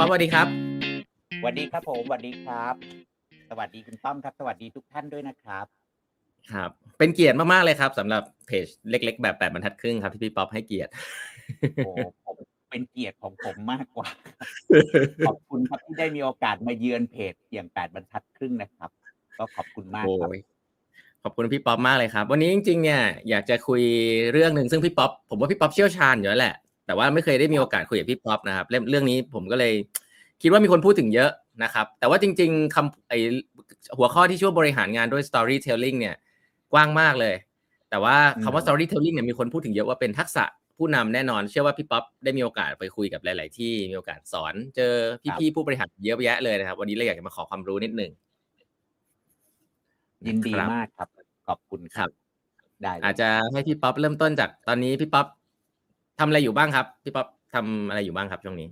[0.00, 0.48] ป๊อปสวัสดีครับ
[1.40, 2.74] สวัสดีครับผมสวัสดีครับ
[3.50, 5.66] สวัสดีคุณต้องครับ สวัสดีทุกท่านด้วยนะครับ
[6.52, 10.90] ครับ เป็นเกียรติมากๆเลยครับสำหรับเพจเล็ก ๆ แบบแปดบรรทัดครึ่งครับที่พี่ป๊อปให้เกียรติ
[11.84, 11.90] โอ้
[12.24, 12.36] ผม
[12.70, 14.08] เป็นเกียรติของผมมากกว่า
[15.26, 18.90] ขอบคุณครับที่ได้มีโอกาสมาเยือนเพจอย่างแปดบรรทัดครึ่งนะครับ
[19.38, 20.42] ก็ขอบคุณมากโอ้ครับย
[21.22, 23.82] ขอบคุณพี่ป๊อปมากเลยครับ วันนี้จริงๆเนี่ยอยากจะคุย
[24.32, 26.56] เรื่องหนึ่งซึ่งพี่ป๊อปผมว่าพี่ป๊อปเชี่ยวชาญอยู่แล้วแหละ
[26.90, 29.72] แต่ว่าไม่เคยได้มีโอกาสคุยกับพี่ป๊อปนะครับเรื่องเรื่องนี้ผมก็เลย
[30.42, 31.30] คิดว่ามีคนพูดถึงเยอะ
[31.62, 33.14] นะครับ แต่ว่าจริงๆคำไอ
[33.98, 36.14] หัวข้อที่ชื่อว่าบริหารงานด้วย storytelling เนี่ย
[36.72, 37.34] กว้างมากเลย
[37.90, 40.44] แต่ว่าคำว่าอืม storytelling เนี่ยมีคนพูดถึงเยอะว่าเป็นทักษะ
[40.78, 44.92] ผู้นำแน่นอน เชื่อว่าพี่ป๊อปได้มีโอกาสไปคุยกับหลาย ๆ ที่มีโอกาสสอน เจอ
[45.38, 48.10] พี่ๆผู้บริหารเยอะแยะเลยนะครับ วันนี้เลยอยากจะมาขอความรู้นิดหนึ่ง
[50.26, 51.08] ยินดีครับมากครับ
[51.48, 52.10] ขอบคุณคครัรับบ
[52.82, 55.26] ได้เลยอาจจะให้พี่ป๊อปเริ่มต้นจากตอนนี้พี่ป๊อป
[56.20, 58.68] ทำอะไรอยู่บ้างครับพี่ป๊อปทำอะไรอยู่บ้างครับช่วงนี้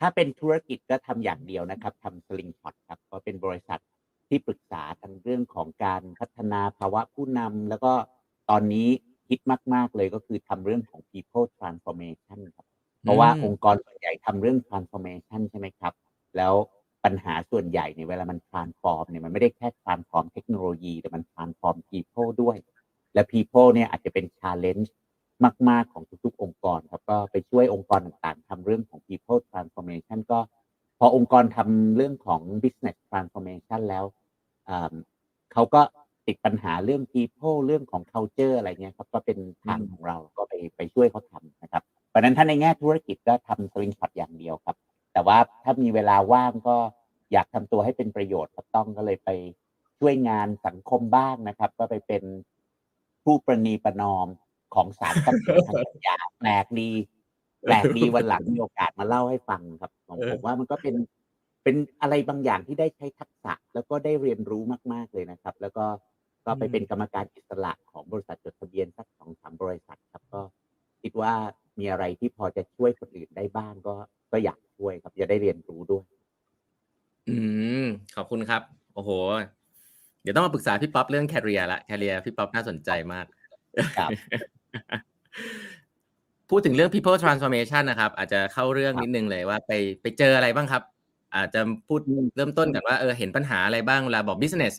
[0.00, 3.80] ถ้าเป็นธุรกิจก็ทำอย่างเดียวนะครับทำสลิงพอตครับก็เป็นบริษัท
[4.28, 7.92] ที่ปรึกษาทางเรื่องของการพัฒนาภาวะผู้นำแล้วก็
[8.50, 8.88] ตอนนี้
[9.28, 9.40] ฮิต
[9.74, 12.66] มาก ๆ เลยก็คือทำเรื่องของ people transformation ครับ
[13.02, 15.92] เพราะว่าอืม องค์กรส่วนใหญ่ทำเรื่อง transformation ใช่ไหมครับ
[16.36, 16.54] แล้ว
[17.04, 22.56] ปัญหาส่วนใหญ่เนี่ยเวลามัน transform เนี่ยมันไม่ได้แค่ transform เทคโนโลยี แต่มัน transform people ด้วย
[23.14, 24.88] และ people เนี่ยอาจจะเป็น challenge
[25.68, 30.38] มาก ๆ ของทุก ๆ องค์กรครับก็ไปช่วยองค์กรต่างๆทำเรื่องของ people transformation ก็
[30.98, 34.04] พอองค์กรทำเรื่องของ business transformation แล้ว
[34.68, 34.94] อ่า
[35.52, 35.82] เขาก็
[36.26, 44.76] ติดปัญหาเรื่อง people เรื่องของ culture อะไรเงี้ยครับ ก็เป็นทางอืมของเราก็ไปไปช่วยเขาทำนะครับเพราะฉะนั้นถ้าในแง่ธุรกิจก็ทำสลิงพอตอย่างเดียวครับ
[45.12, 46.76] แต่ว่าถ้ามีเวลาว่างก็
[47.32, 49.30] อยากทำตัวให้เป็นประโยชน์ครับต้องก็เลยไป
[49.98, 52.22] ช่วยงานสังคมบ้างนะครับ ก็ไปเป็น
[53.24, 54.26] ผู้ประนีประนอม
[54.74, 56.90] ของศาลทรัพย์สินทางปัญญาแปลกดี
[57.62, 60.94] แปลกดีวันหลังมีโอกาสมาเล่าให้ฟังครับผมเออผมว่ามันก็เป็น
[61.62, 64.62] เป็นอะไรบางอย่างที่ได้ใช้ทักษะ แล้วก็ได้เรียนรู้
[64.92, 65.84] มากๆเลยนะครับ แล้วก็
[66.46, 70.40] ก็ไปเป็นกรรมการอิสระของบริษัทจดทะเบียนสักสองสามบริษัทครับก็
[71.02, 71.32] คิดว่า
[71.78, 73.94] มีอะไรที่พอจะช่วยคนอื่นได้บ้างก็
[74.32, 76.04] ก็อยากช่วยครับจะได้เรียนรู้ด้วย
[77.28, 77.36] อื
[77.82, 77.84] ม
[78.16, 78.62] ขอบคุณครับ
[78.94, 79.10] โอ้โห
[80.22, 83.26] เดี๋ยวต้องมาปรึกษาพี่ป๊อปเรื่องแคเรียละแคเรียพี่ป๊อปน่าสนใจมาก
[83.98, 84.10] ครับ
[86.50, 89.72] พูดถึงเรื่อง people transformation นะครับ อาจจะเข้าเรื่องครับนิดนึงเลยว่าไป
[90.02, 90.82] ไปเจออะไรบ้างครับ
[91.34, 94.74] อาจจะพูดอืมเริ่มต้นกันว่าเออเห็นปัญหาอะไรบ้างเวลาบอก business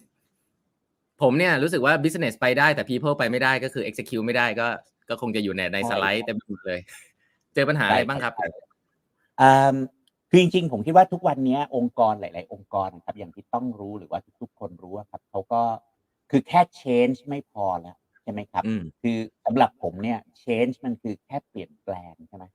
[1.21, 4.67] ผมเนี่ยรู้สึกว่า business ไปได้แต่ people ไปไม่ได้ก็คือ execute ไม่ได้ก็
[5.09, 6.79] ก็คงจะอยู่ในในใช่สไลด์เต็มไปหมดเลย
[7.53, 8.47] เจอปัญหาอะไรบ้างครับใช่
[9.41, 9.75] อ่า
[10.29, 15.61] คือจริงๆ ผมคิดว่าทุกวันนี้องค์กรหลาย ๆ องค์กรนะครับอย่างที่ต้องรู้หรือว่าทุกๆคนรู้อะครับเขาก็
[16.31, 22.45] คือแค่ change ไม่พอแล้ว ใช่ไหมครับอืมคือสำหรับผมเนี่ย change มันคือแค่เปลี่ยนแปลงใช่ไหม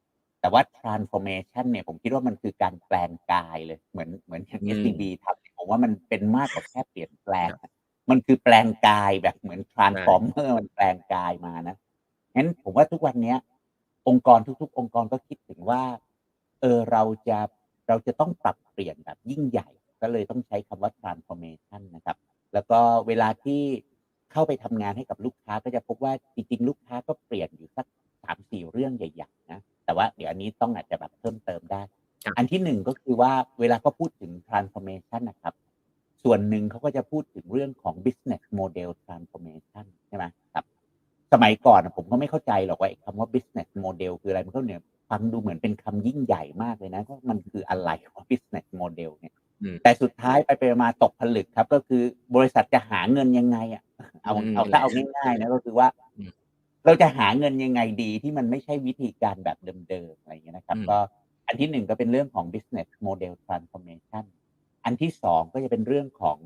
[0.40, 7.70] แต่ว่า transformation เนี่ยผมคิดว่ามันคือการแปลงกายเลย เหมือนเหมือนอย่างอืม SCB ทำเนี่ยผมว่ามันเป็นมากกว่าแค่เปลี่ยนแปลงอะ
[8.10, 11.76] มันคือแปลงกายแบบเหมือน transformer มันแปลงกายมานะ
[12.36, 13.38] งั้นผมว่าทุกวันเนี้ย
[14.08, 15.82] องค์กรทุก ๆ องค์กรก็คิดถึงว่า
[16.60, 17.38] เออเราจะ
[17.88, 19.68] เราจะต้องปรับเปลี่ยนแบบยิ่งใหญ่
[20.02, 22.16] ก็เลยต้องใช้คำว่า transformation นะครับ
[22.52, 23.62] แล้วก็เวลาที่
[24.32, 27.86] เข้าไปทำงานให้กับลูกค้าก็จะพบว่าจริงๆ ลูกค้าก็เปลี่ยนอยู่สัก
[28.22, 31.80] สามสี่เรื่องใหญ่ๆนะแต่ว่าเดี๋ยวอันนี้ต้องอาจจะแบบเพิ่มเติมได้
[32.24, 35.54] ครับอันที่หนึ่งก็คือว่าเวลาเขาพูดถึง transformation นะครับ
[36.24, 40.24] ส่วนหนึ่งเขาก็จะพูดถึงเรื่องของ business model transformation ใช่ไหม
[40.54, 40.64] ครับ
[41.32, 49.49] สมัยก่อนอะผมก็ไม่เข้าใจหรอกว่าไอ้คำว่า business model คืออะไรมันก็เนี่ยฟังดูเหมือนเป็นคำยิ่งใหญ่มากเลยนะว่ามันคืออะไรว่า business model เนี่ยอืม
[49.82, 52.02] แต่สุดท้ายไปไปมาตกผลึกครับ ก็คือ
[52.36, 53.82] บริษัทจะหาเงินยังไงอะ
[54.22, 56.30] เอาอืมเอาถ้าเอาง่ายๆนะก็คือว่าอืม
[56.84, 60.98] เราจะหาเงินยังไงดีที่มันไม่ใช่วิธีการแบบเดิมๆอะไรอย่างเงี้ยนะครับอืมก็
[61.46, 64.24] อันที่หนึ่งก็เป็นเรื่องของ business model transformation
[64.84, 66.38] อันที่สองก็จะเป็นเรื่องของ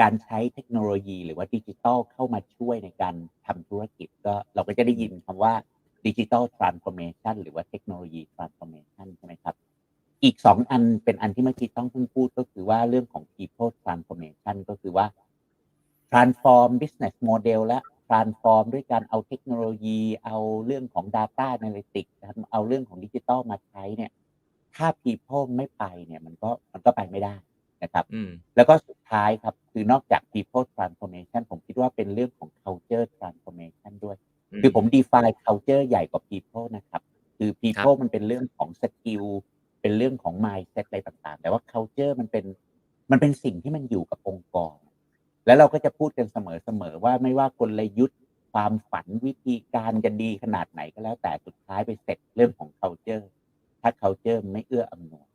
[0.00, 3.14] การใช้เทคโนโลยีหรือว่าดิจิทัลเข้ามาช่วยในการ
[3.46, 5.54] ทำธุรกิจก็เราก็จะได้ยินคำว่า
[6.06, 9.54] digital transformation หรือว่า technology transformation ใช่ไหมครับ
[10.22, 15.06] อีกสองอันเป็นอันที่เมื่อกี้ต้องเพิ่งพูดก็คือว่าเรื่องของ people transformation ก็คือว่า
[16.10, 17.78] transform business model และ
[18.08, 20.36] transform ด้วยการเอาเทคโนโลยี เอา
[20.66, 24.10] เรื่องของ data analytics นะครับเอาเรื่องของดิจิทัลมาใช้เนี่ย
[24.76, 27.34] ถ้า people ไม่ไปเนี่ยมันก็มันก็ไปไม่ได้
[27.82, 34.16] นะครับอืมแล้วก็สุดท้ายครับ คือนอกจาก people transformation ผมคิดว่าเป็นเรื่องของ culture transformation ด้วย
[34.62, 37.02] คือผม define culture ใหญ่กว่า people นะครับ
[37.36, 39.26] คือ people มันเป็นเรื่องของ skill
[39.80, 42.44] เป็นเรื่องของ mindset อะไรต่างๆ แต่ว่า culture มันเป็น
[43.10, 44.76] มันเป็นสิ่งที่มันอยู่กับองค์กร
[45.46, 48.18] แล้วเราก็จะพูดกันเสมอๆว่าไม่ว่ากลยุทธ์
[48.52, 53.24] ความฝันวิธีการจะดีขนาดไหนก็แล้ว แต่สุดท้ายไปเสร็จเรื่องของ culture
[53.82, 55.28] ถ้า culture ไม่เอื้ออำนวย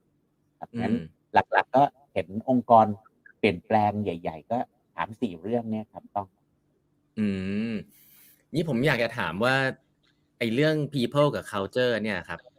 [0.59, 0.97] ครับอืงั้นม
[1.33, 2.85] หลักๆ ก็เห็นองค์กร
[3.39, 4.57] เปลี่ยนแปลงใหญ่ ๆ ก็
[4.95, 6.27] 3-4เรื่องเนี่ยครับต้อง
[7.17, 7.25] อื
[7.69, 7.71] ม
[8.53, 9.55] นี่ผมอยากจะถามว่า
[10.37, 12.52] ไอ้เรื่อง people กับ culture เนี่ยครับครับ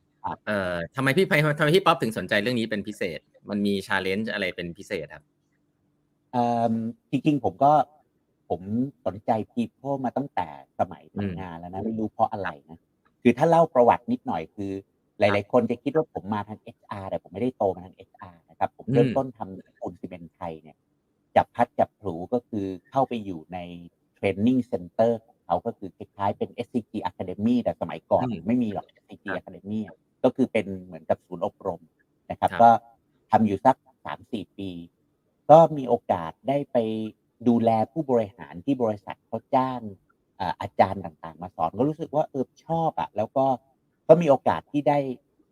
[0.46, 5.24] เอ่อทำไมพี่ไพทำไมพี่ป๊อปถึงสนใจเรื่องนี้เป็นพิเศษ มันมี challenge อะไรเป็นพิเศษครับ?
[6.32, 6.42] เอ่
[6.72, 6.74] อ
[7.10, 7.72] จริงๆผมก็
[8.48, 8.60] ผม
[9.06, 10.46] สนใจ people มาตั้งแต่
[10.78, 12.78] สมัยอืมทำงานแล้วนะไม่รู้เพราะอะไรนะ
[13.22, 14.72] คือถ้าเล่าประวัตินิดหน่อยคือ
[15.18, 20.76] หครัลายบๆคนจะคิดว่าผมมาทาง HR แต่ผมไม่ได้โตมาทาง HR นะครับ ผมอืเริ่มมต้นทำปูนซีเมนต์ไทยเนี่ย
[21.36, 23.58] จับพลัดจับผลูก็คือเข้าไปอยู่ใน
[24.14, 31.80] training center ของเขาก็คือคล้ายๆเป็น SCG Academy แต่สมัยก่ออืนมไม่มีหรอก SCG ครับ Academy อะ ก็คือเป็นเหมือนกับศูนย์อบรม
[32.30, 32.68] นะครับครับก็
[33.30, 33.76] ทำอยู่สัก
[34.16, 34.70] 3-4ปี
[35.50, 36.76] ก็มีโอกาสได้ไป
[37.48, 39.80] ดูแลผู้บริหารที่บริษัทเขาจ้าง
[40.40, 43.46] อ่าอาจารย์ต่างๆ มาสอนก็รู้สึกว่าเออชอบอะแล้วก็
[44.08, 44.98] ก็มีโอกาสที่ได้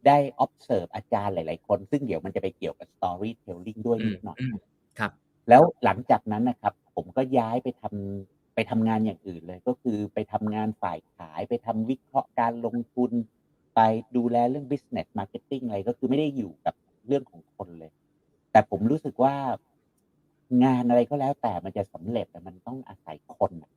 [0.07, 4.55] ได้ observe อาจารย์หลาย ๆ คน ซึ่งเดี๋ยวมันจะไปเกี่ยวกับ storytelling ด้วยอืนิมดหน่อยอืม
[4.99, 5.13] ครับ
[5.49, 13.11] แล้วหลังจากนั้นน่ะครับ ผมก็ย้ายไปทำไปทำงานอย่างอื่นเลย ก็คือไปทำงานฝ่ายขายไปทำวิเคราะห์การลงทุน
[13.75, 13.81] ไป
[14.17, 16.75] ดูแลเรื่อง business marketing อะไรก็คือไม่ได้อยู่กับ
[17.07, 17.93] เรื่องของคนเลย
[18.53, 19.35] แต่ผมรู้สึกว่า
[20.65, 23.71] งานอะไรก็แล้วแต่มันจะสำเร็จอะมันต้องอาศัยคนน่ะ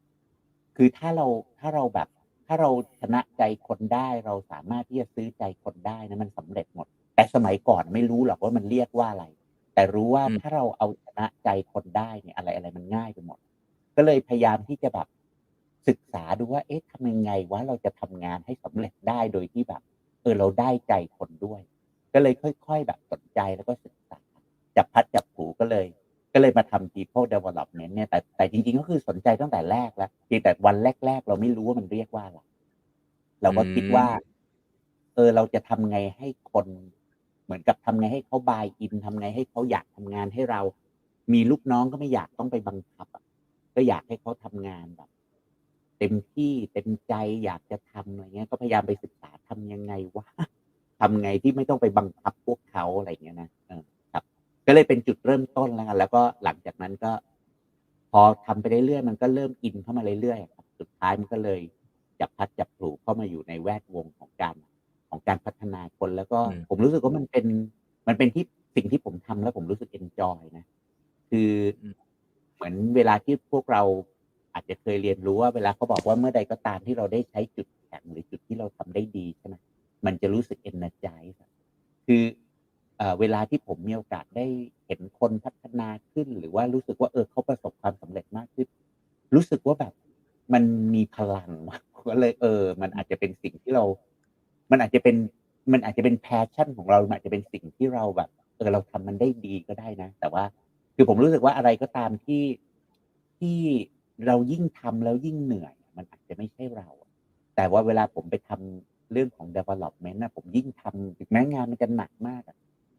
[0.76, 1.28] คือถ้าเรา
[1.60, 2.08] ถ้าเราแบบ
[2.48, 2.70] ถ้าเรา
[3.00, 9.26] ชนะใจคนได้เราสามารถที่จะซื้อใจคนได้นะมันสำเร็จหมด แต่สมัยก่อนไม่รู้หรอกว่ามันเรียกว่าอะไร
[9.74, 13.40] แต่รู้ว่าอืมถ้าเราเอาชนะใจคนได้เนี่ยอะไรๆมันง่ายไปหมด
[13.96, 15.08] ก็เลยพยายามที่จะแบบ
[15.88, 19.82] ศึกษาดูว่า เอ๊ะทำยังไงวะเราจะทำงานให้สำเร็จได้โดยที่แบบ
[20.22, 21.62] เออเราได้ใจคนด้วย
[22.14, 24.20] ก็เลยค่อย ๆ แบบสนใจแล้วก็ศึกษา
[24.76, 25.86] จับพัดจับผูก็เลย
[26.34, 32.40] ก็เลยมาทำ people development เนี่ยแต่แต่จริงๆก็คือสนใจตั้งแต่แรกแล้วเพียงแต่วันแรก ๆ เราไม่รู้ว่ามันเรียกว่าอะไร
[33.42, 34.08] เราก็คิดว่า
[35.16, 36.68] เออเราจะทำไงให้คน
[37.46, 40.62] เหมือนกับทำไงให้เขา buy in ทำไงให้เขาอยากทำงานให้เรา
[41.34, 43.08] มีลูกน้องก็ไม่อยากต้องไปบังคับ
[43.76, 45.10] ก็อยากให้เขาทำงานแบบ
[46.00, 47.14] เต็มที่เต็มใจ
[47.44, 50.28] อยากจะทำอะไรเงี้ย ก็พยายามไปศึกษาทำยังไงวะ
[51.00, 53.84] ทำไงที่ไม่ต้องไปบังคับพวกเขาอะไรอย่างเงี้ยนะเออ
[54.14, 54.24] ครับ
[54.68, 57.12] ก็เลยเป็นจุดเริ่มต้นแล้วกันแล้วก็หลังจากนั้นก็
[58.12, 61.60] พอทำไปเรื่อยๆมันก็เริ่มอินเข้ามาเรื่อยๆอะครับสุดท้ายมันก็เลย
[62.20, 64.56] จับพลัดจับผลูเข้ามาอยู่ในแวดวงของการ
[65.10, 67.46] ของการพัฒนาคนแล้วก็อืม ผมรู้สึกว่ามันเป็น
[68.08, 68.44] มันเป็นที่
[68.76, 70.66] สิ่งที่ผมทำแล้วผมรู้สึกเอนจอยนะ
[71.30, 71.50] คือ
[71.82, 71.96] อืม
[72.56, 73.84] เหมือนเวลาที่พวกเรา
[74.56, 79.56] อาจจะเคยเรียนรู้ว่าเวลาเขาบอกว่าเมื่อใดก็ตามที่เราได้ใช้จุดแข็งหรือจุดที่เราทำได้ดีใช่ไหม
[80.06, 81.52] มันจะรู้สึก energize อะ
[82.06, 82.24] คือ
[82.98, 84.46] เอ่อเวลาที่ผมมีโอกาสได้
[84.86, 88.68] เห็นคนพัฒนาขึ้น หรือว่ารู้สึกว่าเออเขาประสบความสำเร็จมากขึ้น
[89.36, 89.94] รู้สึกว่าแบบ
[90.54, 90.64] มัน
[90.96, 91.80] มีพลังว่ะ
[92.10, 93.84] ก็เลยเออ มันอาจจะเป็นสิ่งที่เรา
[94.72, 95.16] มันอาจจะเป็น
[95.72, 100.44] มันอาจจะเป็น passion ของเราอาจจะเป็นสิ่งที่เราแบบเออเราทำมันได้ดีก็ได้นะ แต่ว่า
[100.96, 102.44] คือผมรู้สึกว่าอะไรก็ตามที่
[103.40, 103.60] ที่
[104.28, 107.10] เรายิ่งทำแล้วยิ่งเหนื่อย มันอาจจะไม่ใช่เราอะ
[107.56, 112.58] แต่ว่าเวลาผมไปทำเรื่องของ development น่ะผมยิ่งทำถึงแม้งานมันจะหนักมากอะ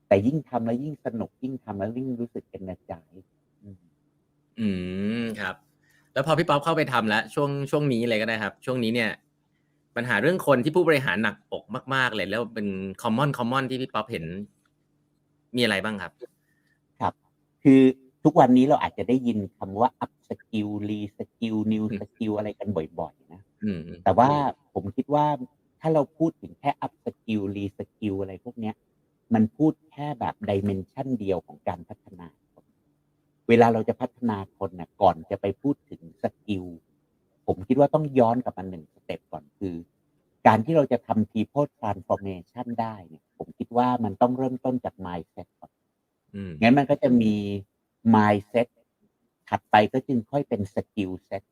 [0.08, 3.26] แต่ยิ่งทำแล้วยิ่งสนุกยิ่งทำแล้วยิ่งรู้สึก energize
[3.62, 3.82] อืม
[4.60, 4.68] อื
[5.22, 5.56] มครับ
[6.14, 9.10] แล้วพอพี่ป๊อปเข้าไปทำแล้วช่วงช่วงนี้เลยก็ได้ครับ ช่วงนี้เนี่ย
[9.96, 11.64] ปัญหาเรื่องคนที่ผู้บริหารหนักอก
[11.94, 12.68] มากๆเลยแล้วเป็น
[13.02, 14.24] common common ที่พี่ป๊อปเห็น
[15.56, 16.12] มีอะไรบ้างครับ?
[17.00, 17.14] ครับ
[17.62, 17.82] คือ
[18.28, 24.30] ทุกวันนี้เราอาจจะได้ยินคำว่า up skill re skill new อืม skill อะไรกันบ่อยๆนะอืมแต่ว่า
[24.74, 25.26] ผมคิดว่า
[25.80, 28.74] ถ้าเราพูดถึงแค่ up skill re skill อะไรพวกเนี้ย
[29.34, 32.64] มันพูดแค่แบบ dimension เดียวของการพัฒนาคน
[33.48, 36.64] เวลาเราจะพัฒนาคนน่ะก่อนจะไปพูดถึง skill
[37.46, 39.74] ผมคิดว่าต้องย้อนกลับมา1สเต็ปก่อนคือ
[40.46, 45.72] การที่เราจะทำ people transformation ได้เนี่ย ผมคิดว่ามันต้องเริ่มต้นจาก mindset ก่อน
[46.34, 47.34] อืมงั้นมันก็จะมี
[48.14, 48.66] mindset
[49.48, 51.42] ถัดไปก็จึงค่อยเป็น skill set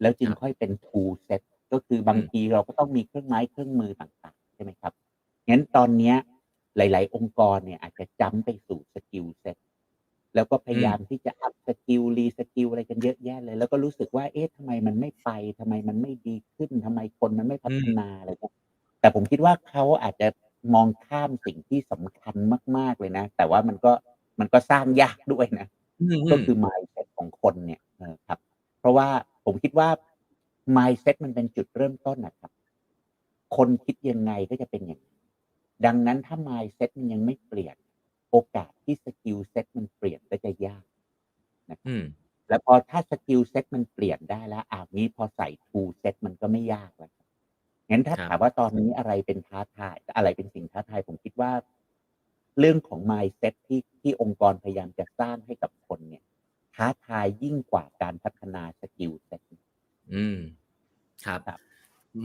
[0.00, 1.40] แล้วจึงครับค่อยเป็น tool set
[1.72, 4.92] ก็คือบาอืงมทีเราก็ต้องมีเครื่องไม้เครื่องมือต่างๆ ใช่ไหมครับ
[5.48, 6.16] งั้นตอนเนี้ย
[6.76, 9.56] หลาย ๆ องค์กรเนี่ยอาจจะจัมป์ไปสู่ skill set
[10.34, 18.54] แล้วก็พอืยายามมที่จะ up skill re skill อะไรกันเยอะแยะเลย แล้วก็รู้สึกว่าเอ๊ะทำไมมันไม่ไปทำไมมันไม่ดีขึ้นทำไมคนมันไม่พัอืฒมนาอะไรเงี้ย
[19.00, 20.28] แต่ผมคิดว่าเขาอาจจะ
[20.74, 22.34] มองข้ามสิ่งที่สำคัญ
[22.76, 23.92] มาก ๆเลยนะ แต่ว่ามันก็
[24.40, 25.79] มันก็สร้างยากด้วยนะอื
[26.30, 28.38] ก็มคือ mindset ของคนเนี่ยเออครับ
[28.78, 29.08] เพราะว่า
[29.44, 29.88] ผมคิดว่า
[30.76, 32.50] mindset มันเป็นจุดเริ่มต้นอะครับ
[33.56, 35.18] คนคิดยังไงก็จะเป็นอย่างนั้น
[35.86, 37.76] ดังนั้นถ้า mindset มันยังไม่เปลี่ยน
[38.30, 40.84] โอกาสที่ skill set มันเปลี่ยนก็จะยาก
[41.70, 42.02] นะคอืรับอืม
[42.48, 47.26] แล้วพอถ้า skill set มันเปลี่ยนได้แล้วอ้าวงี้พอใส่ tool set มันก็ไม่ยากแล้วครับ
[47.86, 51.50] ทงั้นถ้าครับถามว่าตอนนี้อะไรเป็นท้าทาย อะไรเป็นสิ่งท้าทายผมคิดว่า
[52.58, 56.24] เรื่องของ mindset ที่ที่องค์กรพยายามจะสร้างให้กับคนเนี่ย
[56.74, 59.40] ท้าทายยิ่งกว่าการพัฒนา skill set
[60.14, 60.38] อืม
[61.26, 61.60] ครับครับ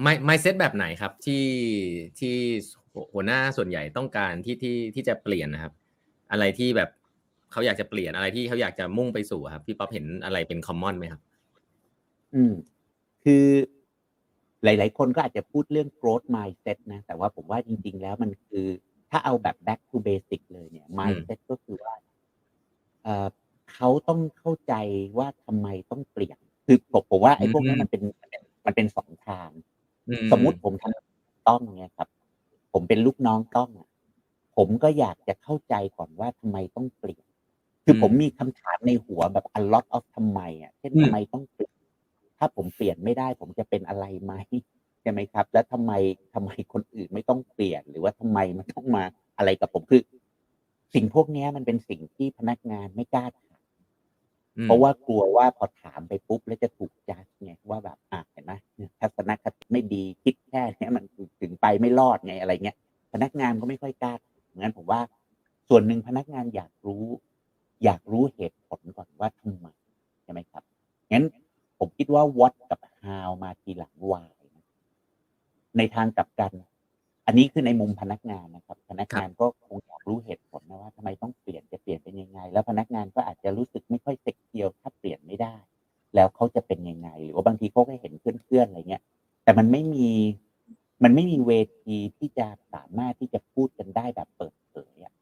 [0.02, 1.46] ไม่ไม่เซตแบบไหนครับที่
[2.20, 2.36] ที่
[3.14, 5.74] หัวหน้าส่วนใหญ่ต้องการที่ที่ที่จะเปลี่ยนนะครับ
[6.32, 6.90] อะไรที่แบบ
[7.52, 11.22] เขาอยากจะเปลี่ยนอะไรที่เขาอยากจะมุ่งไปสู่ครับ พี่ป๊อปเห็นอะไรเป็นคอมมอนไหมครับ
[12.36, 12.54] อืม
[13.24, 13.46] คือ
[14.64, 18.66] หลาย ๆ คนก็อาจจะพูดเรื่อง growth mindset นะ แต่ว่าผมว่าจริง ๆ แล้วมันคือ
[19.10, 21.96] ถ้าเอาแบบ back to basic เลยเนี่ย mindset ก็คือว่า
[23.04, 23.28] เอ่อ
[23.74, 24.74] เขาต้องเข้าใจ
[25.18, 29.50] ว่าทำไมต้องเปลี่ยน คือผมผมว่าไอ้พวกนี้อืมมันเป็นมันเป็นมันเป็นสองทาง
[30.08, 32.08] อืสมมุติผมทำต้องเนี่ยครับ
[32.74, 33.90] ผมเป็นลูกน้องต้องอะ
[34.58, 37.26] ผมก็อยากจะเข้าใจก่อนว่าทำไมต้องเปลี่ยน
[37.86, 41.74] คือผมมีคำถามในหัวแบบ a lot of ทำไมอะ เช่นทำไมต้องเปลี่ยน
[42.38, 45.92] ถ้าผมเปลี่ยนไม่ได้ ผมจะเป็นอะไรไหมใช่ไหมครับ แล้วทำไม
[46.34, 49.04] ทำไมคนอื่นไม่ต้องเปลี่ยน หรือว่าทำไมมันต้องมา
[49.38, 50.02] อะไรกับผมคือ
[50.94, 53.60] สิ่งพวกเนี้ยมันเป็นสิ่งที่พนักงานไม่กล้าถาม
[54.58, 58.54] อืมเพราะว่ากลัวว่าพอถามไปปุ๊บแล้วจะถูกจัดไงว่าแบบอะเห็นไหม
[59.00, 61.04] ทัศนคติไม่ดีคิดแค่เนี้ยมัน
[61.42, 62.78] ถึงไปไม่รอดไงอะไรเงี้ย
[63.14, 64.14] พนักงานก็ไม่ค่อยกล้า
[64.58, 65.02] งั้นผมว่า
[65.70, 67.04] ส่วนหนึ่งพนักงานอยากรู้
[67.84, 69.68] อยากรู้เหตุผลก่อนว่าทำไม
[70.24, 70.64] ใช่ไหมครับ
[71.12, 71.26] งั้น
[71.80, 74.35] ผมคิดว่า what กับ how มาทีหลัง why นะ
[75.78, 76.52] ในทางกลับกัน
[77.26, 85.56] อันนี้คือในมุมพนักงานนะครับ พนักงานก็คงอยากรู้เหตุผลนะว่าทำไมต้องเปลี่ยนจะเปลี่ยนเป็นยังไง แล้วพนักงานก็อาจจะรู้สึกไม่ค่อยเซ็กเทียวถ้าเปลี่ยนไม่ได้
[86.16, 89.04] แล้วเขาจะเป็นยังไง หรือว่าบางทีเขาก็เห็นเพื่อนๆอะไรเงี้ย
[89.44, 90.10] แต่มันไม่มี
[91.04, 91.52] มันไม่มีเว
[91.82, 95.14] ทีที่จะสามารถที่จะพูดกันได้แบบเปิดเผยอะ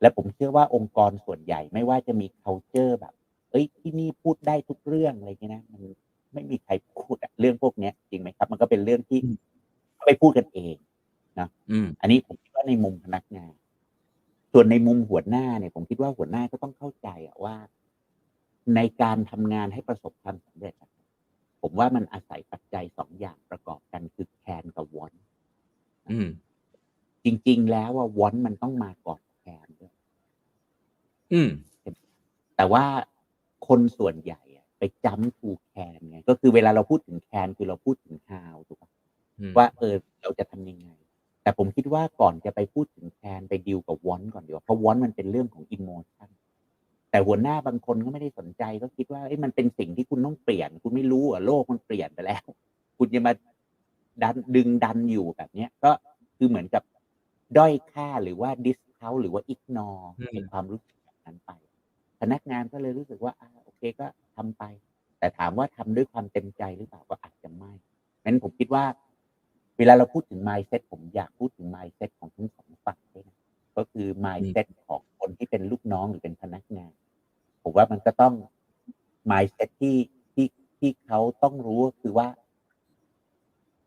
[0.00, 3.14] และผมเชื่อว่าองค์กรส่วนใหญ่ไม่ว่าจะมี culture แบบ
[3.50, 5.82] เอ้ยที่นี่พูดได้ทุกเรื่องอะไรเงี้ยนะมัน
[6.34, 9.20] ไม่มีใครพูดอะเรื่องพวกเนี้ยจริงไหมครับ มันก็เป็นเรื่องที่
[10.08, 10.76] ไปพูดกันเอง
[11.72, 13.52] อืมอันนี้ผมคิดว่าในมุมพนักงาน
[14.52, 17.56] ส่วนในมุมหัวหน้าเนี่ย ผมคิดว่าหัวหน้าก็ต้องเข้าใจอะว่า
[18.74, 20.90] ในการทำงานให้ประสบความสำเร็จอะ
[21.62, 25.12] ผมว่ามันอาศัยปัจจัยสองอย่างประกอบกันคือแคนกับวอน
[26.10, 26.28] อืม
[27.24, 29.94] จริง ๆ แล้วว่าวอนมันต้องมาก่อนแคนด้วย
[31.32, 31.50] อืม
[32.56, 32.84] แต่ว่า
[33.68, 38.97] คนส่วนใหญ่อะไปจัมทูแคนไงก็คือเวลาเราพูดถึงแคนคือเราพูดถึง how ถูกปะอืม
[39.56, 40.88] ว่าเออเราจะทำยังไง
[41.42, 46.28] แต่ผมคิดว่าก่อนจะไปพูดถึงแคนไปดิวกับวอนก่อนดีกว่าเพราะวอนมันเป็นเรื่องของอิโมชัน
[47.10, 52.44] แต่หัวหน้าบางคนก็ไม่ได้สนใจก็คิดว่าเอ้ยมันเป็นสิ่งที่คุณต้องเปลี่ยน คุณไม่รู้อะโลกมันเปลี่ยนไปแล้ว
[52.98, 53.32] คุณจะมา
[54.22, 55.90] ดันดึงดันอยู่แบบเนี้ยก็
[56.36, 56.82] คือเหมือนกับ
[57.58, 61.50] ด้อยค่าหรือว่าดิสเ u าหรือว่าอิกนออืมในความรู้สึกแบบนั้นไป
[62.20, 64.62] พนักงานก็เลยรู้สึกว่าอ่าโอเคก็ทำไป
[65.18, 67.72] แต่ถามว่าทำด้วยความเต็มใจหรือเปล่าก็อาจจะไม่
[68.24, 68.84] งั้นผมคิดว่า
[69.78, 73.36] เวลาเราพูดถึง mindset ผมอยากพูดถึง mindset ของทั้งสองฝั่งด้วยนะ
[73.76, 76.92] ก็คือ mindset ของคนที่เป็นลูกน้องหรือเป็นพนักงาน
[77.62, 78.34] ผมว่ามันก็ต้อง
[79.30, 79.96] mindset ที่
[80.34, 80.46] ที่
[80.78, 82.28] ที่เขาต้องรู้ก็คือว่า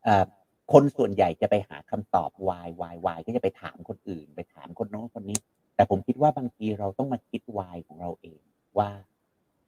[0.04, 0.24] เอ่อ
[0.72, 5.38] คนส่วนใหญ่จะไปหาคำตอบ why why why ก็จะไปถามคนอื่น ไปถามคนโน้นคนนี้
[5.74, 8.40] แต่ผมคิดว่าบางทีเราต้องมาคิด why ของเราเอง
[8.78, 8.90] ว่า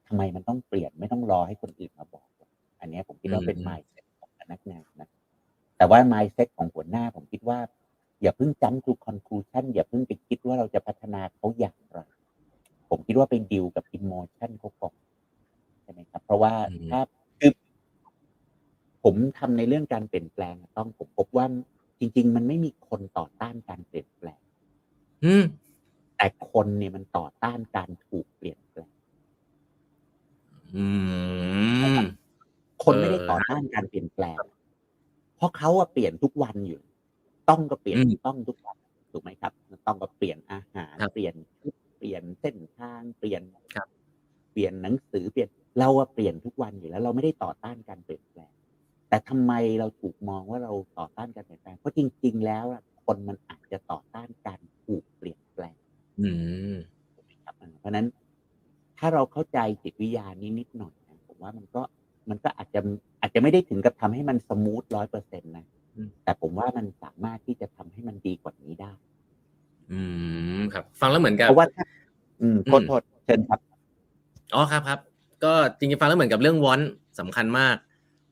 [0.06, 2.28] ทำไมมันต้องเปลี่ยนไม่ต้องรอให้คนอื่นมาบอก
[2.80, 5.08] อันเนี้ยผมคิดว่าเป็นอืม mindset ของพนักงานนะ
[5.76, 7.58] แต่ว่า mindset ของหัวหน้าผมคิดว่า
[8.22, 11.98] อย่าเพิ่งจำ to conclusion อย่าเพิ่งไปคิดว่าเราจะพัฒนาเขาอย่างไร
[12.90, 14.94] ผมคิดว่าไปดิวกับ emotion เขาก่อน
[15.82, 17.00] ใช่ไหมครับ เพราะว่าอืมถ้า
[17.40, 17.52] คือ
[19.02, 21.46] ผมทำในเรื่องการเปลี่ยนแปลงอะต้องผมพบว่า
[21.98, 24.40] จริง ๆ มันไม่มีคนต่อต้านการเปลี่ยนแปลง
[25.24, 25.44] อืม
[26.16, 28.92] แต่คนเนี่ยมันต่อต้านการถูกเปลี่ยนแปลง
[30.74, 30.86] อื
[31.98, 32.02] ม
[32.84, 34.38] คนไม่ได้เออต่อต้านการเปลี่ยนแปลง
[35.36, 36.80] เพราะเขาอะเปลี่ยนทุกวันอยู่
[37.48, 38.76] ต้องก็เปลี่ยนอืมต้องทุกวัน
[39.12, 39.52] ถูกไหมครับ
[39.86, 43.42] ต้องก็เปลี่ยนอาหารครับเปลี่ยนชุดเปลี่ยนเส้นทางเปลี่ยน
[43.74, 43.88] ครับ
[44.52, 45.48] เปลี่ยนหนังสือเปลี่ยน
[45.78, 48.52] เราอะเปลี่ยนทุกวันอยู่แล้ว เราไม่ได้ต่อต้านการเปลี่ยนแปลง
[49.08, 55.76] แต่ทำไมเราถูกมองว่าเราต่อต้านการเปลี่ยนแปลงเพราะจริง ๆ แล้วอะคนมันอาจจะต่อต้านการถูกเปลี่ยนแปลง
[56.20, 56.28] อื
[56.72, 56.74] ม
[57.44, 58.06] ครับเพราะฉะนั้น
[58.98, 61.82] ถ้าเราเข้าใจจิตวิทยานี้นิดหน่อยนะผมว่ามันก็
[62.30, 62.80] มันก็อาจจะ
[63.20, 65.64] อาจจะไม่ได้ถึงกับทำให้มันสมูทร้อยเปอร์เซ็นต์นะ
[65.96, 68.92] อืมแต่ผมว่ามันสามารถที่จะทำให้มันดีกว่านี้ได้
[69.92, 70.00] อื
[70.58, 71.84] มครับ ฟังแล้วเหมือนกับเพราะว่าถ้า
[72.42, 73.60] อืมโทษอืมโทษเชิญครับ
[74.54, 74.98] อ๋อครับครับ
[75.44, 76.80] ก็จริงๆฟังแล้วเหมือนกับเรื่องวอน
[77.20, 77.76] สำคัญมาก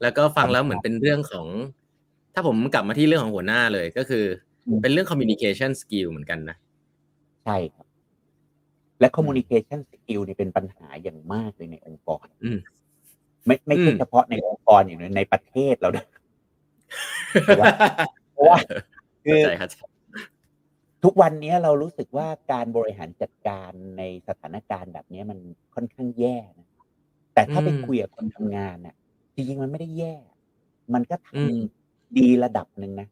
[0.02, 1.46] แล้วก็ฟังแล้วเหมือนเป็นเรื่องของ
[2.34, 4.24] ถ้าผมกลับมาที่เรื่องของหัวหน้าเลยก็คือ
[4.66, 6.56] อมเป็นเรื่อง communication skill เหมือนกันนะ
[7.44, 7.86] ใช่ครับ
[9.00, 12.58] และ communication skill นี่เป็นปัญหาอย่างมากเลยในองค์กรอืม
[13.46, 16.06] ไม่ไม่ใช่อืมเฉพาะในองค์กรอย่างเดียวในประเทศเราด้วย
[17.46, 17.70] ถูกปะ
[18.32, 18.58] เพราะว่า
[19.24, 19.76] คือเข้าใจเข้าใจ
[21.04, 25.38] ทุกวันนี้เรารู้สึกว่าการบริหารจัดการในสถานการณ์แบบนี้มัน
[25.74, 26.68] ค่อนข้างแย่นะ
[27.34, 28.94] แต่ถ้าไปอืมคุยกับคนทำงานน่ะ
[29.34, 30.14] จริงๆมันไม่ได้แย่
[30.94, 33.08] มันก็ทอืมำดีระดับหนึ่งนะ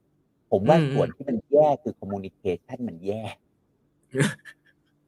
[0.50, 3.22] ผมว่าอืมส่วนที่มันแย่คือ communication มันแย่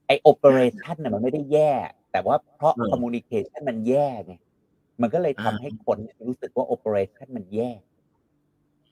[0.07, 1.71] ไอ operation น่ะมันไม่ได้แย่
[2.13, 4.35] แต่ว่าเพราะเออ communication มันแย่ไง
[5.03, 7.71] มันก็เลยทำอ่าให้คนรู้สึกว่า operation มันแย่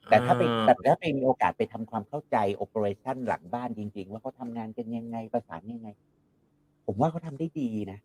[0.09, 5.89] แต่ถ้าไปแต่ถ้าไปมีโอกาสไปทำความเข้าใจ operation หลังบ้านจริง ๆ ว่าเขาทำงานกันยังไงประสานยังไง
[6.85, 7.99] ผมว่าเขาทำได้ดีนะ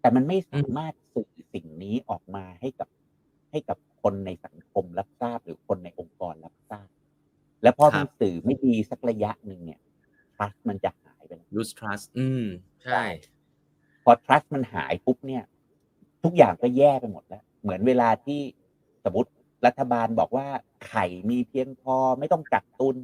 [0.00, 2.88] แต่มันไม่สามารถสื่อสิ่งนี้ออกมาให้กับ
[3.50, 6.88] ให้กับคนในสังคมรับทราบหรือคนในองค์กรรับทราบ
[7.62, 9.80] แล้วพอครัมันบสื่อไม่ดีสักระยะหนึ่งเนี่ย
[10.36, 12.44] trust มันจะหายไปแล้ว lose trust อืม
[12.82, 13.02] ใช่
[14.04, 15.42] พอ trust มันหายปุ๊บเนี่ย
[16.24, 18.40] ทุกอย่างก็แย่ไปหมดแล้ว เหมือนเวลาที่
[19.04, 19.30] สมมติ
[19.66, 20.46] รัฐบาลบอกว่า
[20.86, 22.96] ไข่มีเพียงพอไม่ต้องกักตุน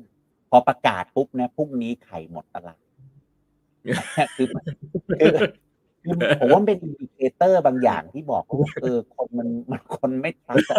[0.51, 2.83] พอประกาศปุ๊บนะพรุ่งนี้ไข่หมดตลาด
[4.37, 4.47] คือ
[5.21, 5.33] คือ
[6.05, 10.79] คือผมว่ามันเป็น indicator บางอย่างที่บอกว่าเออคนมันมันคนไม่ trust อะ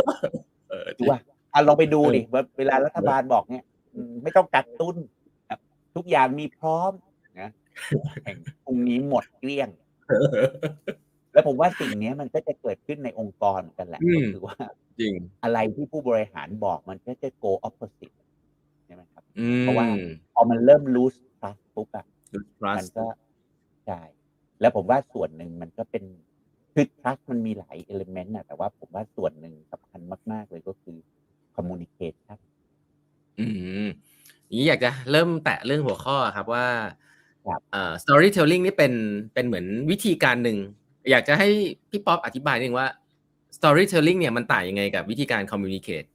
[0.69, 1.19] เออจดูริงว่า
[1.53, 4.95] อะลองไปดูเออดิว่าเวลารัฐบาลบอกเนี่ยอืมไม่ต้องกักตุน
[5.49, 5.59] ครับ
[5.95, 6.91] ทุกอย่างมีพร้อม
[7.41, 7.49] นะ
[8.23, 9.69] แห่งพรุ่งนี้หมดเกลี้ยง
[11.33, 14.57] แล้วผมว่าสิ่งเนี้ยมันก็จะเกิดขึ้นในองค์กรเหมือนกันแหละอืมก็คือว่า
[14.99, 18.17] จริงอะไรที่ผู้บริหารบอกมันก็จะ go opposite
[18.85, 19.95] ใช่ไหมครับอืเพราะว่าม
[20.33, 23.05] พอมันเริ่ม lose trust ปุ๊บอะ lose มัน trust ก็
[23.85, 23.99] ใช่
[24.61, 26.03] แล้วผมว่าส่วนหนึ่งมันก็เป็น
[26.73, 30.97] คือ trust มันมีหลาย element นะแต่ว่าผมว่าส่วนหนึ่งสำคัญมาก ๆ เลยก็คือ
[31.55, 32.39] communication
[33.37, 33.41] อื
[33.83, 33.85] ม
[34.51, 36.65] นี้อยากจะเริ่มแตะเรื่องหัวข้อครับว่า
[37.45, 38.93] ครับเอ่อ storytelling นี่เป็น
[39.33, 40.57] เป็นเหมือนวิธีการหนึ่ง
[41.09, 41.47] อยากจะให้
[41.89, 42.87] พี่ป๊อปอธิบายนิดนึงว่า
[43.57, 46.07] storytelling เนี่ยมันต่างยังไงกับวิธีการ communicate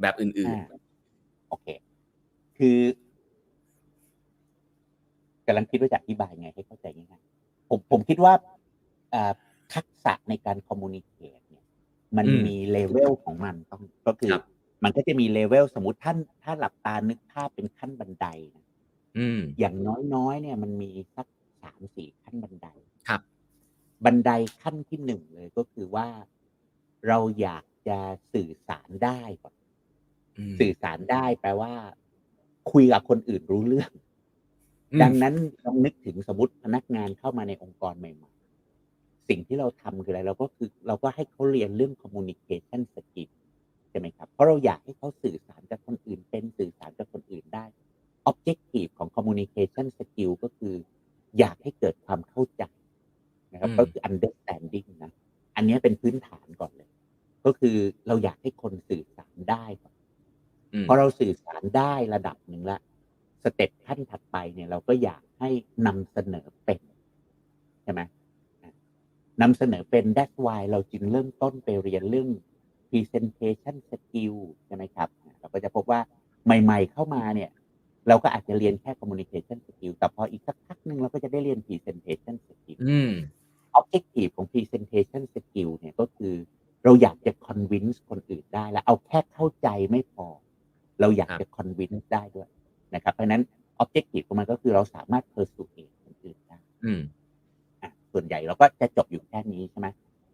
[0.00, 0.66] แบบอื่นอ่า
[1.48, 1.66] โอเค
[2.58, 2.78] คือ
[5.46, 8.32] กำลังคิดว่าจะอธิบายไงให้เข้าใจง่ายๆผมผมคิดว่า
[9.14, 9.32] อ่า
[9.74, 11.64] ทักษะในการ communicate เนี่ย
[12.16, 14.44] มันมีเลเวลของมันต้องก็คือครับ
[14.84, 19.76] มันก็จะมีเลเวลสมมติท่าน ถ้าหลับตานึกภาพเป็นขั้นบันไดนะๆอืมอย่าง
[20.14, 21.26] น้อยๆเนี่ย มันมีสัก
[21.62, 22.68] สามสี่ขั้นบันได
[23.08, 23.20] ครับ
[24.04, 24.30] บันได
[24.60, 26.08] ขั้นที่หนึ่งเลยก็คือว่า
[27.08, 27.98] เราอยากจะ
[28.32, 29.54] สื่อสารได้ก่อน
[30.38, 31.72] อืมสื่อสารได้แปลว่า
[32.72, 33.90] คุยกับคนอื่นรู้เรื่อง
[34.92, 43.30] อืมดังนั้นลองนึกถึงสมมติพนักงานเข้ามาในองค์กรใหม่ๆ สิ่งที่เราทำคืออะไร เราก็คือ เราก็ให้เขาเรียนเรื่อง communication skill
[43.90, 47.64] ใช่ไหมครับ เพราะเราอยากให้เขาสื่อสารกับคนอื่น เป็นสื่อสารกับคนอื่นได้
[48.30, 50.74] objective ของ communication skill ก็คือ
[51.38, 52.64] อยากให้เกิดความเข้าใจ
[53.54, 55.12] นะครับอืมก็คือ understanding นะ
[55.56, 56.90] อันนี้เป็นพื้นฐานก่อนเลย
[57.44, 59.94] ก็คือเราอยากให้คนสื่อสารได้ก่อน
[60.74, 62.78] อืมพอเราสื่อสารได้ระดับหนึ่งละ
[63.42, 65.50] สเต็ปขั้นถัดไปเนี่ยเราก็อยากให้
[65.86, 66.80] นำเสนอเป็น
[67.82, 68.00] ใช่ไหม
[68.62, 68.72] อะ
[69.42, 72.28] นำเสนอเป็น that's why เราจึงเริ่มต้นไปเรียนเรื่อง
[72.90, 74.36] presentation skill
[74.66, 76.00] ใช่ไหมครับอะเราก็จะพบว่า
[76.44, 77.50] ใหม่ ๆ เข้ามาเนี่ย
[78.08, 83.12] เราก็อาจจะเรียนแค่ communication skill แต่พออีกสักพักหนึ่งเราก็จะได้เรียน presentation skill อืม
[83.78, 86.34] objective ของ presentation skill เนี่ยก็คือ
[86.84, 90.26] เราอยากจะ convince คนอื่นได้แล้วเอาแค่เข้าใจไม่พอ
[91.00, 92.48] เราอยากครับจะ convince ได้ด้วย
[92.94, 93.42] นะครับเพราะฉะนั้น
[93.82, 97.02] objective ของมันก็คือเราสามารถ persuade คนอื่นได้อืม
[97.82, 99.88] อะส่วนใหญ่เราก็จะจบอยู่แค่นี้ใช่ไหม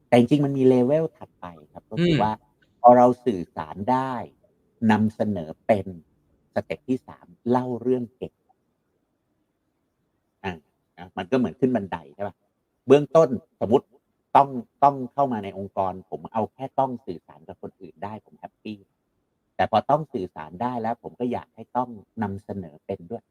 [0.09, 2.33] แต่จริงๆมันมีเลเวลถัดไปครับ ก็คือมว่า
[2.81, 4.15] พอเราสื่อสารได้
[4.91, 5.87] นำเสนอเป็น
[6.55, 8.35] step ที่สามเล่าเรื่องเก่ง
[10.45, 10.53] อ่า
[10.99, 12.37] นะมันก็เหมือนขึ้นบันไดใช่ป่ะ
[12.91, 13.29] เบื้องต้น
[13.61, 13.87] สมมติ
[14.37, 14.49] ต้อง
[14.83, 18.79] ต้องเข้ามาในองค์กร ผมเอาแค่ต้องสื่อสารกับคนอื่นได้ผม happy
[19.57, 21.89] แต่พอต้องสื่อสารได้แล้ว ผมก็อยากให้ต้อง
[22.23, 23.25] นำเสนอเป็นด้วย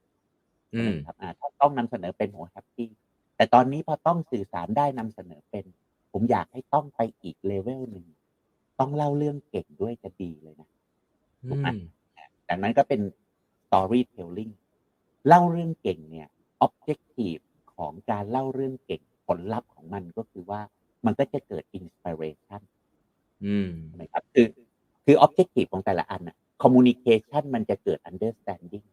[0.75, 2.89] อืมครับอ่าถ้าต้องนำเสนอเป็นผม happy
[3.35, 5.65] แต่ตอนนี้พอต้องสื่อสารได้นำเสนอเป็น
[6.11, 8.05] ผมอยากให้ต้องไปอีกเลเวลหนึ่ง
[8.79, 10.69] ต้องเล่าเรื่องเก่งด้วยจะดีเลยนะ
[11.49, 11.67] ถูกไหม
[12.49, 13.01] ดังนั้นก็เป็น
[13.65, 14.53] storytelling
[15.27, 16.27] เล่าเรื่องเก่งเนี่ย
[16.65, 17.43] objective
[17.75, 20.61] ของการเล่าเรื่องเก่ง ผลลัพธ์ของมันก็คือว่า
[21.05, 22.61] มันก็จะเกิด inspiration
[23.43, 24.47] อืมใช่ไหมครับคือ
[25.05, 28.85] คือ objective ของแต่ละอันอะ communication มันจะเกิด understanding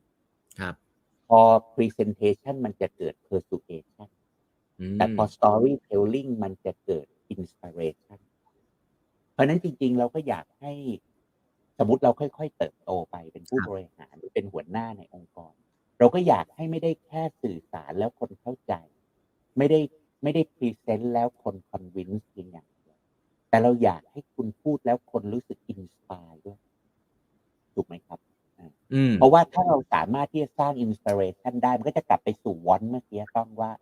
[0.60, 0.76] ครับ
[1.28, 1.40] พอ
[1.74, 4.08] presentation มันจะเกิด persuasion
[4.80, 8.20] อืมแต่พอ storytelling มันจะเกิด inspiration
[9.32, 10.72] เพราะฉะนั้นจริง ๆ เราก็อยากให้
[11.78, 15.54] สมมติเราค่อย ๆ เติบโตไปเป็นผู้ครับบริหารหรือเป็นหัวหน้าในองค์กร
[15.98, 18.74] เราก็อยากให้ไม่ได้แค่สื่อสารแล้วคนเข้าใจ
[19.58, 19.80] ไม่ได้
[20.22, 22.96] ไม่ได้ present แล้วคน convince เพียงอย่างเดียว
[23.48, 26.58] แต่เราอยากให้คุณพูดแล้วคนรู้สึก inspire ด้วย
[27.74, 28.20] ถูกไหมครับ
[28.94, 33.72] อืมเพราะว่าถ้าเราสามารถที่จะสร้าง inspiration ได้ มันก็จะกลับไปสู่วอนเมื่อกี้ต้องว่า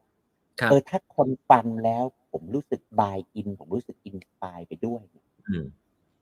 [0.60, 5.64] ครับเออถ้าคนฟังแล้วผมรู้สึก buy in ผมรู้สึก inspire ไปด้วยเนี่ยอืม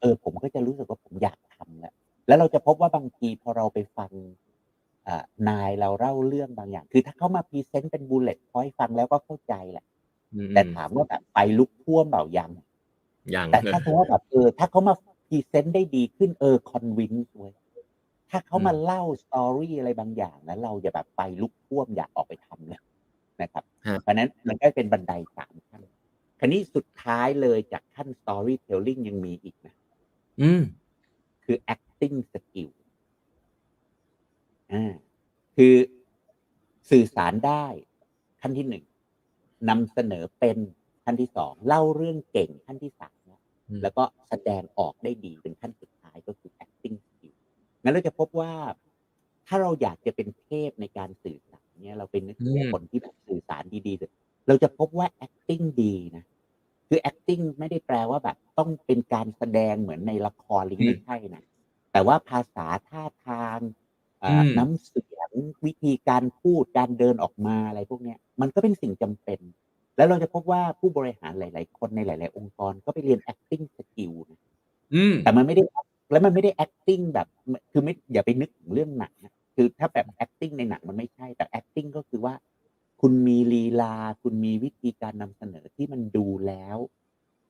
[0.01, 1.95] เออ ผมก็จะรู้สึกว่าผมอยากทำแล้ว
[2.27, 4.11] แล้วเราจะพบว่าบางทีพอเราไปฟัง
[5.09, 9.92] อ่านายเราเล่าเรื่องบางอย่าง คือถ้าเขามา present เป็น bullet point ฟังแล้วก็เข้าใจแหละอืม
[10.55, 12.51] แต่ถามว่าแบบไฟลุกท่วมเปล่ายัง
[13.31, 14.95] อย่างแต่ถ้าสมมติว่าแบบเออถ้าเขามา
[15.27, 17.55] present ได้ดีขึ้นเออ convince เว้ย
[18.31, 22.81] ถ้าเขามาเล่า story อะไรบางอย่างนะเราจะแบบไฟลุกท่วมอยากออกไปทำเลย
[23.43, 23.65] นะครับ
[24.01, 25.83] เพราะฉะนั้นมันก็เป็นบันไดสามขั้น
[26.39, 29.75] คราวนี้สุดท้ายเลยจากขั้น storytelling ยังมีอีกนะ
[30.41, 30.63] อืม
[31.45, 32.71] คือ acting skill
[34.73, 34.93] อ่า
[35.57, 35.75] คือ
[36.91, 37.65] สื่อสารได้
[38.41, 38.85] ขั้นที่หนึ่ง
[39.69, 40.59] นำเสนอเป็น
[41.05, 47.37] ขั้นที่สองเล่าเรื่องเก่งขั้นที่สามนะอืมแล้วก็แสดงออกได้ดีเป็นขั้นสุดท้ายก็คือ acting skill
[47.83, 48.53] งั้นเราจะพบว่า
[49.47, 56.25] ถ้าเราอยากจะเป็นเทพในการสื่อสารเนี่ยเราเป็นนึกถึงคนที่แบบสื่อสารดีๆเราจะพบว่า acting ดีนะ
[56.89, 61.45] คือ acting ไม่ได้แปลว่าแบบต้องเป็นการแสดงเหมือนในละครหรือไม่ใช่นะ
[61.93, 63.59] แต่ว่าภาษาท่าทาง
[64.21, 65.12] เอ่ออมน้ำเสียง
[65.67, 69.41] วิธีการพูดการเดินออกมาอะไรพวกเนี้ยมันก็เป็นสิ่งจำเป็น
[69.97, 74.41] แล้วเราจะพบว่าผู้บริหารหลาย ๆ คนในหลาย ๆ องค์กรก็ไปเรียน acting skill นะ
[74.95, 75.63] อืมแต่มันไม่ได้
[76.11, 77.27] แล้วมันไม่ได้ acting แบบ
[77.71, 82.35] คือไม่อย่าไปนึกถึงเรื่องหนังนะคือถ้าแบบ acting ในหนังมันไม่ใช่แต่ acting ก็คือว่า
[83.01, 86.79] คุณมีลีลา คุณมีวิธีการนำเสนอที่มันดูแล้ว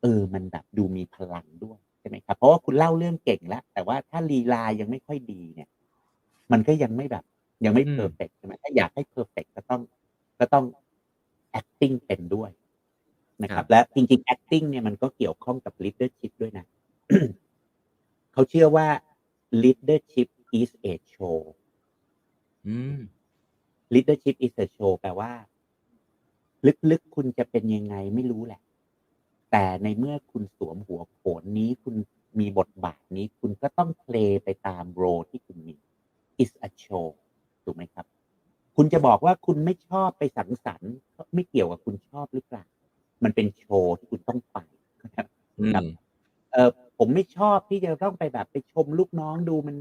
[0.02, 5.68] เออ มันแบบดูมีพลังด้วยใช่ไหมครับเพราะว่าคุณเล่าเรื่องเก่งแล้วแต่ว่าถ้าลีลายังไม่ค่อยดีเนี่ย
[6.52, 7.24] มันก็ยังไม่แบบ
[7.64, 9.80] ยังไม่อืม perfect ใช่ไหมถ้าอยากให้ perfect ก็ต้อง
[10.40, 10.64] ก็ต้อง
[11.60, 12.50] acting เป็นด้วย
[13.42, 16.66] นะครับ และจริงๆ acting เนี่ยมันก็เกี่ยวข้องกับ leadership ด้วยนะ
[18.32, 18.88] เขาเชื่อว่า
[19.62, 20.28] leadership
[20.60, 21.38] is a show
[22.66, 22.98] อืม
[23.94, 25.32] leadership is a show แปลว่า
[26.90, 28.60] ลึกๆ คุณจะเป็นยังไงไม่รู้แหละ
[29.50, 31.94] แต่ในเมื่อคุณสวมหัวโขนนี้คุณ
[32.40, 35.74] มีบทบาทนี้ คุณก็ต้องเพลย์ไปตามโรที่คุณมี
[36.42, 37.06] is a show
[37.64, 38.06] ถูกไหมครับ
[38.76, 40.94] คุณจะบอกว่าคุณไม่ชอบไปสังสรรค์
[41.34, 42.64] ไม่เกี่ยวกับคุณชอบหรือเปล่า
[43.24, 44.58] มันเป็นโชว์ที่คุณต้องไป
[45.04, 45.26] นะครับ
[45.60, 45.72] อืม
[46.52, 49.76] เออผมไม่ชอบที่จะต้องไปแบบไปชมลูกน้องดูมัน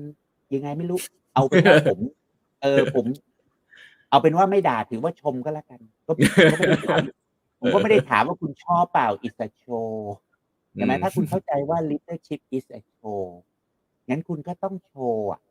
[0.53, 0.99] ยังไงไม่รู้
[1.35, 1.99] เอาเป็นว่าผม
[2.61, 3.05] เออผม
[4.09, 7.03] เอาเป็นว่าไม่ด่าถือว่าชมก็แล้วกัน ก็ผมก็ไม่ได้ถาม
[7.59, 9.91] ผมก็ไม่ได้ถามว่าคุณชอบเปล่า is a show
[10.73, 13.21] ใช่ไหมถ้าคุณเข้าใจว่า leadership is a show
[14.09, 15.50] งั้นคุณก็ต้องโชว์อะเ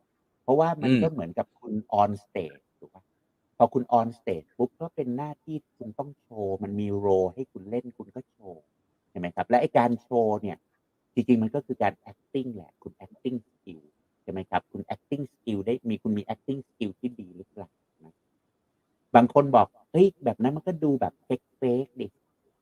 [0.51, 3.03] ราะว่ามันอืมก็เหมือนกับคุณ on stage ถูกปะ
[3.57, 8.61] พอคุณ on stage ปุ๊บก็เป็นหน้าที่คุณต้องโชว์มันมีโรให้คุณเล่นคุณก็โชว์
[9.09, 10.57] ใช่ไหมครับ และไอการโชว์เนี่ย
[11.13, 13.81] จริงๆมันก็คือการ acting แหละคุณ acting skill
[14.23, 17.69] ใช่ไหมครับ คุณ acting skill ได้มีคุณมี acting skill ที่ดีหรือเปล่า
[18.03, 18.13] นะ
[19.15, 22.07] บางคนบอกเฮ้ยแบบนั้นมันก็ดูแบบ fake fake ดิ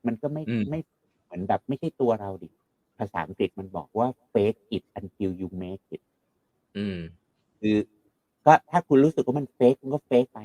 [0.08, 0.80] มันก็ไม่อืมไม่
[1.24, 2.50] เหมือนแบบไม่ใช่ตัวเราดิ
[2.98, 6.04] ภาษาอังกฤษมันบอกว่า fake it until you make it
[6.76, 6.98] อืม
[7.62, 7.76] คือ
[8.46, 10.40] ก็ถ้าคุณรู้สึกว่ามันเฟกคุณก็เฟกไป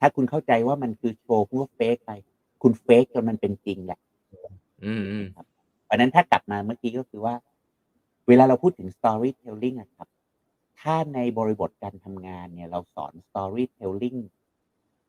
[0.00, 2.10] ถ้าคุณเข้าใจว่ามันคือโชว์คุณก็เฟกไป
[2.62, 3.98] คุณเฟกจนมันเป็นจริงแหละ
[4.84, 5.26] อืมอืม
[5.84, 7.34] เพราะฉะนั้นถ้ากลับมาเมื่อกี้ก็คือว่า
[8.28, 10.08] เวลาเราพูดถึง storytelling อะครับ
[10.80, 14.18] ถ้าในบริบทการทำงานเนี่ย เราสอน storytelling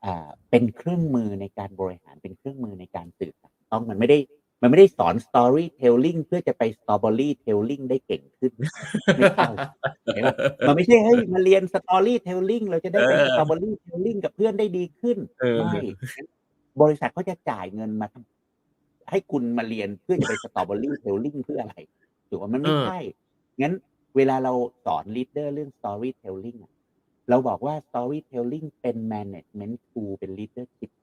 [0.05, 4.17] อ่าเป็นเครื่องมือในการบริหารเป็นเครื่องมือในการสื่อสารต้องมันไม่ได้
[4.63, 8.51] มันไม่ได้สอน storytelling เพื่อจะไป strawberry telling ได้เก่งขึ้น
[9.17, 9.47] ไม่ใช่
[10.15, 10.35] เห็นปะ
[10.67, 15.79] มันไม่ใช่เฮ้ยมาเรียน storytelling เราจะได้เป็นเออ strawberry telling กับเพื่อนได้ดีขึ้นเออไม่
[16.15, 16.27] งั้น
[16.81, 21.75] บริษัทเขาจะจ่ายเงินมาทำให้คุณมาเรียนเพื่อจะไป strawberry telling เพื่ออะไร
[22.29, 22.99] ถูกว่ามันไม่เออใช่
[23.61, 23.73] งั้น
[24.15, 24.53] เวลาเรา
[24.85, 26.71] สอน leader เรื่อง storytelling อะ
[27.29, 31.02] เราบอกว่า storytelling เป็น management tool เป็น leadership tool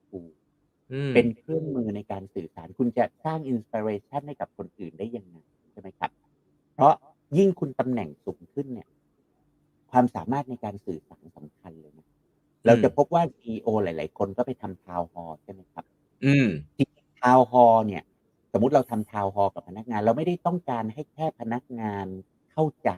[1.11, 5.37] ม เป็นเครื่องมือในการสื่อสาร คุณจะสร้างอินสปิเรชันให้กับคนอื่นได้ยังไง
[5.71, 6.11] ใช่ไหมครับ
[6.73, 6.93] เพราะ
[7.37, 8.87] ยิ่งคุณตำแหน่งสูงขึ้นเนี่ย
[9.91, 12.07] ความสามารถในการสื่อสารสำคัญเลยนะ
[12.65, 15.85] เราจะพบว่า CEO หลาย ๆ คนก็ไปทำทาวฮอใช่ไหมครับ
[16.25, 16.49] อืม
[17.19, 18.03] ทาวฮอเนี่ย
[18.51, 22.07] สมมุติเราทำทาวฮอกับพนักงาน เราไม่ได้ต้องการให้แค่พนักงาน
[22.51, 22.89] เข้าใจ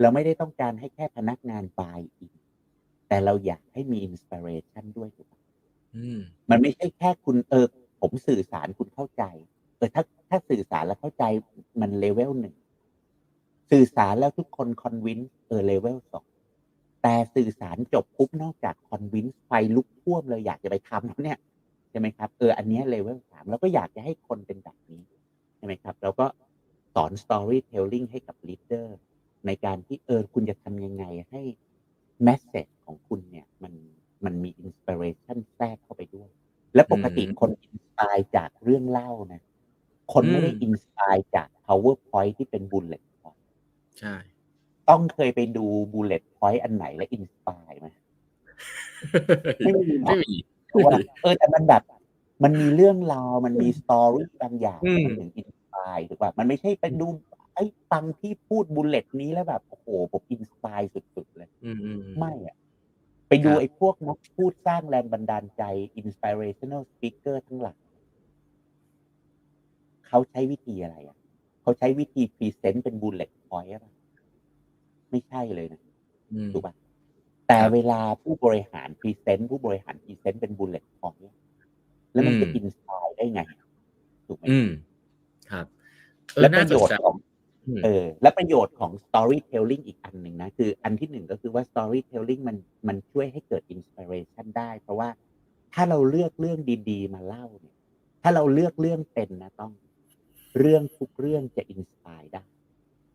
[0.00, 2.34] เราไม่ได้ต้องการให้แค่พนักงาน buy in
[3.08, 5.37] แต่เราอยากให้มี inspiration ด้วยถูกไหมอื
[6.50, 7.66] มันไม่ใช่แค่คุณเออ
[8.00, 9.22] ผมสื่อสารคุณเข้าใจ
[9.76, 11.24] เออถ้าถ้าสื่อสารแล้วเข้าใจ
[11.80, 12.54] มันเลเวลหนึ่ง
[13.70, 16.24] สื่อสารแล้วทุกคน convince เออ level สอง
[17.02, 21.38] แต่สื่อสารจบปุ๊บนอกจาก convince ไฟลุกท่วมเลยอยากจะไปทำแล้วเนี่ย
[21.90, 25.00] ใช่ไหมครับเอออันนี้เลเวลสามแล้วก็อยากจะให้คนเป็นแบบนี้
[25.56, 26.26] ใช่ไหมครับแล้วก็
[26.94, 28.86] สอน storytelling ให้กับ leader
[29.46, 31.40] ในการที่เออคุณจะทำยังไงให้
[32.22, 33.72] message ของคุณเนี่ยมัน
[34.24, 36.28] มันมี inspiration แทรกเข้าไปด้วย
[36.74, 39.40] และปกติอืมคน inspire จากเรื่องเล่านะ
[40.12, 43.42] คนไม่ได้อืม inspire จาก powerpoint ที่เป็น bullet point
[43.98, 44.14] ใช่
[44.88, 47.88] ต้องเคยไปดู bullet point อันไหนและ inspire ไหม
[49.64, 50.34] ไม่มีหรอกไม่มี
[50.68, 51.82] เพราะว่าเออแต่มันแบบ
[52.44, 57.06] มันมีเรื่องราว มันมี story บางอย่างอืมมันถึง inspire ถูกป่ะมันไม่ใช่ไปดู
[57.54, 62.56] ไอ้ฟังที่พูด bullet นี้แล้วแบบ โอ้โหผม inspire สุดๆเลยอืมอืมอืมไม่อะ
[63.28, 65.62] ไปดูครับไอ้พวกนักพูดสร้างแรงบันดาลใจ
[66.00, 67.78] inspirational speaker ทั้งหลาย
[70.08, 71.16] เขาใช้วิธีอะไรอะ
[71.62, 73.92] เขาใช้วิธี present เป็น bullet point ป่ะ
[75.10, 75.80] ไม่ใช่เลยนะ
[76.32, 76.74] อืมถูกป่ะ
[77.46, 81.20] แต่ครับเวลาผู้บริหาร present ผู้บริหาร present เป็น bullet point
[82.12, 83.40] แล้วมันจะอืม inspire ได้ไง
[84.26, 84.68] ถูกไหมอืม
[85.50, 85.66] ครับ
[86.34, 87.27] เออและปน่าระสโยนชน์ใจของอืม
[87.84, 92.56] เออและประโยชน์ของ storytelling อีกอันหนึ่งนะ คืออันที่หนึ่งก็คือว่า storytelling มัน
[92.88, 95.08] มันช่วยให้เกิด inspiration ได้ เพราะว่า
[95.74, 96.58] ถ้าเราเลือกเรื่อง
[96.90, 97.76] ดีๆ มาเล่าเนี่ย
[98.22, 99.72] ถ้าเราเลือกเรื่องเป็นนะต้อง
[100.58, 102.44] เรื่องทุกเรื่องจะ inspire ได้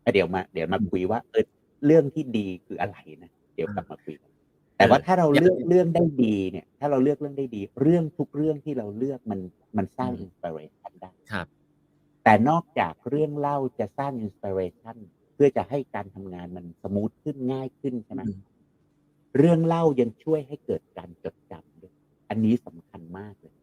[0.04, 1.44] อะเดี๋ยวมา เดี๋ยวมาคุยว่าเออ
[1.86, 4.30] เรื่องที่ดีคืออะไรนะเดี๋ยวกลับมาคุยกัน
[4.76, 9.40] แต่ว่าถ้าเราเลือกเรื่องได้ดีเนี่ย ถ้าเราเลือกเรื่องได้ดี เรื่องทุกเรื่องที่เราเลือกมัน
[9.76, 11.46] มันสร้าง inspiration ได้ครับ
[12.24, 14.96] แต่นอกจากเรื่องเล่าจะสร้าง inspiration
[15.34, 18.38] เพื่อจะให้การทำงานมัน smooth ขึ้นง่ายขึ้นใช่ไหมอืม
[19.38, 21.94] เรื่องเล่ายังช่วยให้เกิดการจดจำด้วย
[22.28, 23.56] อันนี้สำคัญมากเลย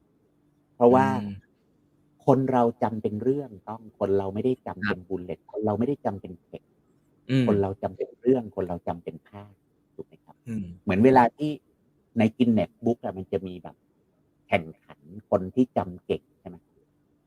[0.76, 1.26] เพราะว่าอืม
[2.26, 6.72] คนเราจำเป็นเรื่องต้องคนเราไม่ได้จำครัเป็บนบุลเลตคนเราไม่ได้จำเป็นเท็กซ์
[7.30, 9.54] อืมคนเราจำเป็นเรื่อง คนเราจำเป็นภาพ
[9.96, 11.52] ถูกไหมครับอืมเหมือนเวลาที่
[12.18, 13.76] ในกินเน็ตบุ๊กอะมันจะมีแบบ
[14.48, 16.31] แข่งขันคนที่จำเก่งใช่ไหม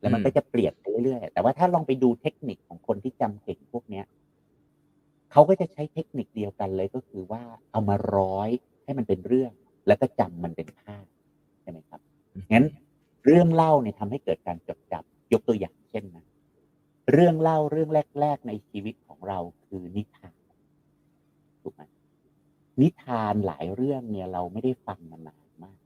[0.05, 4.05] แล้วมันอืมก็จะเปลี่ยนไปเรื่อยๆ แต่ว่าถ้าลองไปดูเทคนิคของคนที่จำเก่งพวกเนี้ย
[5.31, 8.49] เขาก็จะใช้เทคนิคเดียวกันเลยก็คือว่าเอามาร้อย
[8.83, 9.51] ให้มันเป็นเรื่อง
[9.87, 11.05] แล้วก็จำมันเป็นภาพ
[11.61, 11.99] ใช่ไหมครับ
[12.53, 12.65] งั้น
[13.25, 16.25] เรื่องเล่าเนี่ยทำให้เกิดการจดจำยกตัวอย่างเช่นนะ
[17.11, 17.89] เรื่องเล่าเรื่อง
[18.21, 20.41] แรก ๆ ในชีวิตของเราคือนิทาน
[21.61, 21.81] ถูกไหม
[22.81, 25.79] นิทานหลายเรื่องเนี่ยเราไม่ได้ฟังมานานมาก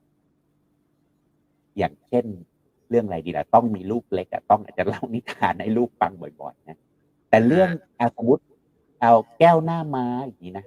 [1.78, 2.26] อย่างเช่น
[2.90, 6.78] เรื่องอะไรดีล่ะต้องมีลูกเล็กอะต้องอาจจะเล่านิทานให้ลูกฟังบ่อยๆนะ
[7.30, 8.44] แต่เรื่องอะสมมติ
[9.02, 10.66] เอาแก้วหน้าม้าอย่างนี้นะ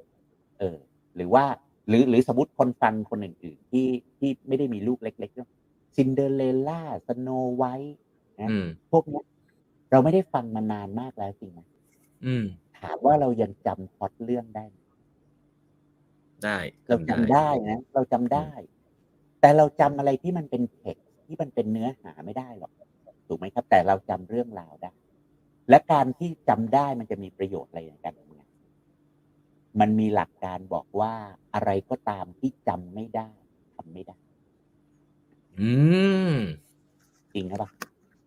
[0.59, 0.77] เออ
[1.17, 1.45] หรือว่า
[1.89, 3.87] หรือหรือสมมติคนฟังคนอื่นๆที่
[4.19, 7.99] ที่ไม่ได้มีลูกเล็กๆซินเดอเรลล่าสโนไวท์
[8.41, 9.25] นะอืมพวกเนี้ย
[9.91, 11.61] เราไม่ได้ฟังมานานมากแล้วจริงไหม
[12.27, 12.45] อืม
[12.79, 14.77] ถามว่าเรายังจำพล็อตเรื่องได้ไหม
[16.45, 16.59] ได้
[16.89, 18.49] เราจำได้นะเราจำได้
[19.41, 22.73] แต่เราจำอะไรที่มันเป็นเท็กซ์ ที่มันเป็นเนื้อหาไม่ได้หรอก
[23.29, 24.93] ถูกไหมครับ แต่เราจำเรื่องราวได้
[25.71, 28.49] และการที่จำได้มันจะมีประโยชน์อะไรในการทำงาน
[29.81, 31.15] มันมีหลักการบอกว่า
[31.55, 33.31] อะไรก็ตามที่จำไม่ได้
[33.77, 34.19] ทำไม่ได้
[35.61, 35.71] อื
[36.33, 36.35] ม
[37.35, 37.71] จริงหรือเปล่า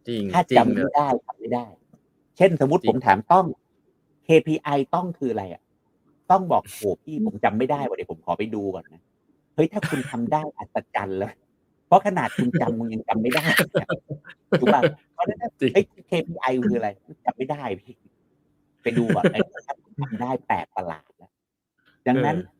[0.07, 1.65] จริงถ้าจริงจำเลไม่ยได้ทำไม่ได้
[2.37, 3.45] เช่นสมมติจริงผมถามต้อง
[4.27, 5.61] KPI ต้องคืออะไรอะ
[6.31, 9.01] ต้องบอกโหพี่ผมจำไม่ได้ว่ะเดี๋ยวผมขอไปดูก่อนนะ
[9.55, 11.33] เฮ้ยถ้าคุณทำได้อัศจรรย์เลย
[11.87, 13.45] เพราะขนาดคุณจำคุณยังจำไม่ได้
[13.81, 13.87] อะ
[14.59, 14.81] ถูกป่ะ
[15.13, 16.89] เพราะฉะนั้นจริงเฮ้ย KPI คืออะไร
[17.25, 17.95] จำไม่ได้พี่
[18.83, 21.31] ไปดูก่อนไอ้ถ้าคุณทำได้แปลกประหลาดแล้ว
[22.07, 22.53] ดังนั้นเออ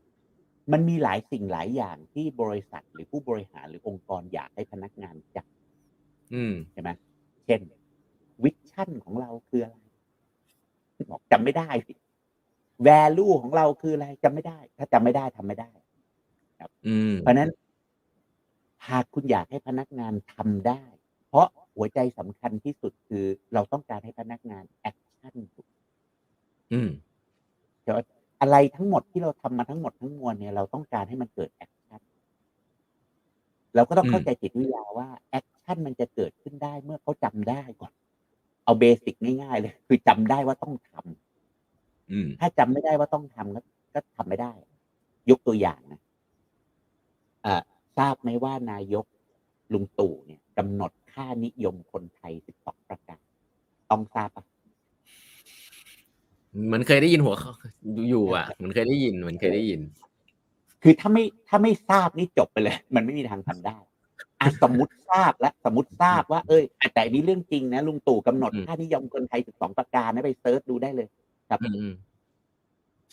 [0.71, 6.89] มันมีหลายสิ่งหลายอย่างที่บริษัทหรือผู้บริหารหรือองค์กรอยากให้พนักงานจำอืมใช่ไหม
[7.45, 7.61] เช่น
[8.43, 9.75] วิชั่นของเราคืออะไร
[11.11, 11.93] บอกจำไม่ได้สิ
[12.87, 15.71] value ของเราคืออะไรจำไม่ได้ ถ้าจำไม่ได้ทำไม่ได้
[16.87, 17.49] อืมเพราะฉะนั้น
[18.89, 20.83] หากคุณอยากให้พนักงานทำได้
[21.27, 25.35] เพราะหัวใจสำคัญที่สุดคือเราต้องการให้พนักงาน action
[26.73, 26.89] อืม
[28.41, 32.01] อะไรทั้งหมดที่เราทำมาทั้งหมดทั้งมวลเนี่ยเราต้องการให้มันเกิด action
[33.75, 37.93] เราก็ต้องอืมเข้าใจจิตวิทยาว่า action มันจะเกิดขึ้นได้เมื่อเขาจำได้ก่อน
[38.63, 43.61] เอา basic ง่ายๆเลย คือจำได้ว่าต้องทำอืมถ้าจำไม่ได้ว่าต้องทำก็
[43.93, 44.51] ก็ทำไม่ได้
[45.29, 46.01] ยกตัวอย่างนะ
[47.45, 47.55] อ่า
[47.97, 49.05] ทราบไหมว่านายก
[49.73, 53.21] ลุงตู่เนี่ยกำหนดค่านิยมคนไทย 12 ประการ
[53.91, 54.45] ต้องทราบปะ
[56.65, 57.51] เหมือนเคยได้ยินหัวข้อ
[58.09, 59.81] อยู่อะเหมือนเคยได้ยินเหมือนเคยได้ยิน
[60.83, 63.77] คือถ้าไม่ถ้าไม่ทราบนี่จบไปเลย มันไม่มีทางทำได้
[64.41, 71.07] อะสมมติทราบและสมมติทราบว่า เอ้ยแต่อันนี้เรื่องจริงนะลุงตู่กำหนดอืมค่านิยมคนไทย 12 ประการนะไปเซิร์ชดูได้เลย
[71.49, 71.93] ครับอืมอืม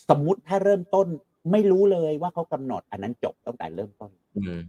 [0.09, 1.07] สมมุติถ้าเริ่มต้น
[1.51, 4.61] ไม่รู้เลยว่าเขากำหนด อันนั้นจบตั้งแต่เริ่มต้นอืม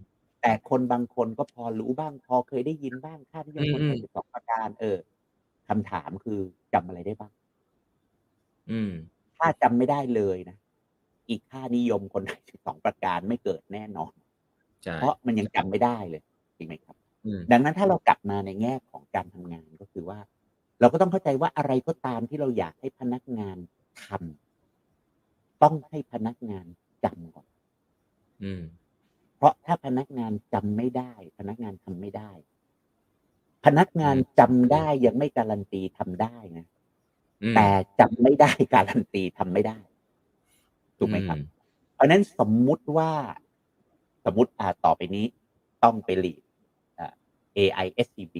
[0.42, 4.98] แต่คนบางคนก็พอรู้บ้าง พอเคยได้ยินบ้างค่านิยมคนไทยอืม12ประการ เออ
[5.68, 6.40] คำถามคือ
[6.74, 7.34] จำอะไรได้บ้าง
[8.72, 8.92] อืม
[9.38, 10.58] ถ้าจำไม่ได้เลยนะ
[11.30, 14.14] อีค่านิยมคนไทย12ประการไม่เกิดแน่นอน
[14.84, 16.22] ใช่เพราะมันยังจำไม่ได้เลย
[16.58, 20.20] จริงไหมครับอืมดังนั้นถ้าเรากลับมาในแง่ของการทำงานก็คือว่า
[20.80, 23.58] เราก็ต้องเข้าใจว่าอะไรก็ตามที่เราอยากให้พนักงาน
[24.06, 24.43] ทำ
[25.64, 26.66] ต้องให้พนักงาน
[27.04, 27.48] จำก่อน
[28.44, 28.64] อืม
[29.38, 32.32] เพราะถ้าพนักงานจำไม่ได้ พนักงานทำไม่ได้
[33.66, 36.66] พนักงานอืมจำได้ยังไม่การันตีทำได้นะ
[37.44, 37.68] อืมแต่
[38.00, 39.80] จำไม่ได้การันตีทำไม่ได้
[40.98, 41.38] ถูกไหมครับ
[41.94, 43.12] เพราะฉะนั้นสมมุติว่า
[44.26, 45.26] สมมุติอ่าต่อไปนี้
[45.84, 46.42] ต้องไปหลีด
[47.00, 47.14] อ่า
[47.58, 48.36] AI SCB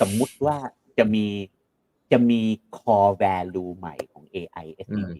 [0.00, 0.56] สมมุติว่า
[0.98, 1.26] จะมี
[2.12, 2.40] จะมี
[2.76, 5.16] core value ใหม่ของ AI SCB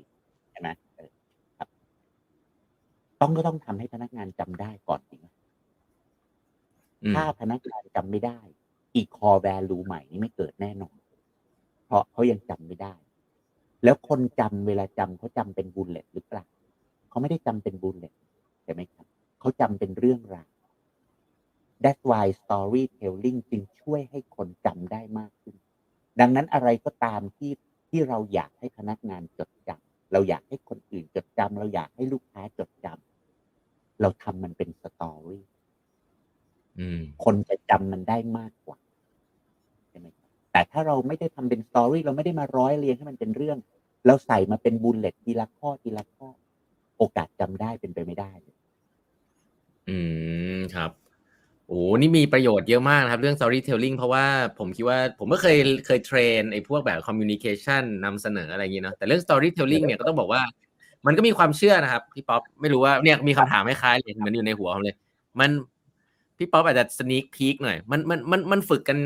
[0.51, 0.92] ใช่ไหมเออครับ
[3.23, 5.27] ต้องก็ต้องทำให้พนักงานจำได้ก่อนจริงไหม
[7.03, 8.39] อืมถ้าพนักงานจำไม่ได้
[8.95, 10.97] อีก core value ใหม่นี้ไม่เกิดแน่นอน
[11.87, 12.95] เพราะเขายังจำไม่ได้
[13.85, 16.45] แล้วคนจำเวลาจำเขาจำเป็นบุลเลตหรือเปล่า
[17.09, 18.15] เขาไม่ได้จำเป็น bullet
[18.65, 19.07] ใช่ไหมครับ
[19.41, 20.49] เขาจำเป็นเรื่องราว
[21.85, 25.57] That's why storytelling จึงช่วยให้คนจำได้มากขึ้น
[26.21, 27.53] ดังนั้นอะไรก็ตามที่
[27.89, 33.12] ที่เราอยากให้พนักงานจดจำเราอยากให้คนอื่นจดจำเราอยากให้ลูกค้าจดจำ
[34.03, 35.45] เราทำมันเป็น story
[36.79, 38.79] อืมคนจะจำมันได้มากกว่า
[39.89, 43.59] ใช่ไหมครับแต่ถ้าเราไม่ได้ทำเป็น story เราไม่ได้มาร้อยเรียงให้มันเป็นเรื่อง
[44.07, 46.29] เราใส่มาเป็น bullet ทีละข้อทีละข้อ
[46.99, 48.57] โอกาสจำได้เป็นไปไม่ได้เลย
[49.89, 49.99] อื
[50.57, 50.91] มครับ
[51.69, 54.27] โอ้นี่มีประโยชน์เยอะมากนะครับ เรื่อง storytelling เพราะว่า
[54.59, 60.43] ผมคิดว่าผมก็เคยเคย train ไอ้พวกแบบ communication นำเสนออะไรอย่างนี้เนาะแต่เรื่อง storytelling เนี่ยก็ต้องบอกว่า
[61.07, 64.97] มันก็มีความเชื่อนะครับพี่ป๊อปไม่รู้ว่าเนี่ยมีคำถามคล้ายๆเลยเหมือนอยู่ในหัวผมเลย
[65.41, 65.51] มัน
[66.39, 68.99] พี่ป๊อปอาจจะ sneak peek หน่อย มันมันมันมันฝึกกัน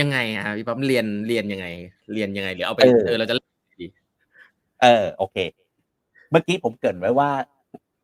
[0.00, 1.66] ยังไงอะพี่ป๊อปเรียนเรียนยังไง
[2.12, 3.46] เรียนยังไงหรือเอาไปเออเราจะเล่น
[3.82, 3.86] ดี
[4.82, 5.36] เออ โอเค
[6.30, 7.30] เมื่อกี้ผมเกรินไว้ว่า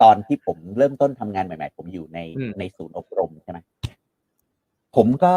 [0.03, 2.19] ตอนที่ผมเริ่มต้นทำงานใหม่ ๆ ผมอยู่ใน
[2.59, 3.59] ในศูนย์อบรมใช่ไหม
[4.97, 5.35] ผมก็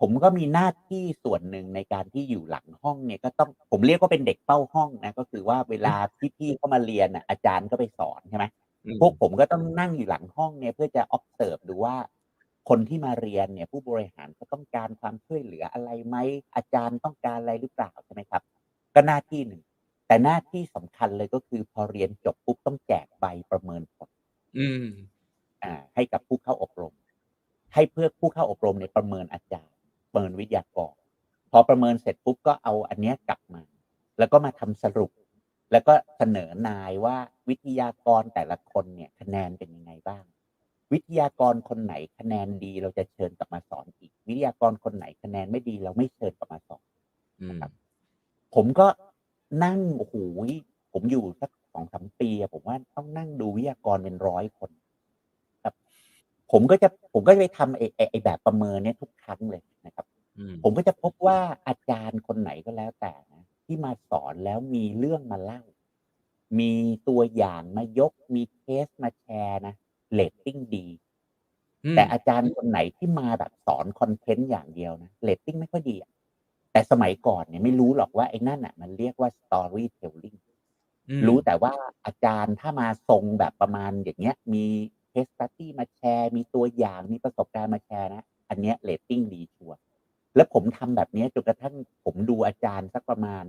[0.00, 5.94] ผมก็มีหน้าที่ส่วนหนึ่งในการที่อยู่หลังห้องเนี่ยก็ต้องผมเรียกว่าเป็นเด็กเป้าห้องนะก็คือว่าเวลา
[6.36, 8.44] พี่ๆเข้ามาเรียนอะอาจารย์ก็ไปสอนใช่ไหม
[8.84, 11.96] อืมพวกผมก็ต้องนั่งอยู่หลังห้องเนี่ยเพื่อจะ observe ดูว่า
[12.68, 16.16] คนที่มาเรียนเนี่ยผู้บริหารเขาต้องการความช่วยเหลืออะไรไหม
[16.54, 18.42] อาจารย์ต้องการอะไรหรือเปล่าใช่ไหมครับ
[18.94, 19.62] ก็หน้าที่หนึ่ง
[20.06, 24.08] แต่หน้าที่สำคัญเลยก็คือพอเรียนจบปุ๊บต้องแจกใบประเมินผล
[24.58, 24.86] อืม
[25.62, 26.94] อ่า ให้กับผู้เข้าอบรม
[27.74, 29.73] ให้เพื่อผู้เข้าอบรมในยประเมินอาจารย์ประ
[30.14, 30.94] เมินวิทยากร
[31.52, 33.62] พอประเมินเสร็จปุ๊บก็เอาอันเนี้ยกลับมา
[34.18, 35.10] แล้วก็มาทำสรุป
[35.72, 37.16] แล้วก็เสนอนายว่า
[37.48, 40.24] วิทยากรแต่ละคนเนี่ยคะแนนเป็นยังไงบ้าง
[40.92, 46.82] วิทยากรคนไหนคะแนนดีเราจะเชิญกลับมาสอนอีก วิทยากรคนไหนคะแนนไม่ดีเราไม่เชิญกลับมาสอน
[47.40, 47.60] อืม
[48.54, 48.86] ผมก็
[49.64, 50.14] นั่งโอ้โห
[50.92, 54.83] ผมอยู่สักสองสามปีอะผมว่าต้องนั่งดูวิทยากรเป็นร้อยคนครับ
[56.56, 60.06] ผมก็จะผมก็จะไปทำไอ้ไอ้ไอ้แบบประเมินเนี้ยทุกครั้งเลยนะครับ
[60.38, 65.62] อืมผมก็จะพบว่าอาจารย์คนไหนก็แล้วแต่นะที่มาสอนแล้วมีเรื่องมาเล่า
[66.58, 66.72] มี
[67.08, 69.74] ตัวอย่างมายก มีเคสมาแชร์นะ
[70.12, 70.86] เรตติ้งดี
[71.84, 76.10] อืมแต่อาจารย์คนไหนที่มาแบบสอน content อย่างเดียวนะเรตติ้งไม่ค่อยดีอะ
[76.72, 80.38] แต่สมัยก่อนเนี่ยไม่รู้หรอกว่าไอ้นั่นอะ มันเรียกว่า storytelling
[81.10, 81.72] อืมรู้แต่ว่า
[82.06, 84.64] อาจารย์ถ้ามาทรงแบบประมาณอย่างเงี้ย มี
[85.14, 89.78] case study มาแชร์ มีตัวอย่างมีประสบการณ์มาแชร์นะ อันเนี้ยเรตติ้งดีชัวร์
[90.36, 91.74] แล้วผมทำแบบเนี้ยจนกระทั่ง
[92.04, 93.44] ผมดูอาจารย์สักประมาณ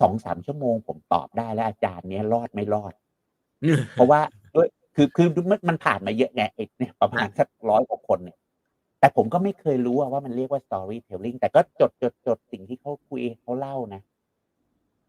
[0.00, 2.92] สองสามชั่วโมง ผมตอบได้แล้วอาจารย์เนี้ยรอดไม่รอด
[3.92, 4.20] เพราะว่า
[4.54, 5.28] ด้วยคือคือ
[5.68, 8.38] มันผ่านมาเยอะไงไอ้เนี่ยประมาณสักร้อยกว่าคนเนี่ย
[9.00, 14.02] แต่ผมก็ไม่เคยรู้ว่ามันเรียกว่า storytelling แต่ก็จดจดจดสิ่งที่เขาคุยเขาเล่านะ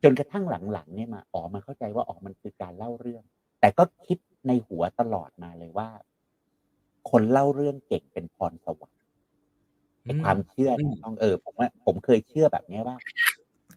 [0.04, 3.24] จนกระทั่งหลังๆเนี่ยมาอ๋อมาเข้าใจว่าอ๋อมันคือการเล่าเรื่อง
[3.60, 5.90] แต่ก็คิด ในหัวตลอดมาเลยว่า
[7.10, 9.00] คนเล่าเรื่องเก่งเป็นพรสวรรค์
[10.04, 12.98] ไอ้ความเชื่ออืมนะต้องเออ ผมว่าผมเคยเชื่อแบบเนี้ยว่า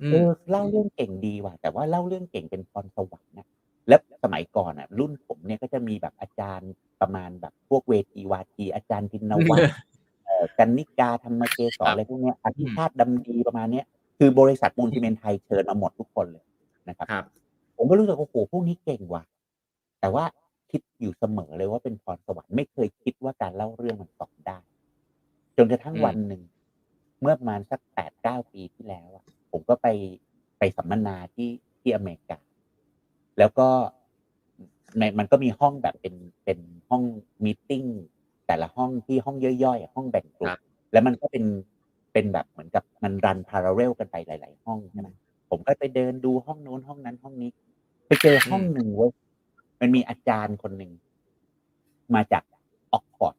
[0.02, 3.46] อืเอมอเล่าเรื่องเก่งดีว่ะแต่ว่าเล่าเรื่องเก่งเป็นพรสวรรค์นะ
[3.88, 6.70] แล้วสมัยก่อนอะ รุ่นผมเนี่ยก็จะมีแบบอาจารย์
[7.00, 9.66] ประมาณแบบพวกเวทีวาทีอาจารย์พินวัตร
[10.24, 13.86] เอ่อกันนิกาธรรมเกศรอะไรพวกเนี้ยอภิชาติดำดีประมาณเนี้ย
[14.18, 16.44] คือบริษัทปูนซีเมนต์ไทยเชิญมาหมดทุกคนเลย
[16.88, 17.24] นะครับครับ
[17.76, 19.22] ผมก็รู้สึกว่าโอ้โหพวกนี้เก่งว่ะ
[20.00, 20.24] แต่ว่า
[20.70, 24.58] คิดอยู่เสมอเลยว่าเป็นพรสวรรค์ไม่เคยคิดว่าการเล่าเรื่องมันสอนได้
[25.56, 26.42] จนกระทั่งอืมวันหนึ่ง
[27.20, 29.86] เมื่อประมาณสักแปดเก้าปีที่แล้วอะผมก็ไป
[30.58, 31.50] ไปสัมมนาที่
[31.80, 32.38] ที่อเมริกา
[33.38, 33.68] แล้วก็
[34.98, 36.14] ในมันก็มีห้องแบบเป็น
[36.44, 36.58] เป็น
[36.88, 37.02] ห้อง
[37.44, 37.84] มีติ้ง
[38.46, 40.58] แต่ละห้องที่ห้องย่อยๆอะห้องแบ่งกลุ่ครัมบ
[40.92, 41.44] แล้วมันก็เป็น
[42.12, 45.08] เป็นแบบเหมือนกับมันรันพาราเรลกันไปหลาย ๆ ห้องใช่ไหม
[45.50, 47.50] ผมก็ไปเดินดูห้องโน้นห้องนั้นห้องนี้
[48.06, 49.12] ไปเจอห้องหนึ่งเว้ย
[49.80, 50.92] มันมีอาจารย์คนหนึ่ง
[52.14, 52.42] มาจาก
[52.92, 53.36] ออกฟอร์ด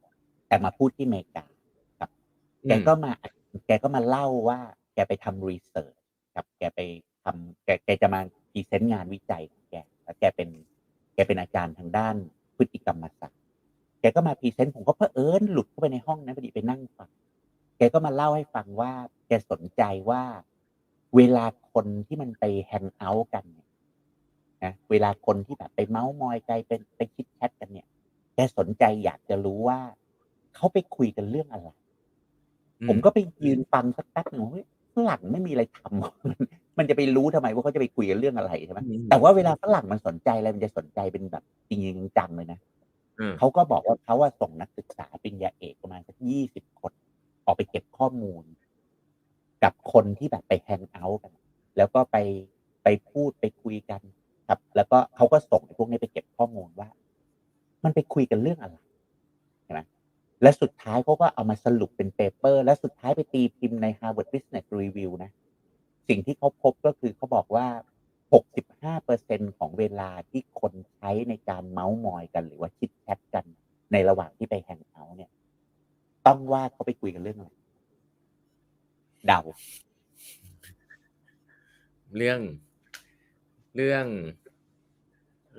[0.48, 1.46] แต่มาพูดที่อเมริกา
[2.00, 2.10] ครับ
[2.68, 3.12] แกก็มา
[3.66, 4.60] แกก็มาเล่าว่า
[4.94, 5.96] แกไปทำ research
[6.36, 6.80] ครับ แกไป
[7.24, 8.20] ทำแกแกจะมา
[8.52, 10.50] present งานวิจัยของแกแล้วแกเป็น
[11.14, 12.16] แกเป็นอาจารย์ทางด้าน
[12.58, 13.40] พฤติกรรมศาสตร์
[14.02, 17.10] แกก็มา present ผมก็เพอเอิญหลุดเข้าไปในห้องนั้นพอดีไปนั่งฟัง
[17.78, 18.92] แกก็มาเล่าให้ฟังว่า
[19.28, 20.24] แกสนใจว่า
[21.16, 23.69] เวลาคนที่มันไป hang out กันเนี่ย
[24.64, 27.88] นะเวลาคนที่แบบไปเมาส์มอยใจเป็นไปคิดแชทกันเนี่ย
[28.36, 29.80] แกสนใจอยากจะรู้ว่า
[30.56, 31.68] เขาไปคุยกันเรื่องอะไร
[32.88, 42.60] ผมก็ไปยืนฟังสักแป๊บหนึ่งเฮ้ยฝรั่งไม่มีอะไรทำมันจะไปรู้ทำไมว่าเขาจะไปคุยกันเรื่องอะไรใช่ไหมอืมแต่ว่าเวลาฝรั่งมันสนใจอะไรมันจะสนใจเป็นแบบจริงๆจังๆเลยนะ
[43.20, 46.92] อืมเขาก็บอกว่าเขาว่าส่งนักศึกษาปริญญาเอกประมาณสักยี่สิบคน
[47.46, 48.44] ออกไปเก็บข้อมูล
[49.64, 51.32] กับคนที่แบบไปแฮงเอาท์กัน
[51.78, 52.18] แล้วก็ไป
[52.84, 54.02] ไปพูดไปคุยกัน
[54.50, 56.90] ครับ แล้วก็เขาก็ส่งพวกนี้ไปเก็บข้อมูลว่า
[57.84, 58.76] มันไปคุยกันเรื่องอะไร
[59.64, 59.80] ใช่ไหม
[60.42, 65.32] และสุดท้ายเขาก็เอามาสรุปเป็น paper และสุดท้ายไปตีพิมพ์ใน Harvard Business Review นะ
[66.08, 67.68] สิ่งที่เขาพบก็คือเขาบอกว่า
[68.44, 73.46] 65%ของเวลาที่คนใช้ในการเมาส์มอยกัน หรือว่า chit chat กัน
[73.92, 75.32] ในระหว่างที่ไป hang out เนี่ย
[76.28, 77.52] ต้องว่าเขาไปคุยกันเรื่องอะไร
[79.28, 79.42] เดา
[82.18, 82.40] เรื่อง
[83.76, 84.06] เรื่อง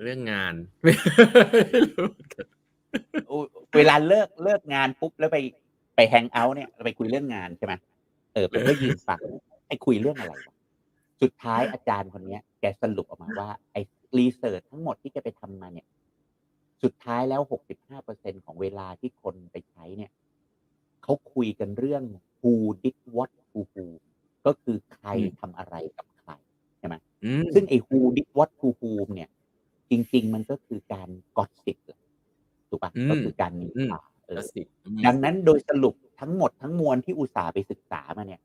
[0.01, 0.53] เรื่องงาน
[0.83, 0.93] ไม่
[1.89, 2.45] รู้เหมือนกัน
[3.31, 3.45] อุ๊ย
[3.77, 5.37] เวลาเลิกเลิกงานปุ๊บแล้วไป
[5.95, 7.73] ไปแฮงเอาท์เนี่ยเราไปคุยเรื่องงานใช่ไหม
[8.33, 9.21] เออผมก็ยืนฟัง
[9.67, 10.55] ไอ้คุยเรื่องอะไรวะ
[11.21, 13.81] สุดท้ายอาจารย์คนเนี้ย แกสรุปออกมาว่า ไอ้
[14.17, 15.87] รีเสิร์ชทั้งหมดที่แกไปทำมาเนี่ย
[16.83, 17.41] สุดท้ายแล้ว
[17.93, 20.11] 65%ของเวลาที่คนไปใช้เนี่ย
[21.03, 22.03] เขาคุยกันเรื่อง
[22.39, 22.53] who
[22.83, 23.85] did what to who
[24.45, 26.05] ก็คือใครอืมทำอะไรกับ
[27.21, 29.29] ใครใช่ไหมอืมซึ่งไอ้ who did what to whom เนี่ย
[29.89, 31.77] จริง ๆ มันก็คือการกอสิบ
[32.69, 38.41] ถูกปะอืมก็คือการนินอืมทาเอก็อสิอืมดังนั้นโดยสรุปทั้งหมดทั้งมวลที่อุตสาห์ไปศึกษามาเนี่ย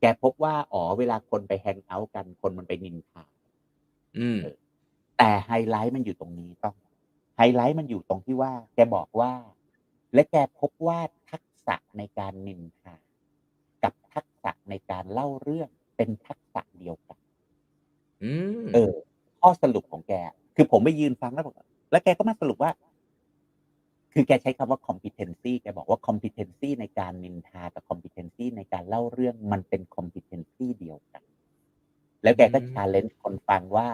[0.00, 3.24] แกพบว่า อ๋อ เวลาคนไปแฮงเอาท์กันคนมันไปนินทา
[4.18, 4.38] อืม
[5.18, 6.76] แต่ไฮไลท์มันอยู่ตรงนี้ต้อง
[7.36, 9.32] ไฮไลท์มันอยู่ตรงที่ว่า แกบอกว่า
[10.14, 10.98] และแกพบว่า
[11.30, 12.94] ทักษะในการนินทา
[13.82, 17.23] กับทักษะในการเล่าเรื่องเป็นทักษะเดียวกันอืม
[18.74, 18.92] เออ
[19.40, 20.12] ข้อสรุปของแก
[20.56, 21.54] คือผมไปยืนฟังแล้วบอก
[21.90, 22.70] แล้วแกก็มาสรุปว่า
[24.12, 31.22] คือแกใช้คำว่า competency แกบอกว่า competency ในการนินทากับ competency ในการเล่าเรื่องมันเป็น competency เดียวกัน
[32.22, 33.88] แล้วแกก็อืม challenge คนฟังว่า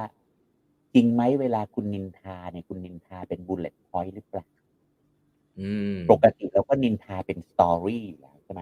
[0.94, 4.46] จริงไหมเวลาคุณนินทาเนี่ยคุณนินทาเป็น bullet point หรือเปล่า
[5.60, 8.60] อืมปกติเราก็นินทาเป็น story อยู่แล้วใช่ไหม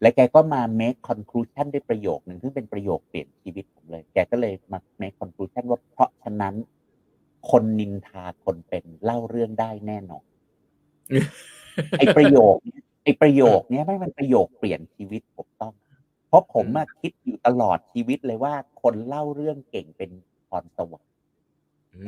[0.00, 6.54] แล้วแกก็มา make conclusion ด้วยประโยคหนึ่งซึ่งเป็นประโยคเปลี่ยนชีวิตผมเลย แกก็เลยมา make conclusion ว่าเพราะฉะนั้น
[7.50, 10.24] คนนินทาคนเป็นเล่าเรื่องได้แน่นอน
[11.98, 15.74] ไอประโยคเนี้ยไอประโยคเนี้ยไม่มันประโยคเปลี่ยนชีวิตผมต้อง
[16.28, 20.10] เพราะผมมาคิดอยู่ตลอดชีวิตเลยว่า คนเล่าเรื่องเก่งเป็น
[20.48, 21.10] พรสวรรค์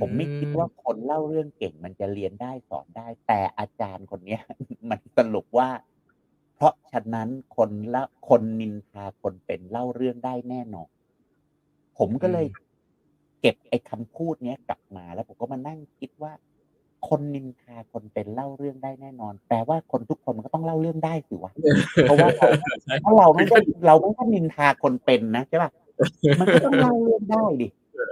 [0.01, 4.43] ผมไม่คิดว่าคนเล่าเรื่องเก่งมันจะเรียนได้สอนได้ แต่อาจารย์คนเนี้ย
[4.90, 5.91] มันสรุปว่าเพ
[6.62, 10.88] ราะฉะนั้นคนละคนนินทาคนเป็นเล่าเรื่องได้แน่นอน
[11.98, 12.46] ผมก็เลย
[13.40, 16.32] เก็บไอ้คำพูดเนี้ยกลับมาแล้วผมก็มานั่งคิดว่า
[17.08, 21.52] คนนินทาคนเป็นเล่าเรื่องได้แน่นอนแปลว่าคนทุกคนมันก็ต้องเล่าเรื่องได้สิวะ
[22.02, 22.46] เพราะว่าเรา
[22.84, 25.70] ใช่เพราะเราไม่ได้เราไม่ได้นินทาคนเป็นนะใช่ป่ะ
[26.40, 27.66] มันก็ต้องเล่าเรื่องได้ดิ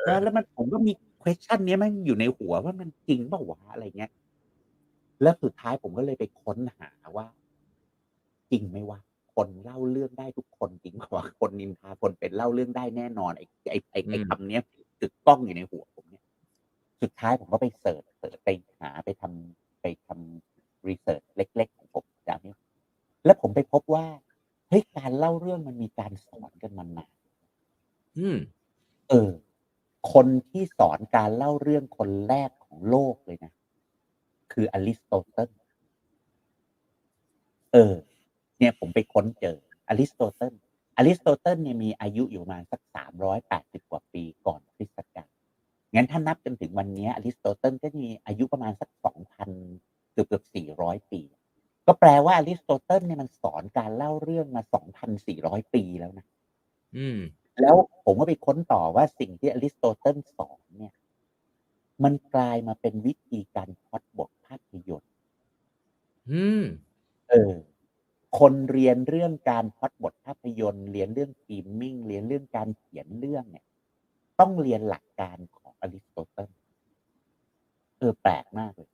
[0.08, 0.92] นะแล้วมันผมก็มี
[1.22, 4.10] question เนี้ยมันอยู่ในหัวว่ามันจริงเปล่าวะอะไรเงี้ย
[5.22, 7.26] แล้วสุดท้ายผมก็เลยไปค้นหาว่า
[8.50, 8.98] จริงไหมวะ
[9.34, 14.62] คนเล่าเรื่องได้ทุกคนจริงเปล่าวะคนนินทาคนเป็นเล่าเรื่องได้แน่นอนไอ้ไอ้ไอ้ไอ้อืมคำเนี้ย
[15.00, 16.24] ตึกกล้องอยู่ในหัวผมเนี่ย
[17.02, 18.48] สุดท้ายผมก็ไปเสิร์ชเสิร์ชไป
[18.80, 22.54] หาไปทำไปทำ research เล็ก ๆ ของผมจากนี้
[23.24, 24.06] แล้วผมไปพบว่า
[24.68, 27.12] เฮ้ยการเล่าเรื่องมันมีการสอนกันมานาน
[28.18, 28.38] อืม
[29.08, 29.30] เออ
[30.12, 33.52] คนที่สอนการเล่าเรื่องคนแรกของโลกเลยนะ
[34.52, 35.50] คืออริสโตเติล
[37.72, 37.94] เออ
[38.60, 39.56] เนี่ยผมไปค้นเจอ
[39.88, 40.54] อริสโตเติล
[40.96, 45.28] อริสโตเติลเนี่ยมีอายุอยู่ประมาณสักสามร้อยแปดสิบกว่าปีก่อนคริสตกาล
[45.94, 49.50] งั้นถ้านับจนถึงวันเนี้ยอริสโตเติลก็มีอายุประมาณสักสองพัน
[50.12, 51.20] เกือบเกือบสี่ร้อยปี
[51.86, 56.26] ก็แปลว่าอริสโตเติลเนี่ยมันสอนการเล่าเรื่องมาสองพันสี่ร้อยปีแล้วนะ
[56.96, 57.18] อืม
[57.62, 60.94] แล้วผมก็ไปค้นต่อว่าสิ่งที่อริสโตเติลสอนเนี่ย
[62.04, 65.12] มันกลายมาเป็นวิธีการพล็อตบทภาพยนตร์
[66.30, 66.64] อืม
[67.30, 67.52] เออ
[68.38, 73.64] คนเรียนเรื่องการพล็อตบทภาพยนตร์เรียนเรื่อง filming เรียนเรื่องการเขียนเรื่องเนี่ย
[74.40, 76.50] ต้องเรียนหลักการของอริสโตเติล
[77.98, 78.90] เออแปลกมากเลย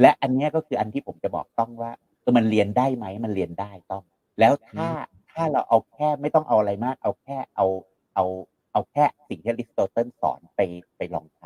[0.00, 4.04] และอันเนี้ยก็คืออันที่ผมจะบอกต้องว่าเออมันเรียนได้ไหมมันเรียนได้ต้อง
[4.40, 4.88] แล้วถ้า
[5.30, 7.66] ถ้าเราเอาแค่ไม่ต้องเอาอะไรมาก เอาแค่เอา
[8.14, 8.24] เอา
[8.72, 10.60] เอาแค่สิ่งที่อริสโตเติลสอนไป
[10.96, 11.40] ไปลองท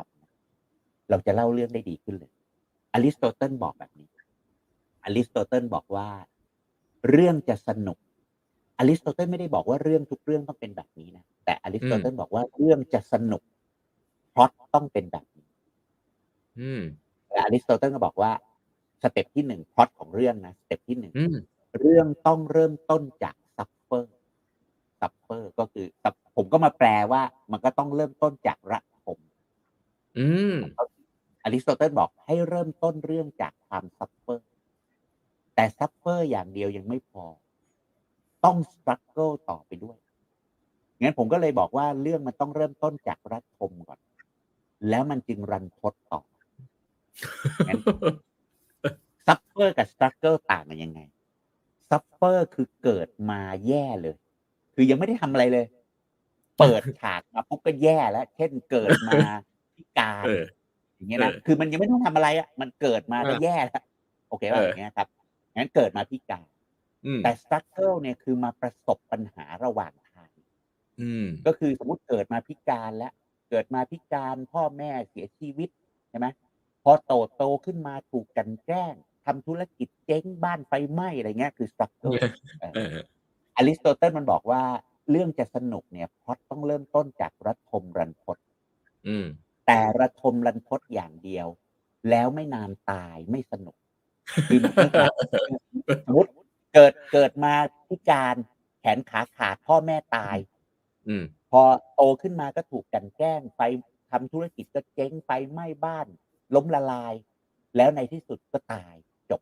[0.51, 2.31] ำเราจะเล่าเรื่องได้ดีขึ้นเลย
[2.93, 4.09] อริสโตเติลบอกแบบนี้
[5.03, 6.07] อริสโตเติลบอกว่า
[7.09, 7.97] เรื่องจะสนุก
[8.79, 13.41] อริสโตเติลไม่ได้บอกว่าเรื่องทุกเรื่องต้องเป็นแบบนี้นะแต่อริสโตเติลบอกว่าเรื่องจะสนุก
[14.33, 15.47] พล็อตต้องเป็นแบบนี้
[16.59, 16.81] อืม
[17.29, 18.31] แต่อริสโตเติลก็บอกว่า
[19.01, 21.37] step ที่หนึ่งพล็อตของเรื่องนะ step ที่หนึ่งอืม
[21.79, 29.19] เรื่องต้องเริ่มต้นจาก suffer suffer ก็คือ suff- ผมก็มาแปลว่า มันก็ต้องเริ่มต้นจากระทม
[30.17, 30.55] อืม
[31.43, 34.52] อริสโตเติลบอกให้เริ่มต้นเรื่องจากความ suffer
[35.55, 37.25] แต่ suffer อย่างเดียวยังไม่พอ
[38.45, 39.97] ต้องสครั g เกิลต่อไปด้วย
[41.01, 43.99] งั้นผมก็เลยบอกว่าเรื่องมันต้องเริ่มต้นจากระทมก่อน
[44.89, 46.21] แล้วมันจึงรันทดต่อ
[47.67, 47.79] งั้น
[49.25, 50.99] ซัฟเฟอร์กับสครั g เกิลต่างกันยังไง
[51.89, 54.15] suffer คือเกิดมาแย่เลย
[54.75, 55.65] คือยังไม่ได้ทำอะไรเลย
[56.59, 59.19] เปิดฉากมาปุ๊บก็แย่แล้ว เช่นเกิดมา
[59.75, 60.43] พิการเออ
[60.95, 63.83] อย่างเงี้ยนะเออคือมันยังไม่ต้องทำอะไรอะ มันเกิดมาก็เออแย่แล้ว
[64.29, 65.07] โอเคป่ะเออออย่างเงี้ยครับ
[65.55, 66.47] งั้นเกิดมาพิการ
[67.05, 70.29] อืมแต่ส t รั g เกิลเนี่ยคือมาประสบปัญหาระหว่างทาง
[71.01, 73.13] อืมก็คือสมมติเกิดมาพิการแล้ว
[73.49, 75.69] เกิดมาพิการพ่อแม่เสียชีวิต
[76.09, 76.27] ใช่ไหม
[76.83, 78.95] พอโตโตขึ้นมาถูกกลั่นแกล้ง
[79.25, 82.13] ทำธุรกิจเจ๊งบ้านไฟไหม้อะไรเงี้ยคือส t รั g เกิล
[82.73, 82.95] เออ
[83.55, 84.63] อริสโตเติลมันบอกว่า
[85.09, 88.37] เรื่องจะสนุกเนี่ยพล็อตต้องเริ่มต้นจากระทมรันทด
[89.07, 89.27] อืม
[89.67, 91.47] แต่ระทมรันทดอย่างเดียว
[92.09, 93.75] แล้วไม่นานตายไม่สนุก
[94.49, 95.13] คือมันไม่รัก
[96.05, 96.31] สมมติ
[96.73, 97.53] เกิดเกิดมา
[97.89, 98.35] พิการ
[98.79, 100.37] แขนขาขาดพ่อแม่ตาย
[101.07, 101.61] อืม พอ
[101.95, 103.61] โตขึ้นมาก็ถูกกลันแกล้งไป
[104.11, 106.07] ทำธุรกิจก็เจ๊งไปไหม้บ้าน
[106.55, 107.13] ล้มละลาย
[107.77, 108.95] แล้วในที่สุดก็ตาย
[109.29, 109.41] จบ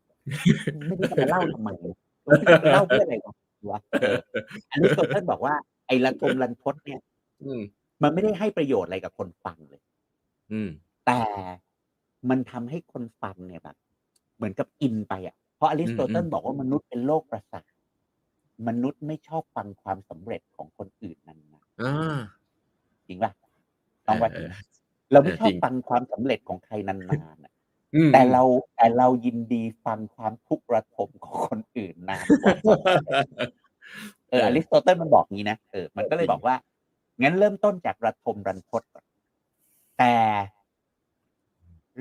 [0.88, 1.70] ไม่รู้จะมาเล่าทำไม
[2.72, 3.16] เล่าเพื่ออะไร
[3.72, 4.16] วะเออ
[4.72, 5.56] อันนี้ตัวเพื่อนบอกว่า
[5.88, 7.02] ไอ้ระทมรันทดเนี่ย
[7.44, 7.62] อืม
[8.04, 9.82] มันไม่ได้ให้ประโยชน์อะไรกับคนฟังเลย
[10.52, 10.70] อืม
[11.08, 11.22] แต่
[12.30, 13.78] มันทำให้คนฟังเนี่ยแบบ
[14.42, 17.72] เหมือนกับอินไปอะ เพราะอริสโตเติลอืมบอกว่ามนุษย์เป็นโลกประสาท
[18.68, 21.40] มนุษย์ไม่ชอบฟังความสำเร็จของคนอื่นนาน
[21.82, 23.32] อ่าๆจริงป่ะ
[24.08, 24.56] ต้องว่าเอจริองไหม
[25.12, 27.54] เราไม่ชอจบริงฟังความสำเร็จของใครนานๆอะ
[27.96, 28.44] อืมแต่เรา
[28.76, 32.56] แต่เรายินดีฟังความทุกข์ระทมของคนอื่นนานกว่า
[34.30, 36.56] เอออริสโตเติลมันบอกงี้นะเออมันก็เลยบอกว่า
[37.22, 39.06] งั้นเริ่มต้นจากระทมรันทดก่อน
[40.00, 40.14] แต่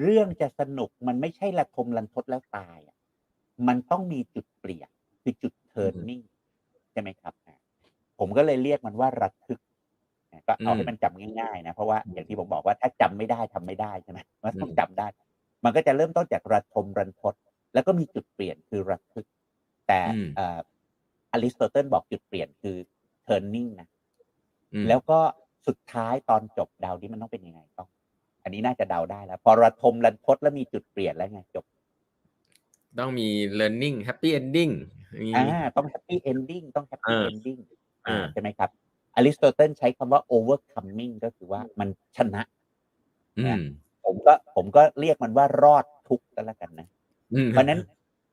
[0.03, 2.97] เรื่องจะสนุกมันไม่ใช่ระทมรันทดแล้วตายอะ
[3.68, 4.88] มันต้องมีจุดเปลี่ยน
[5.22, 6.20] คือจุดเทิร์นนิ่ง
[6.93, 7.59] ใช่ไหมครับอะ
[8.18, 9.61] ผมก็เลยเรียกมันว่าระทึก
[10.32, 15.07] อะก็เอาให้มันจำง่ายๆนะเพราะว่าอย่างที่ผมบอกว่าถ้าจำไม่ได้ทำไม่ได้ใช่ไหมมันต้องจำได้
[15.64, 17.34] มันก็จะเริ่มต้นจากระทมรันทด
[17.74, 19.26] แล้วก็มีจุดเปลี่ยนคือระทึก
[19.88, 20.59] แต่อืมเอ่อ
[21.32, 22.76] อริสโตเติลบอกจุดเปลี่ยนคือ
[23.26, 23.88] turning นะ
[24.74, 25.18] อืมแล้วก็
[25.66, 27.88] สุดท้ายตอนจบเดาดิมันต้องเป็นยังไงต้อง
[28.43, 31.64] อันนี้น่าจะเดาได้แล้ว พอระทมรันทดแล้วมีจุดเปลี่ยนแล้วไงจบ
[32.99, 33.28] ต้องมี
[33.59, 34.72] learning happy ending
[35.22, 37.61] มีอ่าต้อง happy ending ต้อง happy อ่า ending
[38.07, 38.70] อ่าใช่ไหมครับ
[39.16, 42.43] อริสโตเติลใช้คำว่า overcoming ก็คือว่ามันชนะ
[43.38, 43.61] อืม
[44.05, 46.88] ผมก็ผมก็เรียกมันว่ารอดทุกข์ก็แล้วกันนะ
[47.34, 47.80] อืมเพราะฉะนั้น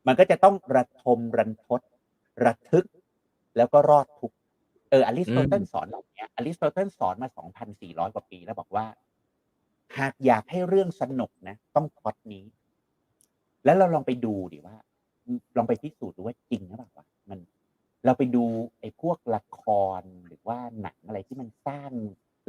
[0.07, 1.81] มันก็จะต้องระทมรันทด
[2.45, 2.85] ระทึก
[3.57, 4.35] แล้วก็รอดทุกข์
[4.89, 7.29] เอออริสโตเติลสอนแบบเนี้ยอริสโตเติลสอนมา
[7.71, 8.85] 2,400กว่าปีแล้วบอกว่า
[9.97, 12.43] หากอยากให้เรื่องสนุกนะ ต้องพล็อตนี้
[13.65, 14.75] แล้วเราลองไปดูดิว่า
[15.57, 17.39] ลองไปพิสูจน์ดูว่าจริงหรือเปล่าวะมัน
[18.05, 18.43] เราไปดู
[18.79, 19.61] ไอ้พวกละค
[19.99, 21.91] รหรือว่าหนังอะไรที่มันสร้าง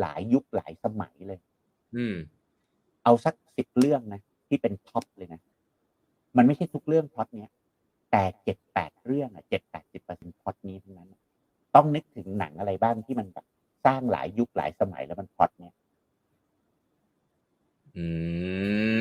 [0.01, 1.41] หลายยุคหลายสมัยเลย
[1.97, 2.16] อืม
[3.05, 5.41] เอาสักสิบเรื่องนะที่เป็น top เลยนะ
[6.36, 7.51] มันไม่ใช่ทุกเรื่องพล็อตเนี้ย
[8.11, 11.20] แต่เจ็ดแปดเรื่องอะเจ็ดแปดสิบเปอร์เซ็นต์พล็อตนี้ทั้งนั้นอะ
[11.74, 13.47] ต้องนึกถึงหนังอะไรบ้างที่มันแบบ
[13.84, 15.88] สร้างหลายยุคหลายสมัยแล้วมันพล็อตเนี้ยอืม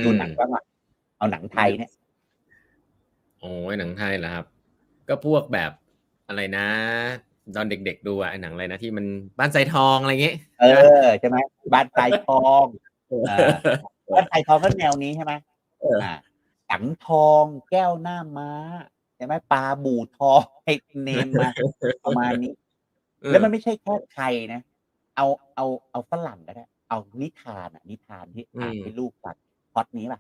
[0.04, 0.64] ดูหนังบ้างอะ
[1.18, 1.92] เอาหนังไทยเนี่ย
[3.40, 4.46] โอ้ยหนังไทยเหรอครับ
[5.08, 5.72] ก็พวกแบบ
[6.28, 6.68] อะไรนะ
[7.56, 9.06] ตอนเด็กๆดูอะไอ้หนังอะไรนะที่มัน
[9.40, 10.66] บ้านไซทองอะไรเงี้ยเอ
[11.04, 11.38] อใช่ไหม
[11.74, 12.66] บ้านทรายทอง
[13.30, 13.38] อ่า
[14.14, 15.34] บ้านทรายทองก็แนวนี้ใช่ไหม
[15.82, 16.14] เอออ่า
[16.70, 18.52] สังทองแก้วหน้าม้า
[19.16, 20.74] ใช่ไหมปลาบูทองให้
[21.04, 21.50] เนมมา
[22.06, 22.54] ประมาณนี้
[23.30, 24.62] แล้วมันไม่ใช่แค่ไทยนะ
[25.16, 25.26] เอา
[25.56, 29.36] เอาเอาฝรั่งก็ได้ เอานิทานอะ นิทานที่อ่านอืมให้ลูกฟัง
[29.74, 30.20] พล็อตนี้ป่ะ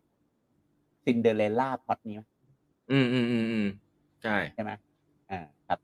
[1.03, 2.21] ซินเดอเรลล่าพล็อตนี้ไหม
[2.91, 3.67] อืมอืมอืมอืม
[4.23, 4.71] ใช่ใช่ไหม
[5.31, 5.79] อ่า ครับ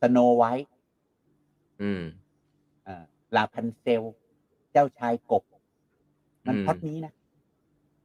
[0.00, 0.70] สโนไวท์
[1.82, 2.02] อืม
[2.86, 3.02] อ่า
[3.36, 4.02] ราพันเซล
[4.72, 5.42] เจ้าชายกบ
[6.46, 7.12] มันอืมพล็อตนี้นะ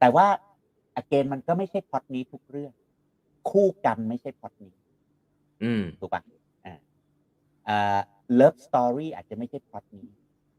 [0.00, 0.26] แต่ว่า
[0.96, 2.72] again มันก็ไม่ใช่พล็อตนี้ทุกเรื่อง
[3.50, 4.72] คู่กรรมไม่ใช่พล็อตนี้
[5.62, 6.22] อืมถูกปะ
[6.64, 6.74] อ่า
[7.68, 7.98] อ่า
[8.34, 10.06] love story อาจจะไม่ใช่พล็อตนี้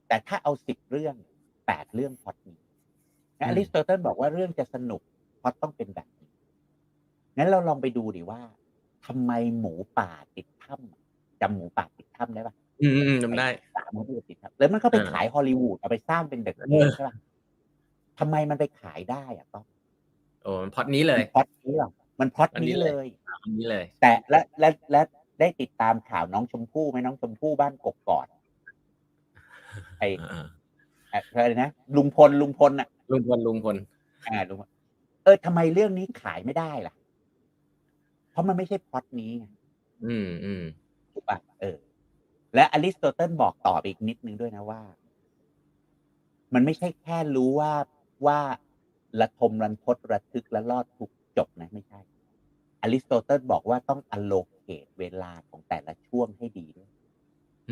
[0.08, 1.16] แต่ถ้าเอาสิบเรื่อง
[1.72, 2.60] แปดเรื่องพล็อตนี้
[3.40, 5.02] งั้นอือมริสโตเติลบอกว่าเรื่องจะสนุก
[5.42, 6.30] พล็อตต้องเป็นแบบนี้
[7.38, 8.42] งั้นเราลองไปดูดิว่า
[9.06, 17.16] ทำไมหมูป่าติดถ้ำจำหมูป่าติดถ้ำได้ปะอืมอืมอืมจำได้สามมันติดถ้ำแล้วมันก็ไปเออขายฮอลลีวูดเอาไปสร้างเป็นเดอะเอเกอมใช่ปะ
[18.20, 19.66] ทำไมมันไปขายได้อะต้อง
[20.44, 23.08] โอ้มันพล็อดนี้เลยมันพล็อตนี้หรอมันพล็อตอันนี้นี้เลเลยย
[23.44, 25.02] อันนี้เลย แต่และและและ
[25.40, 28.28] ได้ติดตามข่าวน้องชมพู่ไหมน้องชมพู่บ้านกกกอด
[30.00, 30.10] ไอ้
[31.14, 33.76] อ่าเอ่ออะไรนะลุงพลลุงพลอะ ลุงพลลุงพล
[34.28, 34.70] อ่าลุงพล
[35.24, 36.94] เออทำไมเรื่องนี้ขายไม่ได้ล่ะ
[38.32, 39.46] เพราะมันไม่ใช่พล็อตนี้ไง
[40.06, 40.64] อืมอืม
[41.12, 41.78] ถูกปะเออ
[42.56, 44.82] และอริสโตเติลบอกต่อไปอีกนิดนึงด้วยนะว่า
[46.54, 47.74] มันไม่ใช่แค่รู้ว่า
[48.26, 48.40] ว่า
[49.22, 52.00] ระทมรันทดระทึกและรอดทุกข์จบนะ ไม่ใช่
[52.82, 56.90] อริสโตเติลบอกว่าต้อง allocate เวลาของแต่ละช่วงให้ดีด้วย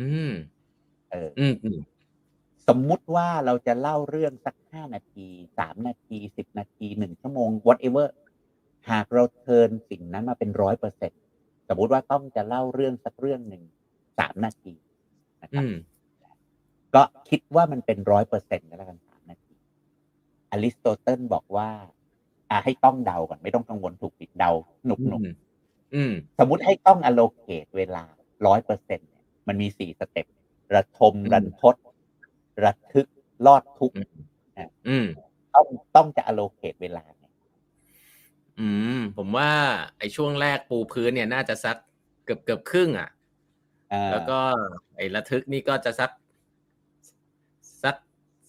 [0.06, 0.32] ืม
[1.10, 1.78] เออ อืมอืม
[2.68, 5.26] สมมุติว่าเราจะเล่าเรื่องสักห้านาที
[5.58, 8.08] สามนาทีสิบนาทีหนึ่งชั่วโมง whatever
[8.90, 11.12] หากเราเทิร์นสิ่งนั้นมาเป็นร้อยเปอร์เซ็น
[11.68, 13.62] สมมุติว่าต้องจะเล่าเรื่องสักเรื่องหนึ่ง
[14.18, 14.74] สามนาที
[15.42, 15.74] นะครัอืบม
[16.94, 19.54] ก็คิดว่ามันเป็นร้อยเปอร์เซ็นต์ก็แล้วกันสามนาที
[20.50, 21.68] อริสโตเติลบอกว่า
[22.50, 24.50] อ่า ให้ต้องเดาก่อนไม่ต้องกังวลถูกผิดเดา
[24.86, 25.34] หนุกหนุกอืม
[25.94, 28.02] อืมสมมุติให้ต้อง allocate เวลา
[28.46, 30.26] ร้อยเปอร์เซ็นต์เนี่ยมันมีสี่ step
[30.74, 31.74] ระทมอืมรันทด
[32.64, 33.06] ระทึก
[33.46, 33.96] รอดทุกข์
[34.88, 35.06] อืม
[35.54, 37.32] ต้องต้องจะ allocate เวลาเนี่ย
[38.60, 39.50] อืม ผมว่า
[39.98, 41.76] ไอ้ช่วงแรกปูพื้นเนี่ยน่าจะสัก
[42.24, 43.10] เกือบเกือบครึ่งอะ
[43.92, 44.38] อ่าแล้วก็
[44.96, 46.10] ไอ้ระทึกนี่ก็จะสัก
[47.84, 47.96] สัก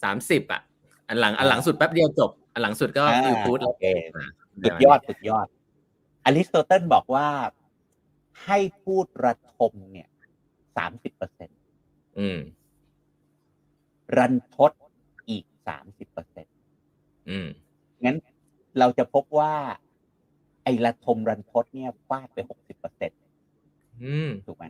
[0.04, 0.62] สามสิบอะ
[1.08, 3.86] อันหลังอันหลังสุดแป๊บเดียวจบ อันหลังสุดก็อ่า feel good โอเค
[4.64, 5.48] สุดยอดสุดยอด
[6.26, 7.28] อริสโตเติลบอกว่า
[8.46, 10.08] ให้พูดระทมเนี่ย
[10.78, 11.50] สามสิบเปอร์เซ็น
[12.20, 12.40] อืม
[14.18, 14.72] รันทด
[15.30, 16.46] อีกสามสิบเปอร์เซ็น
[17.30, 17.48] อืม
[18.04, 18.18] งั้น
[18.80, 19.54] เราจะพบว่า
[20.64, 23.12] ไอ้ระทมรันทดเนี่ยฟาดไปหกสิบเปอร์เซ็น
[24.04, 24.66] อืมถูกไหม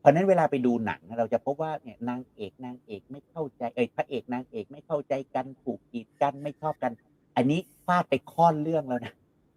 [0.00, 6.92] เพราะฉะนั้นเวลาไปดูหนัง เราจะพบว่าเนี่ยนางเอกนางเอกไม่เข้าใจเอ้ยพระเอกนางเอกไม่เข้าใจกันถูกกีดกันไม่ชอบกัน
[7.36, 9.14] อันนี้ฟาดไปค่อนเรื่องแล้วนะ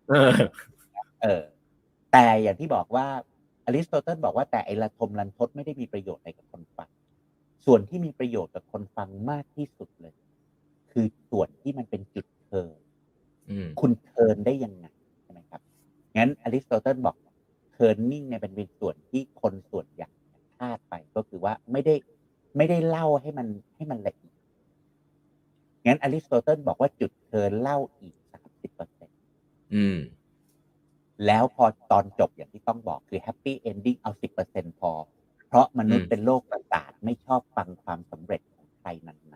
[0.09, 0.31] เออ
[1.21, 1.43] เออ
[2.11, 3.07] แต่อย่างที่บอกว่า
[3.65, 6.89] อริสโตเติลบอกว่าแต่ไอ้ระทมรันทดไม่ได้มีประโยชน์อะไรกับคนฟัง
[7.65, 10.13] ส่วนที่มีประโยชน์กับคนฟังมากที่สุดเลย
[10.91, 12.79] คือส่วนที่มันเป็นจุด turn
[13.49, 14.87] อืมคุณ turn ได้ยังไง
[15.21, 15.61] ใช่ไหมครับ
[16.17, 17.15] งั้นอริสโตเติลบอก
[17.73, 20.09] turning เนี่ยเป็นเป็นส่วนที่คนส่วนใหญ่
[20.57, 21.95] พลาดไปก็คือว่าไม่ได้
[22.57, 24.35] ไม่ได้เล่าให้มันให้มันละเอียด
[25.85, 29.09] งั้นอริสโตเติลบอกว่าจุด turn เล่าอีกสามสิบเปอร์เซ็น
[29.75, 29.97] อืม
[31.25, 34.91] แล้วพอตอนจบอย่างที่ต้องบอกคือ happy ending เอาสิบเปอร์เซ็นพอ
[35.51, 39.35] เพราะมนุษย์อืมเป็นโรคประสาทไม่ชอบฟังความสำเร็จของใครนาน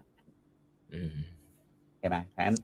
[0.93, 2.57] อืมๆใช่ไหมฉะนั้น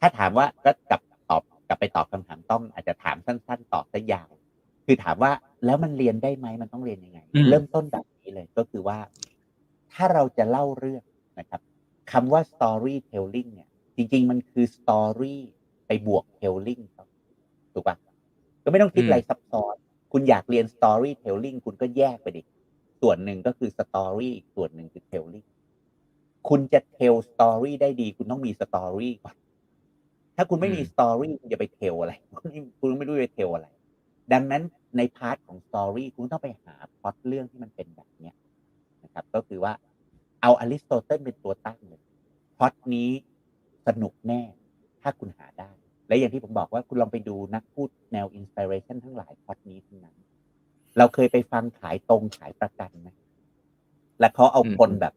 [0.00, 4.30] ถ้าถามว่าก็กลับตอบกลับไปตอบคำถามต้องอาจจะถามสั้น ๆ ตอบซะยาว
[4.86, 5.32] คือถามว่า
[5.64, 8.98] แล้วมันเรียนได้ไหมมันต้องเรียนยังไงอืมเริ่มต้นแบบนี้เลยก็คือว่า
[9.92, 11.02] ถ้าเราจะเล่าเรื่อง
[11.38, 11.60] นะครับ
[12.12, 15.36] คำว่า storytelling เนี่ย จริง ๆ มันคือ story
[15.86, 17.06] ไปบวก telling ครับ
[17.72, 17.96] ถูกปะ
[18.64, 19.74] ก็ไม่ต้องคิดอะไรซับซ้อน
[20.12, 22.42] คุณอยากเรียน storytelling คุณก็แยกไปดิ
[23.04, 25.46] ส่วนหนึ่งก็คือ story อีกส่วนหนึ่งคือ telling
[26.48, 29.36] คุณจะ tell story ได้ดีคุณต้องมี story ก่อน
[30.36, 33.68] ถ้าคุณไม่มีอืม story คุณจะไป tell อะไรคุณไม่คุณไม่รู้จะ tell อะไร
[34.32, 34.62] ดังนั้น
[34.96, 38.34] ใน part ของ story คุณต้องไปหาพล็อตเรื่องที่มันเป็นแบบเนี้ย
[39.04, 39.72] นะครับ ก็คือว่า
[40.42, 42.00] เอาอริสโตเติลเป็นตัวตั้งเลย
[42.58, 43.10] พล็อตนี้
[43.86, 44.42] สนุกแน่
[45.02, 45.70] ถ้าคุณหาได้
[46.08, 50.16] และอย่างที่ผมบอกว่าคุณลองไปดูนักพูดแนว inspiration ทั้งหลายพล็อตนี้ทั้งนั้น
[50.98, 53.08] เราเคยไปฟังขายตรงขายประกันไหม
[54.20, 55.14] แล้วเขาเอาคนแบบ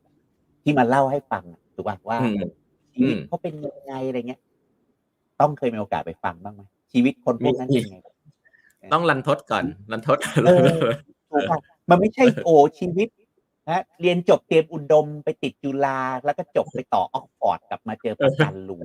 [0.64, 2.50] ที่มาเล่าให้ฟังอะถูกป่ะว่าอืม
[2.94, 4.42] ชีวิตอืมเขาเป็นยังไงอะไรเงี้ย
[5.42, 6.62] ต้องเคยมีโอกาสไปฟังบ้างไหม
[6.92, 7.98] ชีวิตคนพวกนั้นมีเป็นยังไง
[8.94, 10.68] ต้องรันทดก่อนรันทดเออ
[11.32, 11.60] ถูกป่ะ
[11.90, 12.50] มันไม่ใช่โอ
[12.80, 13.08] ชีวิต
[13.70, 18.78] นะเรียนจบเตรียมอุดมไปติดจุฬาแล้วก็จบไปต่อออกฟอร์ดกลับมาเจอประกันรู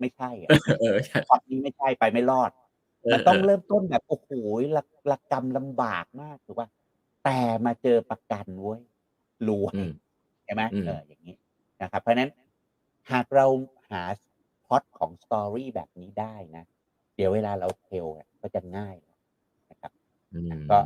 [0.00, 0.48] ไม่ใช่อะ
[0.80, 2.50] เออใช่พล็อตนี้ไม่ใช่ไปไม่รอด
[3.12, 4.30] มันต้องเริ่มต้นแบบโอ้โห
[4.76, 6.68] ละละกรรมลำบากมากถูกป่ะ
[7.24, 8.80] แต่มาเจอประกันเว้ย
[9.48, 9.92] รวยอืม
[10.44, 11.34] ใช่ไหมอืมเอออย่างนี้
[11.82, 12.30] นะครับ เพราะฉะนั้น
[13.10, 13.46] หากเรา
[13.90, 14.02] หา
[14.66, 16.64] พล็อตของสตอรี่แบบนี้ได้นะ
[17.16, 18.96] เดี๋ยวเวลาเราเทลเนี่ยก็จะง่าย
[19.70, 19.92] นะครับ
[20.34, 20.78] อืมก็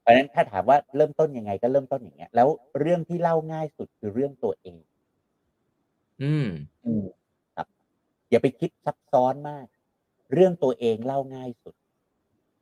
[0.00, 2.48] เพราะฉะนั้นถ้าถามว่าเริ่มต้นยังไงก็เริ่มต้นอย่างเงี้ย แล้ว
[2.80, 4.80] เรื่องที่เล่าง่ายสุดคือเรื่องตัวเอง
[6.22, 6.48] อืม
[6.84, 7.04] อืม
[7.56, 7.66] ครับ
[8.30, 9.66] อย่าไปคิดซับซ้อนมาก
[10.32, 11.74] เรื่องตัวเองเล่าง่ายสุด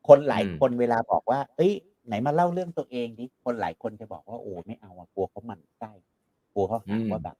[0.08, 1.72] คนหลายอืมคนเวลาบอกว่า เอ้ย
[2.06, 5.92] ไหนมาเล่าเรื่องตัวเองดิคนหลายคนจะบอกว่าโอ้ไม่เอาอะกลัวเขาหมั่นไส้
[6.52, 7.36] กลัวเขาหาว่าแบบ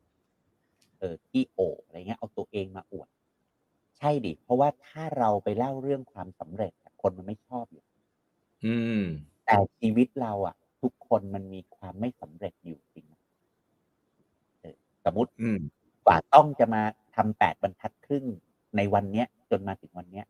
[0.99, 3.09] เออขี้โออะไรเงี้ยเอาตัวเองมาอวด
[3.99, 7.85] ใช่ดิเพราะว่าถ้าเราไปเล่าเรื่องความสำเร็จอะคนมันไม่ชอบอยู่
[8.65, 9.05] อืม
[9.45, 13.23] แต่ชีวิตเราอะ ทุกคนมันมีความไม่สำเร็จอยู่จริงนะ
[14.61, 15.59] เออสมมติอืม
[16.07, 16.83] กว่าต้องจะมา
[17.17, 18.25] ทำแปดบรรทัดครึ่ง
[18.77, 20.27] ในวันเนี้ย จนมาถึงวันเนี้ย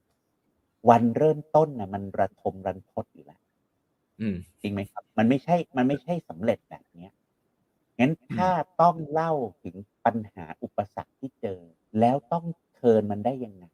[0.88, 3.40] วันเริ่มต้นน่ะมันระทมรันทดอยู่แล้ว
[4.20, 7.12] อืมจริงไหมครับ มันไม่ใช่ มันไม่ใช่สำเร็จแบบเนี้ย
[7.98, 8.50] งั้นถ้า
[8.80, 11.60] ต้องเล่าถึงปัญหาอุปสรรคที่เจอ
[12.00, 12.44] แล้วต้อง
[12.74, 13.64] เทิร์นมันได้ยังไง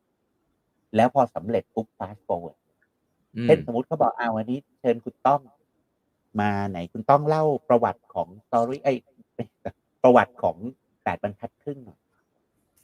[0.96, 2.58] แล้วพอสำเร็จปุ๊บ fast forward
[3.36, 5.40] อืมเช่นสมมติเขาบอกเอาวันนี้ เชิญคุณต้อง
[6.40, 8.96] มาไหนคุณต้องเล่าประวัติของสตอรี่ไอย
[10.02, 10.56] ประวัติของ
[11.02, 11.98] แปดบรรทัดครึ่งหน่อย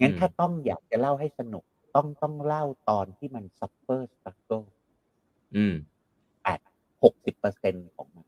[0.01, 4.67] งั้นอืมถ้าต้องอยากจะเล่าให้สนุก ต้องต้องเล่าตอนที่มัน suffer struggle
[5.57, 5.75] อืม
[6.43, 6.61] แปด
[7.03, 8.27] หกสิบเปอร์เซ็นของมัน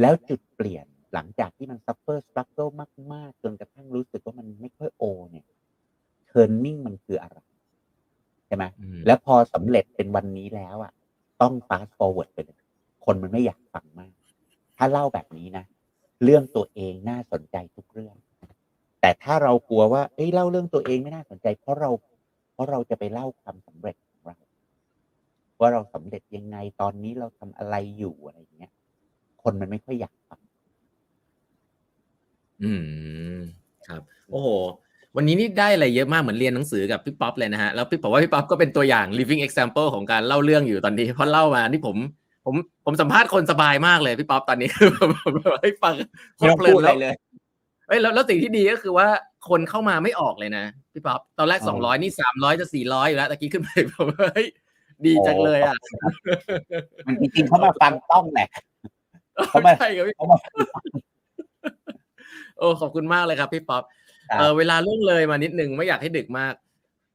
[0.00, 2.72] แล้วจุดเปลี่ยนหลังจากที่มัน suffer struggle
[3.12, 5.46] มาก ๆ จนกระทั่งรู้สึกว่ามันไม่ค่อยโอ เนี่ย
[6.30, 7.38] turning มันคืออะไร
[8.46, 10.92] ใช่ไหมอืมแล้วพอสำเร็จเป็นวันนี้แล้วอะ
[11.40, 12.60] ต้อง fast forward ไปเลย
[13.04, 14.12] คนมันไม่อยากฟังมาก
[14.76, 15.64] ถ้าเล่าแบบนี้นะ
[16.24, 18.16] เรื่องตัวเองน่าสนใจทุกเรื่อง
[19.00, 22.09] แต่ถ้าเรากลัวว่าเอ้ยเล่าเรื่องตัวเองไม่น่าสนใจ เพราะเราเพ
[22.60, 24.36] ราะเราจะไปเล่าความสำเร็จของเรา
[25.60, 28.72] ว่าเราสำเร็จยังไงตอนนี้เราทำอะไรอยู่อะไรอย่างเงี้ย
[29.42, 30.40] คนมันไม่ค่อยอยากฟัง
[32.62, 32.72] อื
[33.36, 33.38] ม
[33.86, 34.48] ครับ โอ้โห
[35.16, 41.96] วันนี้นี่ได้อะไรเยอะมากเหมือนเรียนหนังสือกับพี่ป๊อปเลยนะฮะแล้วพี่ผมว่าพี่ป๊อปก็เป็นตัวอย่าง living example ของการเล่าเรื่องอยู่ตอนนี้เพราะเล่ามานี่ผม
[42.46, 42.54] ผม
[42.84, 45.94] ผมสัมภาษณ์คนสบายมากเลยพี่ป๊อปตอนนี้คือผมผมให้ฟัง
[46.36, 47.14] โคไม่ตต้รองเพลิพูดนอะไรแล้วเลย
[47.88, 49.08] เอ้ยแล้วแล้วสิ่งที่ดีก็คือว่า
[49.48, 54.48] คนเข้ามาไม่ออกเลยนะพี่ป๊อปตอนแรกอ๋อสองร้อยนี่สามร้อยจะสี่ร้อยอยู่แล้วตะกี้ขึ้นไปผมว่าเฮ้ย
[55.06, 55.76] ดีจังเลยอะ
[57.06, 58.48] มันจริงๆเขามาฟังต้องแหละ
[59.48, 60.38] เขามาใช่ครับพี่เขามา
[62.58, 63.82] โอ้ขอบคุณมากเลยครับพี่ป๊อป
[64.30, 66.54] ครับเออเวลาล่วงเลยมานิดนึงไม่อยากให้ดึกมาก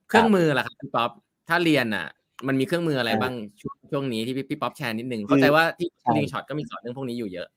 [0.09, 1.09] เครื่องมือล่ะครับพี่ป๊อป
[1.49, 2.07] ถ้าเรียนอะ
[2.47, 7.47] มันมีเครื่องมืออะไรอ่าบ้างช่วงช่วงนี้ที่พี่พี่ป๊อปแชร์นิดนึงคือเข้าใจว่าที่ Slingshot ก็มีสอนเรื่องพวกนี้อยู่เยอะ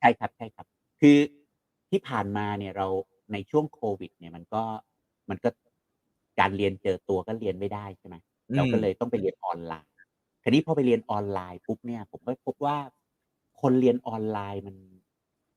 [0.00, 0.66] ใช่ครับใช่ครับ
[1.00, 1.16] คือ
[1.90, 2.86] ที่ผ่านมาเนี่ยเรา
[3.32, 4.62] ในช่วงโควิด เนี่ยมันก็
[5.30, 5.48] มันก็
[6.40, 8.16] การเรียนเจอตัวก็เรียนไม่ได้ใช่ไหม
[8.50, 9.90] อืมเราก็เลยต้องไปเรียนออนไลน์
[10.42, 12.76] ทีนี้พอไปเรียนออนไลน์ปุ๊บเนี่ย ผมก็พบว่า
[13.60, 14.76] คนเรียนออนไลน์มัน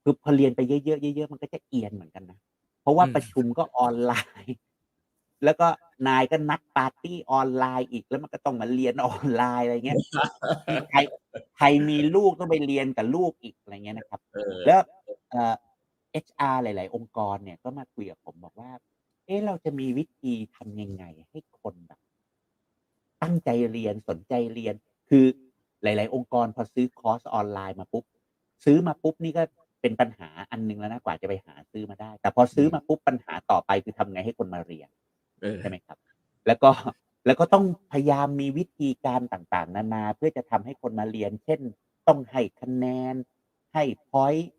[0.04, 2.40] คือพอเรียนไปเยอะๆเยอะๆมันก็จะเอียนเหมือนกันนะ
[2.82, 4.14] เพราะว่าอืมประชุมก็ออนไล
[4.44, 4.56] น์
[5.44, 5.68] แล้วก็
[6.08, 9.98] นายก็นัดปาร์ตี้ออนไลน์อีกแล้วมันก็ต้องมาเรียนออนไลน์อะไรเงี้ย
[10.92, 11.00] ใคร
[11.58, 14.80] ใครมีลูกต้องไปเรียนกับลูกอีกอะไรเงี้ยนะครับเออแล้ว
[15.32, 15.54] เอ่อ
[16.12, 18.72] HR หลาย ๆ องค์กรเนี่ยก็มาคุยกับผมบอกว่า
[19.26, 22.00] เอ๊ะเราจะมีวิธีทำยังไงให้คนแบบ
[23.22, 24.76] ตั้งใจเรียนสนใจเรียน
[25.10, 25.26] คือ
[25.84, 28.04] หลาย ๆ องค์กรพอซื้อคอร์สออนไลน์มาปุ๊บ
[28.66, 29.44] ซื้อมาปุ๊บนี่ก็
[29.82, 34.90] เป็นปัญหาอันหนึงแล้วนะกว่าจะไปหาซื้อมาได้ แต่พอซื้อมาปุ๊บปัญหาต่อไปคือทำไงให้คนมาเรียน
[35.42, 35.98] เออใช่ไหมครับ
[36.48, 36.70] แล้วก็
[37.26, 41.60] แล้วก็ต้องพยายามมีวิธีการต่างๆ นานาเพื่อจะทำให้คนมาเรียน เช่น
[42.08, 43.16] ต้องให้คะแนน
[43.74, 44.50] ให้พอยต์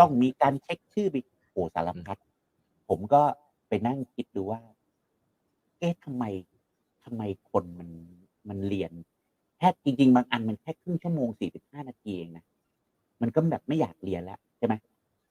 [0.00, 1.16] ต้องมีการเช็คชื่อไป
[1.52, 2.18] โอ้สารพัด
[2.88, 3.22] ผมก็
[3.68, 4.60] ไปนั่งคิดดูว่า
[5.78, 6.24] เอ๊ะทำไม
[7.04, 7.88] ทำไมคนมัน
[8.48, 8.92] มันเรียน
[9.58, 12.44] แค่จริง ๆ บางอันมันแค่ครึ่งชั่วโมงสี่สิบห้านาทีเองนะ
[13.22, 14.74] มันก็แบบไม่อยากเรียนแล้วใช่ไหม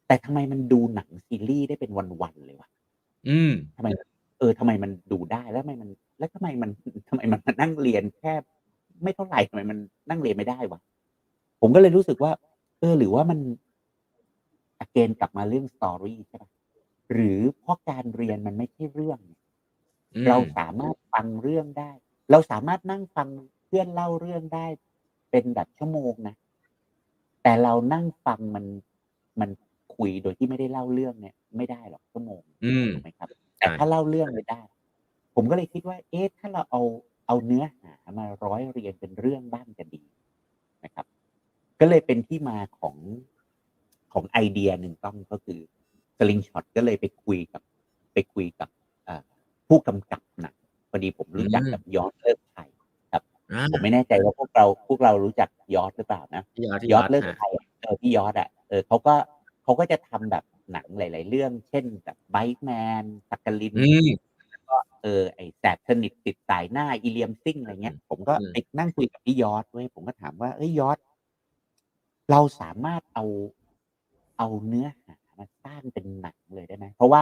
[0.07, 2.69] แต่ทำไมมันดูหนังซีรีส์ได้เป็นวันๆเลยวะ
[3.29, 3.87] อืมทำไม
[4.39, 6.69] เออทำไมมันดูได้แล้วทำไมมัน แล้วทำไมมัน
[7.09, 8.33] ทำไมมันมานั่งเรียนแค่
[9.03, 9.77] ไม่เท่าไหร่ทำไมมัน
[10.09, 10.79] นั่งเรียนไม่ได้วะ
[11.61, 12.31] ผมก็เลยรู้สึกว่า
[12.79, 13.72] เออ หรือว่ามันอ
[14.91, 16.51] เกนกลับมาเรื่องสตอรี่ใช่ปะ
[17.13, 19.19] หรือเพราะการเรียนมันไม่ใช่เรื่อง
[20.13, 21.91] อืมเราสามารถฟังเรื่องได้
[22.31, 23.27] เราสามารถนั่งฟัง
[23.65, 24.65] เพื่อนเล่าเรื่องได้
[25.31, 26.35] เป็นแบบชั่วโมงนะ
[27.43, 28.65] แต่เรานั่งฟังมัน
[29.39, 29.49] มัน
[29.95, 33.27] คุยโดยที่ไม่ได้เล่าเรื่องเนี่ย ไม่ได้หรอกชั่วโมงอืมถูกไหมครับ
[33.59, 34.61] แต่ถ้าเล่าเรื่องเลยได้
[35.35, 36.81] ผมก็เลยคิดว่า เอ๊ะถ้าเราเอา
[37.27, 40.03] เอาเนื้อหามาร้อยเรียงเป็นเรื่องบ้างจะดี
[40.83, 41.05] นะครับ
[41.79, 42.95] ก็เลยเป็นที่มาของ
[44.13, 45.59] ของไอเดียหนึ่งต้องก็คือ
[46.17, 47.61] สลิงช็อตก็เลยไปคุยกับ
[48.13, 48.69] ไปคุยกับ
[49.05, 49.21] เอ่อ
[49.67, 50.55] ผู้กำกับหนัง
[50.89, 52.69] พอดีผมรู้จักอืมกับยอดเลิกไทย
[53.11, 53.19] อ่า
[53.71, 59.15] ผมไม่แน่ใจว่าพวกเราพวกเรารู้จักยอดหรือเปล่านะพี่ยอดที่ยยออดดเลิกฮะไทยอะเออพี่ยอดอะเออเขาก็
[59.63, 62.69] เขาก็จะทำแบบหนังหลาย ๆ เรื่อง เช่นแบบไบแม
[63.01, 64.07] นสักกลินอืม
[65.03, 70.97] เออไอแสบสนิทติดสายหน้าอีเลียมซิ่งอะไรเงี้ย ผมก็อืมไปนั่งคุยกับพี่ยอดเว้ยผมก็ถามว่าเอ้ยยอด
[72.31, 73.25] เราสามารถเอา
[74.43, 77.21] เอาเนื้อหามาสร้างเป็นหนังเลยได้ไหมเพราะว่า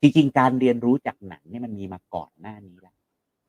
[0.00, 2.96] จจริงๆการเรียนรู้จากหนังเนี่ยมันมีมาก่อนหน้านี้แล้ว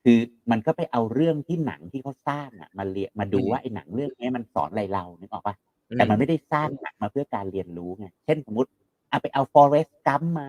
[0.03, 0.19] คือ
[0.51, 5.55] มันก็ไปเอาเรื่องที่หนังที่เขาสร้างอะมาเรียนมาดูอืมว่าไอ้หนังเรื่องเนี้ยมันสอนอะไรเรานึกออกเปล่า
[5.91, 8.69] อืแต่มันมไม่ได้สร้างหนังมาเพื่อการเรียนรู้ไงเช่นสมมุติ
[9.11, 10.47] อะไปเอา Forrest Gump มา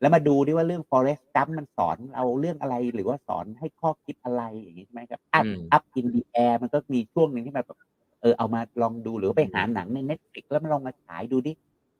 [0.00, 7.78] แล้วมาดูดิว่าเรื่อง Forrest Gump มันสอนเราเรื่องอะไรหรือว่าสอนให้ข้อคิดอะไรอย่างงี้ใช่ไหมครับอื Up ม Up in the Air มันก็มีช่วงหนึ่งที่มันแบบ
[8.20, 11.52] เออเอามาลองดูหรือว่าไปหาหนังใน Netflix แล้วมาลองมาฉายดูดิ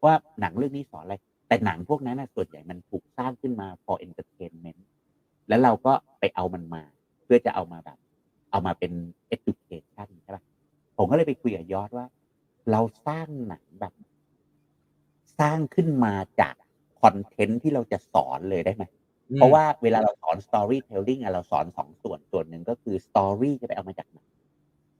[0.04, 1.16] ว่าหนังเรื่องนี้สอนอะไร
[1.48, 4.80] แต่หนังพวกนั้นน่ะส่วนใหญ่มันถูกสร้างขึ้นมา for entertainment
[5.48, 6.82] แล้วเราก็ไปเอามันมา
[7.24, 7.98] เพื่อจะเอามาแบบ
[8.50, 8.92] เอามาเป็น
[9.34, 9.82] education
[10.22, 10.44] ใช่ป่ะ
[10.96, 12.06] ผมก็เลยไปคุยกับยอดว่า
[12.70, 13.92] เราสร้างหนังแบบ
[15.38, 16.54] สร้างขึ้นมาจาก
[17.00, 18.84] คอนเทนต์ที่เราจะสอนเลยได้ไหม
[19.32, 24.20] อืเพราะมว่าเวลาเราสอน storytelling อะเราสอนสองส่วนส่วนหนึ่งก็คือ story จะไปเอามาจากไหน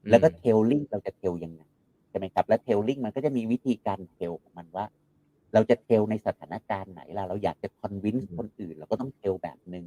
[0.06, 4.84] อืแล้วก็ม telling เราจะ tell ยังไงใช่ไหมครับ และ telling มันก็จะมีวิธีการ tell ของมันว่า
[5.54, 9.84] เราจะ tell ในสถานการณ์ไหนล่ะเราอยากจะ convince อืมคนอื่น เราก็ต้อง tell แบบหนึ่ง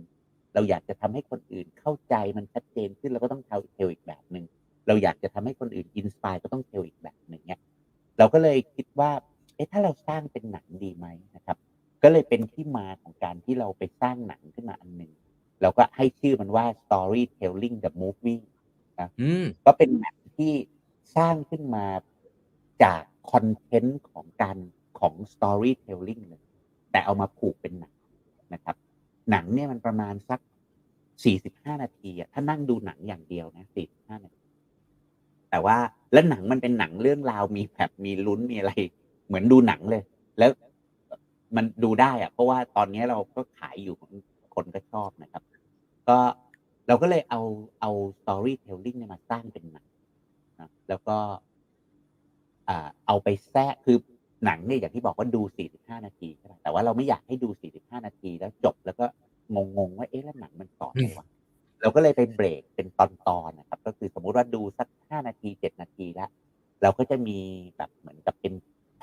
[0.54, 4.46] เราอยากจะทำให้คนอื่นเข้าใจมันชัดเจนขึ้นเราก็ต้อง tell tell อีกแบบหนึ่ง
[4.88, 7.60] เราอยากจะทำให้คนอื่น inspire ก็ต้อง tell อีกแบบหนึ่งเนี่ย
[8.18, 9.12] เราก็เลยคิดว่า
[9.56, 11.58] เอ๊ะถ้าเราสร้างเป็นหนังดีไหมนะครับ
[12.04, 15.12] ก็เลยเป็นที่มาของการที่เราไปสร้างหนังขึ้นมาอันหนึ่ง
[15.62, 18.44] เราก็ให้ชื่อมันว่า storytelling the movie
[19.22, 20.54] อืมก็เป็นหนังที่
[21.18, 21.86] สร้างขึ้นมา
[22.84, 23.02] จาก
[23.32, 24.58] คอนเทนต์ของการ
[25.00, 26.44] ของ storytelling เลย
[26.92, 27.94] แต่เอามาผูกเป็นหนัง
[28.54, 28.76] นะครับ
[29.32, 30.40] หนังเนี่ยมันประมาณสัก
[31.10, 33.66] 45 นาทีอะถ้านั่งดูหนังอย่างเดียวนะ
[33.96, 34.48] 45 นาที
[35.50, 35.78] แต่ว่า
[36.14, 38.74] แล้วหนังมันเป็นหนังเรื่องราวมีแบบมีลุ้นมีอะไร
[39.28, 40.04] เหมือนดูหนังเลย
[40.38, 40.52] แล้ว
[41.56, 43.96] มันดูได้อะเพราะว่าตอนนี้เราก็ขายอยู่
[44.56, 45.44] คนก็ชอบนะครับ
[46.10, 46.18] ก็
[46.88, 47.42] เราก็เลยเอา
[47.82, 49.86] เอา storytelling เนี่ยมาสร้างเป็นหนัง
[50.60, 51.18] นะแล้วก็
[53.08, 53.98] เอาไปแทรกคือ
[54.46, 55.42] หนังเนี่ยอย่างที่บอกว่าดู
[55.76, 59.06] 45 นาทีใช่ไหมแต่ว่าเราไม่อยากให้ดู 45 นาทีแล้วจบแล้วก็
[59.78, 61.28] งงๆว่าเอ๊ะแล้วหนังมันสอนอไรวะ
[61.82, 63.08] เราก็เลยไปเบรกเป็นตอ
[63.48, 66.30] นๆนะครับ ก็คือสมมุติว่าดูสัก 5 นาที 7 นาทีแล้ว
[66.82, 67.38] เราก็จะมี
[67.78, 68.54] แบบเหมือนกับเป็น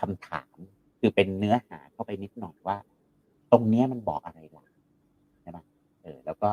[0.00, 0.56] คำถาม
[1.00, 2.76] คือเป็นเนื้อหาเข้าไปนิดหน่อยว่า
[3.52, 4.62] ตรงเนี้ยมันบอกอะไรเรา
[5.42, 5.58] ใช่ไหม
[6.02, 6.48] เออ แล้วก็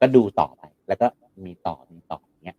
[0.00, 1.06] ก็ดูต่อไป แล้วก็
[1.44, 2.56] มีต่อมีต่ออย่างเงี้ย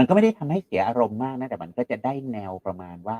[0.00, 3.18] มันก็ไม่ได้ทำให้เสียอารมณ์มากนะ แต่มันก็จะได้แนวประมาณว่า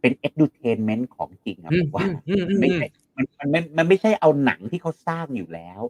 [0.00, 2.86] เป็น edutainment ของจริงอะอืผมมว่าอืมอืมไม่อืมใช่
[3.16, 5.80] มันมันมันมันไม่ใช่เอาหนังที่เขาสร้างอยู่แล้ว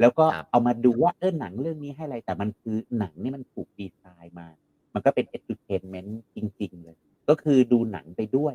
[0.00, 4.48] แล้วก็ครับเอามาดูว่าเออหนังเรื่องนี้ให้อะไร แต่มันคือหนังนี่มันถูกดีไซน์มา
[4.94, 6.96] มันก็เป็น edutainment จริง ๆ เลย
[7.28, 8.54] ก็คือดูหนังไปด้วย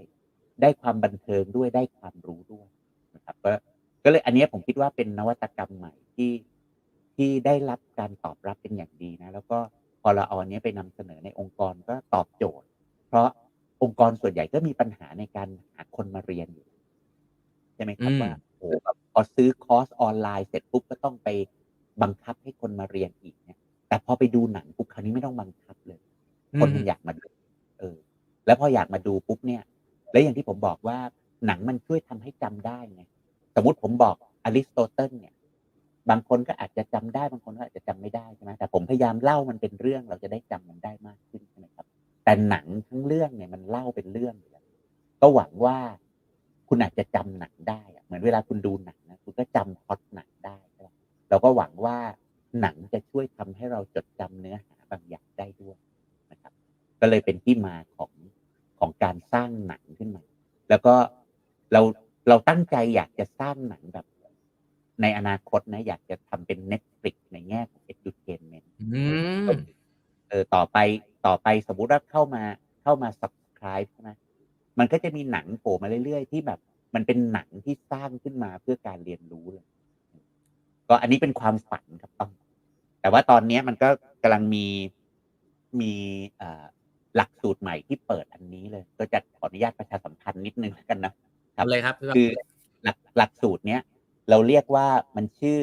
[0.61, 2.67] ได้ความบันเทิงด้วยได้ความรู้ด้วย
[3.15, 3.49] นะครับก็
[4.03, 6.31] ก็เลยอันเนี้ยผมคิดว่าเป็นนวัตกรรมใหม่ที่
[7.15, 9.59] ที่ได้รับการตอบรับเป็นอย่างดีนะ แล้วก็
[10.01, 12.67] พอเราเอาอันเนี้ยไปนำเสนอในองค์กรก็ตอบโจทย์
[13.07, 13.27] เพราะ
[13.83, 16.67] องค์กรส่วนใหญ่ก็มีปัญหาในการหาคนมาเรียนอยู่
[17.75, 21.29] ใช่ไหมครับอืมว่าโอ้โหแบบพอซื้อคอร์สออนไลน์เสร็จปุ๊บก็ต้องไป
[22.01, 26.01] บังคับให้คนมาเรียนอีกเนี่ย แต่พอไปดูหนังปุ๊บคราวนี้ไม่ต้องบังคับเลย
[26.59, 27.27] คนมันอยากมาดู
[27.79, 27.95] เออ
[28.45, 29.61] แล้วพออยากมาดูปุ๊บเนี่ย
[30.11, 30.97] แล้วอย่างที่ผมบอกว่า
[31.45, 33.03] หนังมันช่วยทำให้จำได้ไง
[33.55, 35.33] สมมติผมบอกอริสโตเติลเนี่ย
[36.09, 41.85] บางคนก็อาจจะจำได้บางคนก็อาจจะจำไม่ได้ใช่ไหมแต่ผมพยายามเล่ามันเป็นเรื่องเราจะได้จำมันได้มากขึ้นใช่ไหมครับ
[42.23, 44.65] แต่หนังทั้งเรื่องเนี่ยมันเล่าเป็นเรื่องอยู่แล้ว
[45.21, 45.77] ก็หวังว่า
[46.67, 50.89] คุณอาจจะจำหนังได้เหมือนเวลาคุณดูหนังนะคุณก็จำพล็อตหนังได้ใช่ไหม
[51.29, 51.97] เราก็หวังว่า
[52.61, 55.77] หนังจะช่วยทำให้เราจดจำเนื้อหาบางอย่างได้ด้วย
[56.31, 56.53] นะครับ
[56.99, 58.11] ก็เลยเป็นที่มาของ
[58.79, 60.23] ของการสร้างหนังขึ้นมา
[60.69, 60.95] แล้วก็
[61.71, 61.81] เรา
[62.29, 64.05] เราตั้งใจอยากจะสร้างหนังแบบ
[65.01, 69.03] ในอนาคตนะ อยากจะทำเป็น Netflix ในแง่ของ edutainment อื
[69.45, 69.49] ม
[70.29, 70.77] เออต่อไป
[71.27, 72.43] ต่อไปสมมุติว่าเข้ามา
[72.83, 74.11] เข้ามา subscribe ใช่ไหม
[74.79, 76.59] มันก็จะมีหนังโผล่มาเรื่อยๆ ที่แบบ
[76.95, 79.65] มันเป็นหนังที่สร้างขึ้นมาเพื่อการเรียนรู้เลย
[80.87, 82.31] ก็อันนี้เป็นความฝันครับต้อง
[83.01, 83.89] แต่ว่าตอนเนี้ยมันก็
[84.23, 84.65] กำลังมี
[85.81, 85.93] มี
[86.37, 86.63] เอ่อ
[87.15, 91.13] หลักสูตรใหม่ที่เปิดอันนี้เลย ก็จะขออนุญาตประชาสัมพันธ์นิดนึงแล้วกันนะ
[91.57, 92.29] ทำเลยครับพี่ป๊อปคือ
[92.83, 93.81] หลักหลักสูตรเนี้ย
[94.29, 95.59] เราเรียกว่ามันชื่อ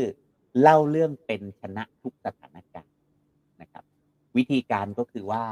[0.61, 2.97] เล่าเรื่องเป็นชนะทุกสถานการณ์
[3.61, 3.85] นะครับ
[4.37, 5.45] วิธีการก็คือว่า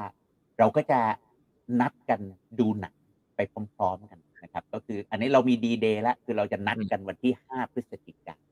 [0.58, 1.00] เราก็จะ
[1.80, 2.20] นัดกัน
[2.60, 2.94] ดูหนัง
[3.36, 8.44] ไปพร้อมๆกันนะครับ ก็คืออันนี้เรามีดีเดย์แล้วคือเราจะนัดกันวันที่ห้าพฤศจิกายน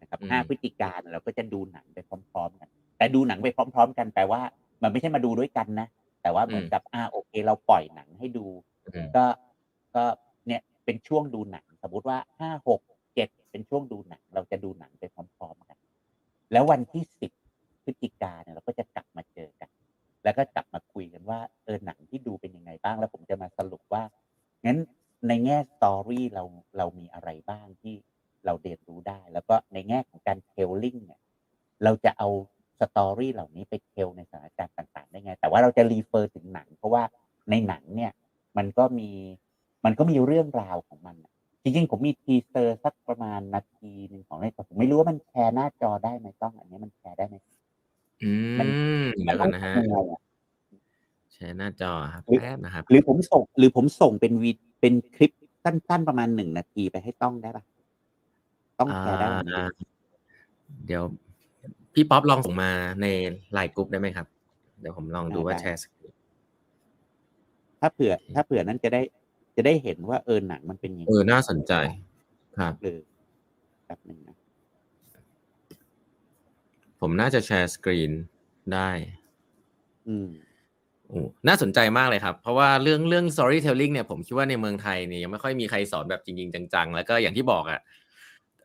[0.00, 4.40] นะครับห้าพฤศจิกายนเราก็จะดูหนังไปพร้อมๆกัน แต่ดูหนังไปพร้อม ๆ กันแปลว่า
[4.82, 5.88] มันไม่ใช่มาดูด้วยกันนะ
[6.22, 8.46] แต่ว่าเหมือนกับอ่าโอเค เราปล่อยหนังให้ดู
[8.84, 9.24] อืมก็
[9.94, 10.04] ก็
[10.46, 12.80] เนี่ยเป็นช่วงดูหนัง สมมติว่าห้าหก
[13.50, 15.78] เป็นช่วงดูหนัง เราจะดูหนังไปพร้อมๆกัน
[16.52, 17.32] แล้ววันที่สิบ
[17.84, 19.70] พฤศจิกาเนี่ยเราก็จะกลับมาเจอกัน
[20.24, 24.02] แล้วก็กลับมาคุยกันว่าเออหนังที่ดูเป็นยังไงบ้าง แล้วผมจะมาสรุปว่า
[24.64, 24.78] งั้น
[25.28, 26.44] ในแง่สตอรี่เรา
[26.78, 27.94] เรามีอะไรบ้างที่
[28.44, 30.54] เราเรียนรู้ได้ แล้วก็ในแง่ของการเท
[31.86, 32.28] ราจะเอา
[32.80, 37.02] สตอรี่เหล่านี้ไปเทลในสถานการณ์ต่างๆ ได้ไง แต่ว่าเราจะรีเฟอร์ถึงหนัง เพราะว่า
[37.50, 38.12] ในหนังเนี่ย
[38.56, 39.10] มันก็มี
[39.84, 41.16] มันก็มีเรื่องราวของมัน
[41.62, 47.36] จริงๆผมมีทีเซอร์สักประมาณนาทีหนึ่งของในแต่ผมไม่รู้ว่ามันแชร์หน้าจอได้ไหมต้อง อันนี้มันแชร์ได้ไหม
[48.22, 48.68] อืมัน
[49.04, 50.20] มมัเดี๋ยวต้กัอนงนะฮะทำยังไงอะ
[51.32, 54.50] แชร์หน้าจอครับหรือแป๊บนะครับ หรือผมส่ง หรือผมส่งเป็นวี
[54.80, 55.30] เป็นคลิป
[55.64, 57.64] สั้นๆประมาณหนึ่งนาทีไปให้ต้องได้ปะ
[58.78, 59.38] ต้องอ่าแชร์ได้ไหม
[60.86, 61.02] เดี๋ยว
[61.94, 62.70] พี่ป๊อปลองส่งมา
[63.02, 63.06] ใน
[63.52, 64.26] ไลน์กรุ๊ปได้ไหมครับ
[64.80, 66.12] เดี๋ยวผมลองดูว่าแชร์สกรีน
[67.80, 69.02] ถ้าเผื่อ ถ้าเผื่อนั้นจะได้
[69.56, 71.72] จะได้เห็นว่าเออหนังมันเป็นยังไงเออน่าสนใจ
[72.58, 72.98] ครับหรือ
[73.86, 74.36] แบบหนึ่งนะ
[77.00, 78.12] ผมน่าจะ share screen
[78.74, 78.90] ได้
[80.08, 80.28] อืม
[81.08, 87.80] โอ้น่าสนใจมากเลยครับ เพราะว่าเรื่องเรื่อง storytelling เนี่ยผมคิดว่าในเมืองไทยเนี่ยยังไม่ค่อยมีใครสอนแบบจริงๆ จังๆ แล้วก็อย่างที่บอกอะ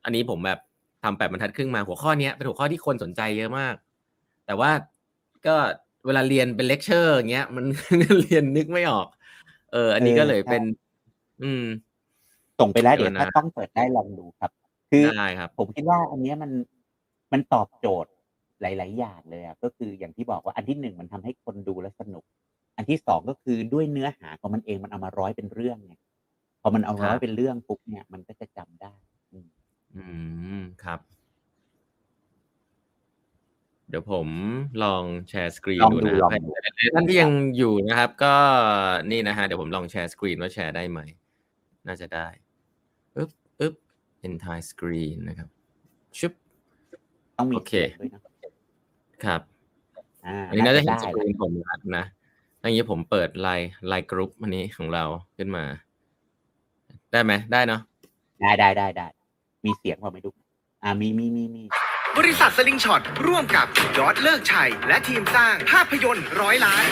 [0.04, 0.60] อันนี้ผมแบบ
[1.04, 3.76] ทำแปดบรรทัดครึ่งมาหัวข้อเนี้ยเป็นหัวข้อที่คนสนใจเยอะมาก
[4.46, 4.72] แต่ว่า
[5.48, 5.56] ก็
[6.06, 7.66] เวลาเรียนเป็นเลคเชอร์อย่างเงี้ยมัน
[8.22, 9.08] เรียนนึกไม่ออก
[9.76, 10.64] เออ อันนี้ก็เลยเป็น
[11.44, 11.66] อืม
[12.60, 14.52] ส่งไปแล้วเดี๋เดี๋ยยวนะถ้าต้องเปิดได้ลองดูครับ
[14.92, 16.52] คือได้ครับผมคิดว่า อันเนี้ยมัน
[17.34, 18.12] มันตอบโจทย์
[18.62, 22.24] หลาย ๆ อย่างเลยอะก็คืออย่างที่บอกว่าอันที่หนึ่งมันทำให้คนดูแล้วสนุก
[22.78, 25.94] อันที่สองก็คือด้วยเนื้อหาของมันเองมันเอามาร้อยเป็นเรื่องไง
[26.62, 28.96] พอมันเอาร้อยครับเป็นเรื่องปุ๊บเนี่ย มันก็จะจำได้
[29.32, 29.50] อืม
[29.96, 30.04] อื
[30.60, 31.00] มครับ
[33.90, 34.28] เดี๋ยวผม
[34.84, 36.50] ลองแชร์สกรีนลองดูดูนะลองให้ดู
[36.96, 38.36] ท่านที่ยังอยู่นะครับ ก็
[39.12, 41.00] นี่นะฮะเดี๋ยวผมลองแชร์สกรีนว่าแชร์ได้ไหม
[41.88, 42.28] น่าจะได้
[43.18, 43.76] อึ๊บอึ๊บ
[44.28, 45.50] entire screen นะครับ
[46.18, 46.34] ชุบ
[47.38, 48.22] ต้องมีโอเคสียงด้วยนะ
[49.26, 49.42] ครับ
[50.26, 52.06] อ่าอันนี้น่าจะเห็นได้สกรีนผมชัดนะ
[52.62, 55.04] ถ้าอย่างนี้ผมเปิดไลน์ไลน์กรุ๊ปอันนี้ของเรา
[55.38, 55.64] ขึ้นมา
[57.12, 57.82] ได้ไหมได้เนาะ
[58.42, 59.08] ได้ได้ได้ได้
[59.66, 60.34] มีเสียงเปล่าไม่รู้
[60.84, 61.64] อ่ามีมีมีมี
[62.18, 66.86] บริษัทสลิงช็อตร่วมกับยอดเลิกชัย และทีมสร้างภาพยนตร์ร้อยล้าน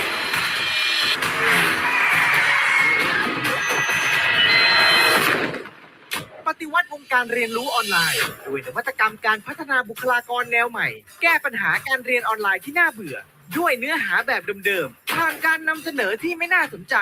[6.47, 10.87] ปฏิวัติวงการเรียนรู้ออนไลน์ด้วยนวัตกรรมการพัฒนาบุคลากรแนวใหม่
[11.21, 13.17] แก้ปัญหาการเรียนออนไลน์ที่น่าเบื่อ
[13.57, 16.95] ด้วยเนื้อหาแบบเดิมๆผ่านการนำเสนอที่ไม่น่าสนใจ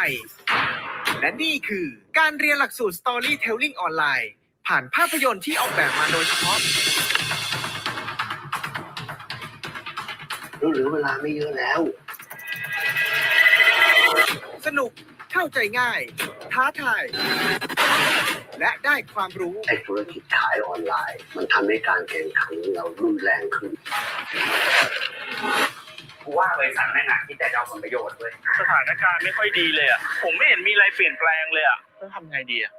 [1.20, 1.88] และนี่คือ
[2.20, 4.32] การเรียนหลักสูตร Storytelling ออนไลน์
[4.68, 6.60] ผ่านภาพยนตร์ที่ออกแบบมาโดยเฉพาะ
[10.70, 11.80] เหลือเวลาไม่เยอะแล้ว
[14.66, 14.92] สนุก
[15.34, 16.00] เข้าใจง่าย
[16.54, 17.04] ท้าทาย
[18.60, 23.72] และได้ความรู้ไอ้ธุรกิจขายออนไลน์ มันทำให้การแข่งขันเรารุนแรงขึ้น
[26.24, 32.74] กูว่าบริษัทแม่งอะคิดแต่จะเอาผลประโยชน์เว้ยสถานการณ์ไม่ค่อยดีเลยอะ ผมไม่เห็นมีอะไรเปลี่ยนแปลงเลยอะต้องทำไงดีอะ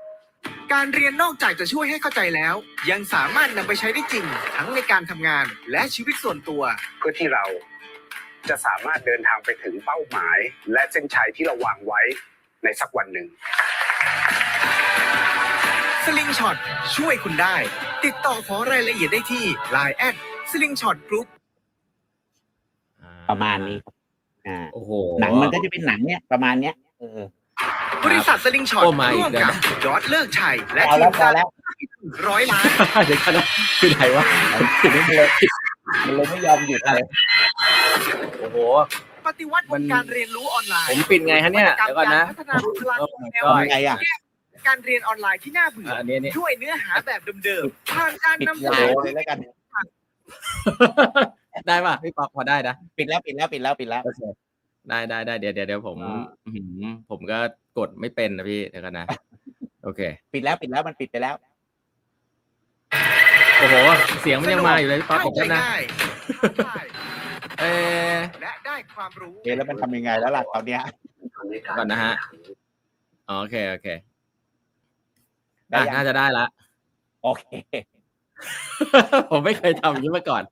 [0.72, 2.55] การเรียนนอกจากจะช่วยให้เข้าใจแล้ว
[2.91, 4.26] ยังสามารถนำไปใช้ได้จริง
[4.57, 6.62] ทั้งในการทำงานและชีวิตส่วนตัว
[6.99, 7.45] เพื่อที่เรา
[8.49, 10.38] จะสามารถเดินทางไปถึงเป้าหมาย
[10.72, 12.01] และเส้นชัยที่เราวางไว้
[12.64, 13.26] ในสักวันหนึ่ง
[16.05, 16.57] สลิงช็อต
[16.97, 17.57] ช่วยคุณได้
[18.05, 19.45] ติดต่อขอรายละเอียดได้ที่
[19.76, 20.14] Line add
[20.51, 21.26] Slingshot Group
[23.03, 23.95] อ่ประมาณนี้ครับ
[24.49, 24.90] อ่าโอ้โห
[25.20, 27.20] หนังมันก็จะเป็นหนังเนี่ยประมาณเนี้ยเออ
[28.05, 31.47] บริษัทสลิงช็อตโอ้มาอีกร่วมแล้วกับยอดเลิกชัยและเอาทีแล้วมพสอร้างแล้ว
[32.28, 32.64] ร้อยล้าน
[33.07, 33.47] เดี๋ยวกันนะ
[33.78, 34.24] คือไหนวะ
[34.82, 35.28] มันเลย
[36.07, 37.05] มันเลยไม่ยอมหยุดเลย
[38.40, 38.59] โอ้โห
[39.26, 43.97] ปฏิวัติวงการเรียนรู้ออนไลน์ผมปิดไงฮะเนี่ยวัตกรรมเดี๋ยวก่อนนะการพัฒนาบุคลากรแนวโอ้ให my ม่ทำไงอะ
[44.66, 49.38] การเรียนออนไลน์ที่น่าเบื่ออะอันนี้นี่ด้วยเนื้อหาแบบเดิมๆผ่านการปิดนำเสไลนอน์เลยแล้วกัน
[51.66, 54.20] ได้ป่ะพี่ป๊อปพอได้นะปิดแล้วปิดแล้วปิดแล้วปิดแล้วโอเค
[54.88, 57.38] ได้ได้ได้เดี๋ยวเดี๋ยวเดี๋ยวผมอ่าอื้อหือผมก็
[57.78, 59.07] กดไม่เป็นนะพี่เดี๋ยวกันนะ
[59.84, 60.01] โอเค
[60.32, 61.34] ปิดแล้วปิดแล้วมันปิดไปแล้ว
[63.63, 63.77] โอ้โห
[64.23, 65.83] เสียงมันยังมาอยู่เลยพี่ป๊อปเข้าผมใจก็นะ ง่าย
[66.41, 66.85] ท้าทาย
[67.61, 67.65] เอ
[68.11, 70.81] อและได้ความรู้เอ๊ะแล้วมันทำยังไงแล้วล่ะตอนเนี้ย
[71.37, 72.53] ทำให้การก่อนนะฮะแข่งขั
[73.29, 73.87] อ๋อโอเค โอเค
[75.71, 76.45] ได้อะยังน่าจะได้ละ
[77.23, 77.45] โอเค
[79.31, 80.43] ผมไม่เคยทำอย่างนี้มาก่อน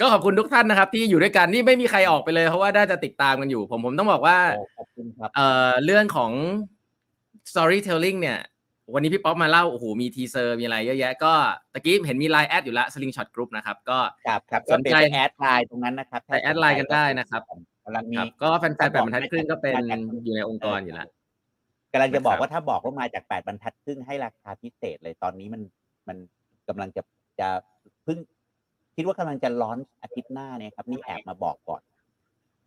[0.00, 6.32] ก็ขอบคุณทุกท่านนะครับ ที่อยู่ด้วยกันนี่ไม่มีใครออกไปเลยเพราะว่าน่าจะติดตามกันอยู่ ผมผมต้องบอกว่า โอ้ขอบคุณครับ เอ่อเรื่องของ
[7.50, 8.38] storytelling เนี่ย
[8.92, 11.32] วันนี้พี่ป๊อปมาเล่าโอ้โหมี teaser มีอะไรเยอะแยะก็
[11.72, 17.42] ตะกี้เห็นมีไลน์แอดอยู่ละ slingshot group นะครับก็ครับครับสนใจก็ไป add ไลน์ตรงนั้นนะครับไป add ไลน์กันได้นะครับ
[17.84, 21.08] กำลังมีครับก็แฟนๆแปดบรรทัดครึ่งก็เป็นมาจากอยู่ในองค์กรอยู่แล้ว
[21.92, 25.62] กำลังจะบอกนะครับว่าถ้าบอกว่ามาจากแปดบรรทัดครึ่งให้ราคาพิเศษเลยตอนนี้มัน
[26.08, 26.16] มัน
[26.68, 27.02] กำลังจะ
[27.40, 27.48] จะ
[28.04, 28.18] เพิ่ง
[28.96, 31.82] คิดว่ากำลังจะ launch อาทิตย์หน้าเนี่ยครับนี่แอบมาบอกก่อน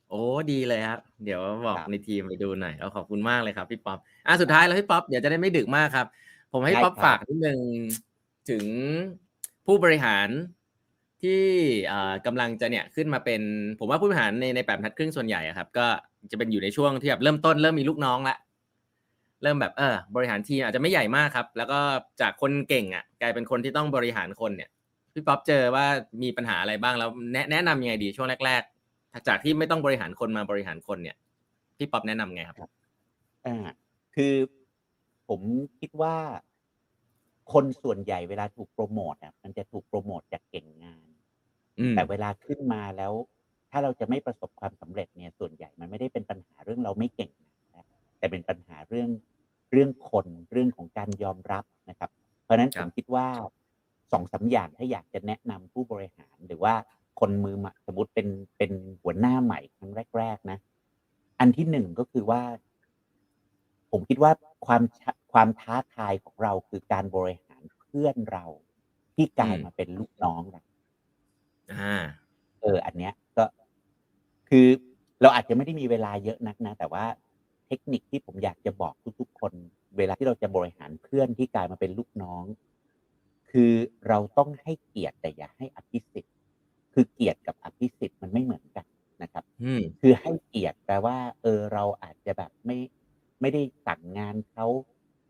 [0.10, 6.08] โอ้ดีเลยครับเดี๋ยวบอกครับในทีมไปดูหน่อยเราขอบคุณมากเลยครับพี่ป๊อปอะสุดท้ายแล้วพี่ป๊อปเดี๋ยวจะได้ไม่ดึกมากครับ
[6.54, 7.60] ผมให้ได้ป๊อปครับฝากนิดนึง
[8.50, 8.66] ถึง
[9.66, 10.28] ผู้บริหาร
[11.22, 11.44] ที่ที่
[11.92, 13.42] อ่ากำลังจะเนี่ยขึ้นมาเป็น
[13.80, 15.88] ผมว่าผู้บริหารในในแปดบรรทัดครึ่งส่วนใหญ่อะครับ ก็
[16.32, 18.38] จะเป็นอยู่ในช่วงที่แบบเริ่มต้นเริ่มมีลูกน้องละ
[19.44, 21.80] เริ่มแบบเออบริหารทีมอาจจะไม่ใหญ่มากครับ แล้วก็
[22.22, 24.70] จากคนเก่งอะ กลายเป็นคนที่ต้องบริหารคนเนี่ย
[25.14, 25.86] พี่ป๊อปเจอว่า
[26.24, 28.77] มีปัญหาอะไรบ้างแล้วแนะแนะนำยังไงดีช่วงแรก ๆ
[29.28, 31.18] จากที่ไม่ต้องบริหารคนมาบริหารคนเนี่ย
[31.78, 32.70] พี่ป๊อปแนะนำไงครับ
[33.46, 33.68] อ่า
[34.16, 34.34] คือ
[35.28, 35.42] ผม
[35.80, 36.16] คิดว่า
[37.54, 41.08] คนส่วนใหญ่เวลาถูกโปรโมทอะมันจะถูกโปรโมทจากเก่งงาน
[41.80, 43.14] อืมแต่เวลาขึ้นมาแล้ว
[43.72, 47.32] ถ้าเราจะไม่ประสบความสำเร็จเนี่ยส่วนใหญ่มันไม่ได้เป็นปัญหาเรื่องเราไม่เก่ง
[47.76, 47.86] นะ
[48.18, 49.10] แต่เป็นปัญหาเรื่อง
[49.72, 52.10] เรื่องคนเรื่องของการยอมรับนะครับ
[52.44, 53.28] เพราะฉะนั้นคผรับมคิดว่า
[54.12, 56.74] สองสามอย่างถ้าอยากจะแนะนำผู้บริหารหรือว่า
[57.20, 60.58] คนมือใหม่สมมติเป็นเป็นหัวหน้าใหม่ครั้งแรก ๆ นะ
[61.40, 62.42] อันที่หนึ่งก็คือว่า
[63.92, 64.32] ผมคิดว่า
[64.66, 68.46] ความชะความท้าทายของเราคือการบริหารเพื่อนเรา
[69.16, 70.62] ที่กลายอืมมาเป็นลูกน้องเรา
[71.72, 72.04] อ่า
[72.62, 73.46] เออ อันเนี้ยก็
[74.50, 74.66] คือ
[75.22, 77.06] เราอาจจะไม่ได้มีเวลาเยอะนักนะ แต่ว่า
[77.68, 79.54] เทคนิคที่ผมอยากจะบอกทุกๆคน
[79.98, 82.44] เวลาที่เราจะบริหารเพื่อนที่กลายมาเป็นลูกน้อง
[83.52, 83.72] คือ
[84.08, 86.36] เราต้องให้เกียรติแต่อย่าให้อภิสิทธิ์
[87.00, 88.86] คือเกียรติกับอภิสิทธิ์มันไม่เหมือนกัน
[89.24, 92.78] นะครับอืมคือให้เกียรติแปลว่า เออเราอาจจะแบบไม่
[93.42, 94.66] ไม่ได้สั่งงานเขา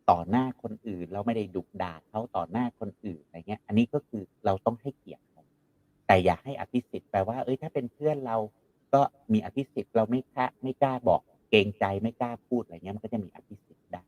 [0.09, 5.43] ต่อหน้าคนอื่น เราไม่ได้ดุด่าเขาต่อหน้าคนอื่นอะไรเงี้ย อันนี้ก็คือเราต้องให้เกียรติเขา
[6.07, 8.37] แต่อย่าให้อภิสิทธิ์แปลว่า เอ้ยถ้าเป็นเพื่อนเรา
[8.93, 9.01] ก็
[9.33, 14.03] มีอภิสิทธิ์เราไม่กล้าไม่กล้าบอกเกรงใจไม่กล้าพูดอะไรเงี้ยมันก็จะมีอภิสิทธิ์ได้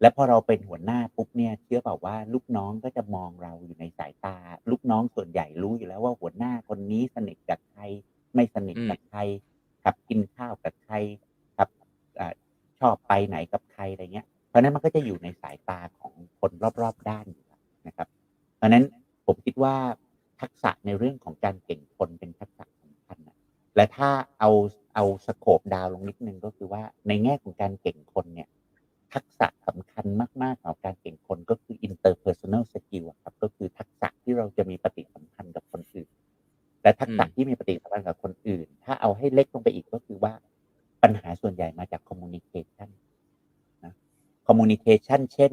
[0.00, 4.36] แล้วพอเราเป็นหัวหน้าปุ๊บเนี่ยเชื่อเปล่าว่าลูกน้องก็จะมองเราอยู่ในสายตา
[4.70, 7.82] ลูกน้องส่วนใหญ่รู้อยู่แล้วว่าหัวหน้าคนนี้สนิทกับใคร
[8.34, 9.18] ไม่สนิทกับใคร
[9.84, 10.94] ครับกินข้าวกับใคร
[11.56, 11.68] ครับ
[12.20, 12.32] อา
[12.80, 16.50] ชอบไปไหนกับใครอะไรเงี้ย เพราะฉะนั้นมันก็จะอยู่ในสายตาของคน
[16.82, 18.08] รอบๆด้านอยู่แล้วนะครับ
[18.56, 18.84] เพราะฉะนั้น
[19.26, 19.74] ผมคิดว่า
[20.40, 23.36] ทักษะในเรื่องของการเก่งคนเป็นทักษะสำคัญนะ
[23.76, 24.50] และถ้าเอา
[24.94, 28.48] เอาสโคปดาวลงนิดนึงก็คือว่าในแง่ของการเก่งคนเนี่ย
[29.14, 30.06] ทักษะสำคัญ
[30.42, 36.10] มากๆของการเก่งคนก็คือ interpersonal skill ครับก็คือทักษะที่เราจะมีปฏิสัมพันธ์กับคนอื่น
[36.82, 40.32] และทักษะที่มีปฏิสัมพันธ์กับคนอื่น ถ้าเอาให้เล็กลงไปอีกก็คือว่า
[41.02, 42.88] ปัญหาส่วนใหญ่มาจาก communication
[43.84, 43.94] นะ
[44.46, 45.52] communication เช่น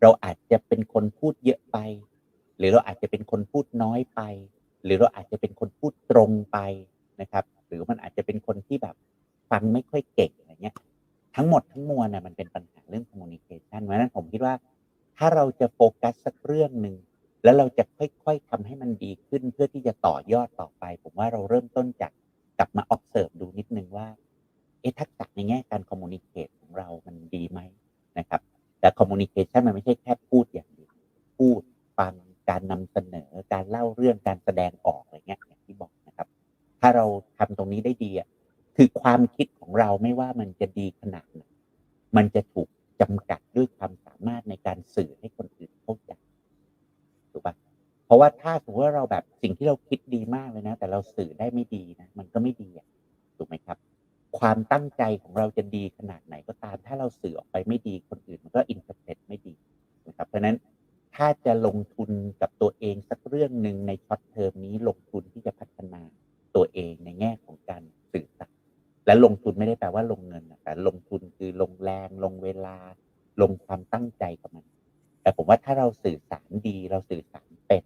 [0.00, 1.78] เราอาจจะเป็นคนพูดเยอะไป
[2.58, 4.20] หรือเราอาจจะเป็นคนพูดน้อยไป
[4.84, 6.58] หรือเราอาจจะเป็นคนพูดตรงไป
[7.20, 8.96] นะครับ หรือมันอาจจะเป็นคนที่แบบ
[9.50, 10.76] ฟังไม่ค่อยเก่งอะไรเงี้ย
[11.36, 14.54] ทั้งหมดทั้งมวลน่ะมันเป็นปัญหาเรื่อง communication เพราะนั้นผมคิดว่า
[15.16, 16.96] ถ้าเราจะโฟกัสสักเรื่องหนึ่ง
[17.44, 22.12] แล้วเราจะค่อยๆทำให้มันดีขึ้นเพื่อที่จะต่อยอดต่อไป ผมว่าเราเริ่มต้นจาก
[22.58, 24.06] กลับมา observe ดูนิดนึงว่า
[24.80, 27.60] เอ๊ะทักษะในแง่การ communicate ของเรามันดีไหม
[28.18, 28.40] นะครับ
[28.80, 30.92] แต่ communication มันไม่ใช่แค่พูดอย่างเดียว
[31.38, 31.60] พูด
[31.98, 32.14] ฟัง
[32.50, 36.28] การนำเสนอการเล่าเรื่องการแสดงออกอะไรเงี้ยอย่างที่บอกนะครับ
[36.80, 37.04] ถ้าเรา
[37.38, 38.28] ทำตรงนี้ได้ดีอะ
[38.80, 41.42] คือความคิดของเราไม่ว่ามันจะดีขนาดไหน
[42.16, 42.68] มันจะถูก
[43.00, 46.12] จำกัดด้วยความสามารถในการสื่อให้คนอื่นเข้าใจ
[47.32, 47.54] ถูกปะ
[48.06, 52.86] เพราะว่าถ้าสมมติว่าเราแบบสิ่งที่เราคิดดีมากเลยนะ แต่เราสื่อได้ไม่ดีนะมันก็ไม่ดีอะ
[53.36, 53.78] ถูกไหมครับ
[54.38, 59.54] ความตั้งใจของเราจะดีขนาดไหนก็ตาม ถ้าเราสื่อออกไปไม่ดีคนอื่น มันก็ interpret ไม่ดี
[60.08, 60.56] นะครับเพราะฉะนั้น
[61.14, 62.10] ถ้าจะลงทุน
[62.40, 66.02] กับตัวเองสักเรื่องหนึ่งใน short term นี้ลงทุนที่จะพัฒนา
[66.56, 67.82] ตัวเองในแง่ของการ
[68.12, 68.54] สื่อสาร
[69.08, 72.76] และลงทุนไม่ได้แปลว่าลงเงินนะแต่ลงทุนคือลงแรงลงเวลา
[73.42, 74.66] ลงความตั้งใจกับมัน
[75.22, 77.84] แต่ผมว่าถ้าเราสื่อสารดีเราสื่อสารเป็น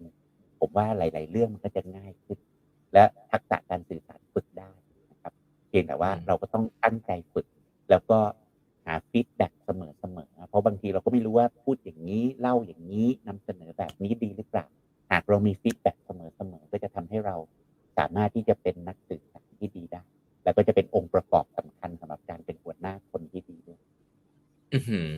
[0.60, 2.38] ผมว่าหลาย ๆ เรื่องมันก็จะง่ายขึ้น
[2.92, 4.72] และทักษะการสื่อสารฝึกได้
[5.12, 5.32] นะครับ
[5.68, 7.46] เพียงแต่ว่าอืมเราก็ต้องตั้งใจฝึก
[7.90, 8.18] แล้วก็
[8.84, 14.66] หา feedback เสมอเสมอๆเพราะบางทีเราก็ไม่รู้ว่าพูดอย่างนี้เล่าอย่างนี้นำเสนอแบบนี้ดีหรือเปล่า
[15.10, 17.36] หากเรามี feedback เสมอเสมอๆก็จะทำให้เรา
[17.98, 18.96] สามารถที่จะเป็นนัก
[20.52, 23.78] แล้วก็จะเป็นองค์ประกอบสำคัญสำหรับการเป็นหัวหน้าคนที่ดีด้วย
[24.72, 25.10] อื้อหือ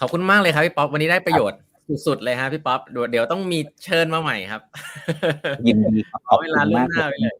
[0.00, 1.58] ขอบคุณมากเลยครับพี่ป๊อปวันนี้ได้ประโยชน์
[2.06, 4.62] สุดๆเลยฮะพี่ป๊อปเดี๋ยวเดี๋ยวต้องมีเชิญมาใหม่ครับ
[5.66, 7.36] ยินดีครับขอเวลาล่วงหน้าไว้เลย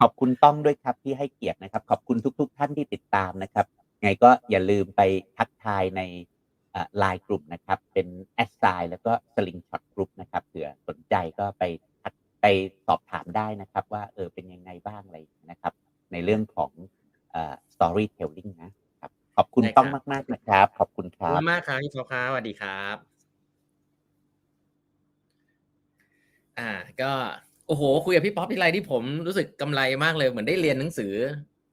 [0.00, 3.66] ขอบคุณต้องด้วยครับที่ให้เกียรตินะครับ ขอบคุณทุก ๆ ท่านที่ติดตามนะครับ
[4.02, 5.00] ไงก็อย่าลืมไป
[5.36, 6.02] ทักทายใน
[6.98, 11.62] ไลน์กลุ่มนะครับ เป็น at sign แล้วก็ Slingshot Group นะครับเผื่อสนใจก็ไป
[12.02, 12.12] ทัก
[12.42, 12.46] ไป
[12.86, 15.18] สอบถามได้นะครับ ว่าเออเป็นยังไงบ้างอะไร
[15.50, 15.72] นะครับ
[16.12, 16.70] ในเรื่องของ
[17.32, 22.96] เอ่อ storytelling นะครับ ขอบคุณได้ครับต้องมาก ๆ นะครับ ขอบคุณครับ ขอบรับคุณมากครับพี่ป๊อปครับสวัสดีครับ
[26.58, 26.70] อ่า
[27.00, 27.12] ก็
[27.66, 31.14] โอ้โห คุยกับพี่ป๊อปทีไรที่ผมรู้สึกกำไรมากเลยเหมือนได้เรียนหนังสือ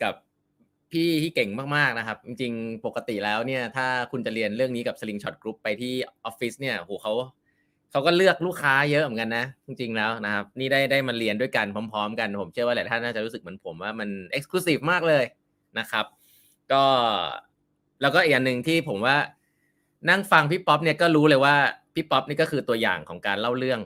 [0.04, 0.14] กับ
[0.92, 5.94] พี่ที่เก่งมากๆนะครับ จริง ๆ ปกติแล้วเนี่ย ถ้าคุณจะเรียนเรื่องนี้กับ Slingshot Group ไปที่
[6.26, 7.14] ออฟฟิศเนี่ยโหเขา
[7.92, 15.24] เขาก็เลือกลูกค้าเยอะเหมือนกันนะ จริงๆแล้วนะครับ นี่ได้ได้มาเรียนด้วยกันพร้อม ๆ กัน ผมเชื่อว่าหลายท่านน่าจะรู้สึกเหมือนผมว่ามัน exclusive มากเลย
[15.80, 16.06] นะครับ
[16.72, 16.84] ก็
[18.02, 19.18] แล้วก็อีกอันหนึ่งที่ผมว่า
[20.10, 21.56] นั่งฟังพี่ป๊อปเนี่ยก็รู้เลยว่า
[21.96, 23.80] พี่ป๊อปนี่ก็คือตัวอย่างของการเล่าเรื่อง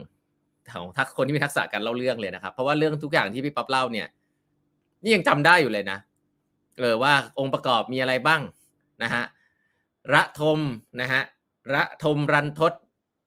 [0.72, 4.06] ของทักคนที่มีทักษะการเล่าเรื่องเลยนะครับ เพราะว่าเรื่องทุกอย่างที่พี่ป๊อปเล่าเนี่ย
[5.02, 5.98] นี่ยังจำได้อยู่เลยนะ
[6.78, 8.40] เออว่าองค์ประกอบมีอะไรบ้าง
[9.02, 9.24] นะฮะ
[10.14, 10.58] ระทม
[11.00, 11.22] นะฮะ
[11.74, 12.72] ระทมรันทด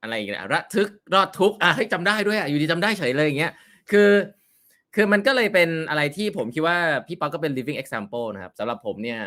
[0.01, 3.53] อะไรอีกนะระทึกรอดทุกข์อะให้จำได้ด้วยอะอยู่ดีจำได้เฉยเลยอย่างเงี้ย
[3.91, 4.09] คือ
[4.95, 6.77] คือมันก็เลยเป็นอะไรที่ผมคิดว่า
[7.07, 9.19] พี่ป๊อกก็เป็น living example นะครับสำหรับผมเนี่ย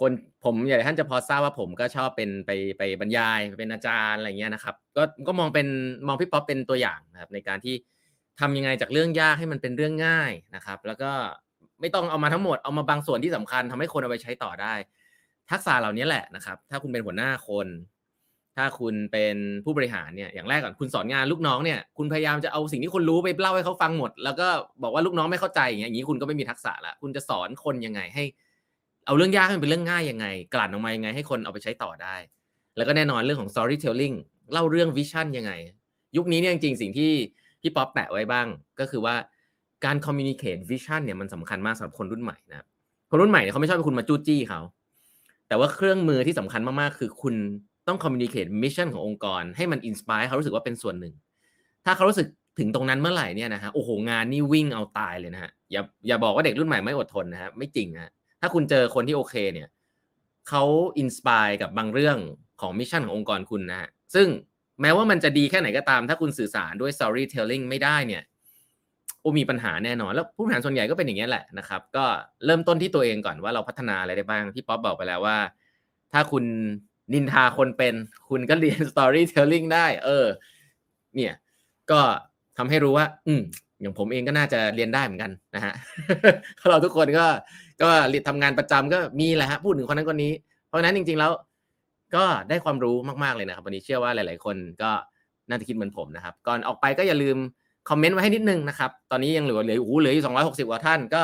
[0.00, 0.12] คน
[0.44, 5.66] ผมอยากให้ท่านจะพอทราบว่าผมก็ชอบเป็นไปไปบรรยายเป็นอาจารย์อะไรเงี้ยนะครับ ก็ก็มองเป็น
[6.06, 7.74] มองพี่ป๊อปเป็นตัวอย่างนะครับในการที่
[8.40, 11.12] ทำยังไงจากเรื่องยากให้มันเป็นเรื่องง่ายนะครับ แล้วก็
[11.80, 14.74] ไม่ต้องเอามาทั้งหมดเอามาบางส่วนที่สำคัญทำให้คนเอาไปใช้ต่อได้
[15.50, 17.66] ทักษะเหล่านี้แหละนะครับ ถ้าคุณเป็นหัวหน้าคน
[18.56, 24.48] ถ้าคุณเป็นผู้บริหารเนี่ยอย่างแรกก่อนคุณสอนงานลูกน้องเนี่ยคุณพยายามจะเอาสิ่งที่คุณรู้ไปเล่าให้เขาฟังหมด แล้วก็
[24.82, 28.24] บอกว่าลูกน้องไม่เข้าใจอย่างเงี้ยอย่างนี้คุณก็ไม่มีทักษะละคุณจะสอนคนยังไงให้
[29.06, 32.16] เอาเรื่องยากให้มันเป็นเรื่องง่ายยังไง กลั่นออกมายังไงให้คนเอาไปใช้ต่อได้
[32.76, 34.16] แล้วก็แน่นอนเรื่องของ storytelling
[34.52, 35.52] เล่าเรื่องวิชั่นยังไง
[36.16, 37.10] ยุคนี้เนี่ยจริงๆสิ่งที่
[37.60, 38.46] พี่ป๊อปแปะไว้บ้าง
[38.80, 39.14] ก็คือว่า
[39.84, 42.66] การ communicate vision เนี่ยมันสำคัญมากสำหรับคนรุ่นใหม่นะ
[43.10, 44.60] คนรุ่นใหม่เขาไม่ชอบให้คุณมาจู้จี้เขา
[45.48, 47.34] แต่ว่าเครื่องมือที่สำคัญมากๆคือคุณ
[47.88, 51.14] ต้อง communicate mission ขององค์กร ให้มัน inspire เขารู้สึกว่าเป็นส่วนหนึ่ง
[51.84, 52.26] ถ้าเขารู้สึก
[52.58, 58.10] ถึงตรงนั้นเมื่อไหร่เนี่ยนะฮะโอ้โหงานนี่วิ่งเอาตายเลยนะฮะอย่าอย่าบอกว่าเด็กรุ่นใหม่ไม่อดทนนะฮะไม่จริงฮะ
[58.40, 59.68] ถ้าคุณเจอคนที่โอเคเนี่ย
[60.48, 60.62] เขา
[60.98, 62.18] inspire กับบางเรื่อง
[62.60, 64.26] ของ mission ขององค์กรคุณนะฮะซึ่ง
[64.80, 68.22] แม้ว่ามันจะดีแค่ไหนก็ตาม ถ้าคุณสื่อสารด้วย storytelling ไม่ได้เนี่ย
[69.20, 72.04] โอ้มีปัญหาแน่นอน แล้วผู้บริหารส่วนใหญ่ก็เป็นอย่างนี้แหละนะครับ ก็
[72.46, 75.38] เริ่มต้นที่ตัวเองก่อนว่าเราพัฒนาอะไรได้บ้างพี่ป๊อปบอกไปแล้วว่า
[76.12, 76.44] ถ้าคุณ
[77.12, 77.94] นินทาคนเป็น
[78.28, 80.26] คุณก็เรียน storytelling ได้ เออ
[81.14, 81.34] เนี่ย
[81.90, 82.00] ก็
[82.58, 83.42] ทำให้รู้ว่า อืม
[83.80, 85.74] อย่างผมเองก็น่าจะเรียนได้เหมือนกันนะฮะ
[86.70, 87.26] เราทุกคนก็
[87.82, 90.32] ก็เรียนทำงานประจำก็มีแหละฮะพูดถึงคนนั้นคนนี้
[90.68, 91.32] เพราะฉะนั้นจริง ๆแล้ว
[92.16, 94.90] ก็ได้ความรู้มากๆเลยนะครับวันนี้เชื่อว่าหลาย ๆ คนก็
[95.48, 97.36] น่าจะคิดเหมือนผมนะครับ ก่อนออกไปก็อย่าลืม
[97.88, 101.22] คอมเมนต์ไว้ให้นิดนึงนะครับ ตอนนี้ยังเหลือเหลือโอ้โหเหลืออยู่260 กว่าท่าน ก็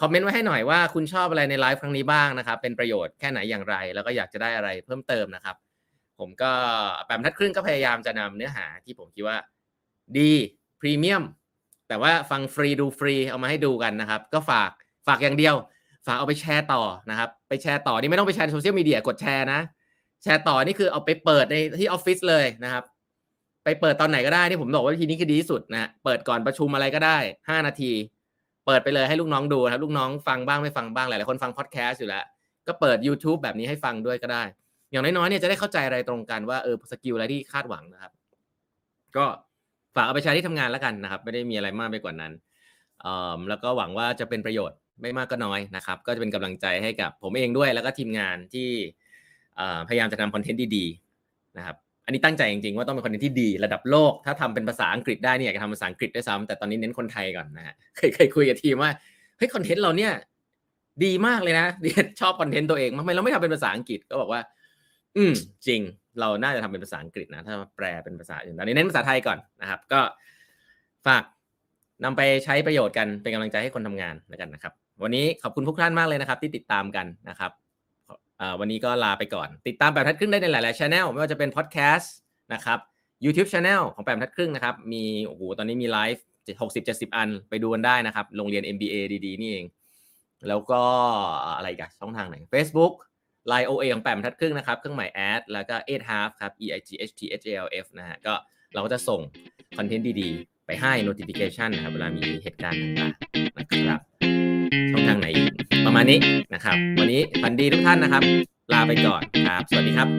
[0.00, 5.56] คอมเมนต์ไว้ให้หน่อยว่าคุณชอบอะไรในไลฟ์ครั้งนี้บ้างนะครับ เป็นประโยชน์แค่ไหนอย่างไร แล้วก็อยากจะได้อะไรเพิ่มเติมนะครับ
[6.18, 6.52] ผมก็
[7.04, 9.38] แปดบรรทัดครึ่งก็พยายามจะนำเนื้อหาที่ผมคิดว่า
[10.16, 10.32] ดี
[10.80, 11.22] พรีเมียม
[11.88, 14.70] แต่ว่าฟังฟรีดูฟรีเอามาให้ดูกันนะครับ ก็ฝาก
[15.06, 15.54] ฝากอย่างเดียว
[16.06, 19.60] ฝากเอาไปแชร์ต่อนะครับ ไปแชร์ต่อนี่ไม่ต้องไปแชร์โซเชียลมีเดียกดแชร์นะ
[20.22, 22.84] แชร์ต่อนี่คือเอาไปเปิดในที่ออฟฟิศเลยนะครับ
[23.64, 27.18] ไปเปิดตอนไหนก็ได้นี่ผมบอกว่าวิธีนี้คือดีที่สุดนะเปิดก่อนประชุมอะไรก็ได้
[27.48, 27.92] ห้านาที
[28.70, 32.24] เปิดไปเลยให้ลูกน้องดูนะครับลูกน้องฟังบ้างไม่ฟังบ้างหลายๆคนฟังพอดแคสต์อยู่แล้ว
[32.66, 34.42] ก็เปิด YouTube แบบนี้ให้ฟังด้วยก็ได้
[34.90, 38.12] อย่างน้อยๆเนี่ยจะได้เข้าใจอะไรตรงกันว่าเออ skill อะไรที่คาดหวังนะครับ
[39.16, 39.24] ก็
[39.94, 42.32] ฝากเอาไปใช้ที่ทำงานแล้วกันนะครับ ไม่ได้มีอะไรมากไปกว่านั้น
[43.48, 48.68] แล้วก็หวังว่าจะเป็นประโยชน์ไม่มากก็น้อยนะครับ ก็จะเป็นกำลังใจให้กับผมเองด้วย แล้วก็ทีมงานที่
[49.88, 51.76] พยายามจะทำคอนเทนต์ดีๆนะครับ
[52.10, 58.90] อันนี้ตั้งใจจริงๆว่าต้องเป็นคอนเทนต์ที่ดีระดับโลก ถ้าทำเป็นภาษาอังกฤษได้เนี่ยอยากจะทำภาษาอังกฤษด้วยซ้ำแต่ตอนนี้เน้นคนไทยก่อนนะฮะเคยเคยคุยกับทีมว่า
[59.36, 60.12] เฮ้ยคอนเทนต์เราเนี่ย
[61.04, 61.66] ดีมากเลยนะ
[62.20, 64.40] ชอบคอนเทนต์ตัวเองทำไมเราไม่ทำเป็นภาษาอังกฤษก็บอกว่า
[65.16, 65.32] อืม
[65.66, 65.80] จริง
[66.20, 70.00] เราน่าจะทำเป็นภาษาอังกฤษนะ ถ้าแปลเป็นภาษาอื่นตอนนี้เน้นภาษาไทยก่อนนะครับ ก็
[71.06, 71.24] ฝาก
[72.04, 74.72] นำไปใช้ประโยชน์กันเป็นกำลังใจให้คนทำงานแล้วกันนะครับ
[75.02, 77.50] วันนี้ขอบคุณทุกท่านมากเลยนะครับ ที่ติดตามกันนะครับ
[78.60, 82.14] วันนี้ก็ลาไปก่อน ติดตามแบบทัดครึ่งได้ในหลายๆช anel ไม่ว่าจะเป็นพอดแคสต์
[82.54, 82.78] นะครับ
[83.24, 86.24] YouTube Channel ของแปมทัดครึ่งนะครับ มีโอ้โหตอนนี้มีไลฟ์
[86.62, 88.96] หกสิบเจ็ดสิบอันไปดูกันได้นะครับ โรงเรียน MBA
[89.26, 89.66] ดีๆ นี่เอง
[90.48, 90.82] แล้วก็
[91.56, 92.94] อะไรกันช่องทางไหน Facebook
[93.50, 97.22] Line OA ของแปมทัดครึ่งนะครับ เครื่องหมายแอดแล้วก็ e i g h half ครับ e i g h t
[97.44, 98.34] h a l f นะฮะก็
[98.74, 99.20] เราก็จะส่ง
[99.76, 104.00] คอนเทนต์ดีๆ ไปให้ notification นะครับ เวลามีเหตุการณ์ต่างๆนะครับ
[105.08, 105.52] ทางไหนอีก
[105.86, 106.18] ประมาณนี้
[106.54, 108.22] นะครับ วันนี้ฝันดีทุกท่านนะครับ
[108.72, 110.10] ลาไปก่อนครับ สวัสดีครับ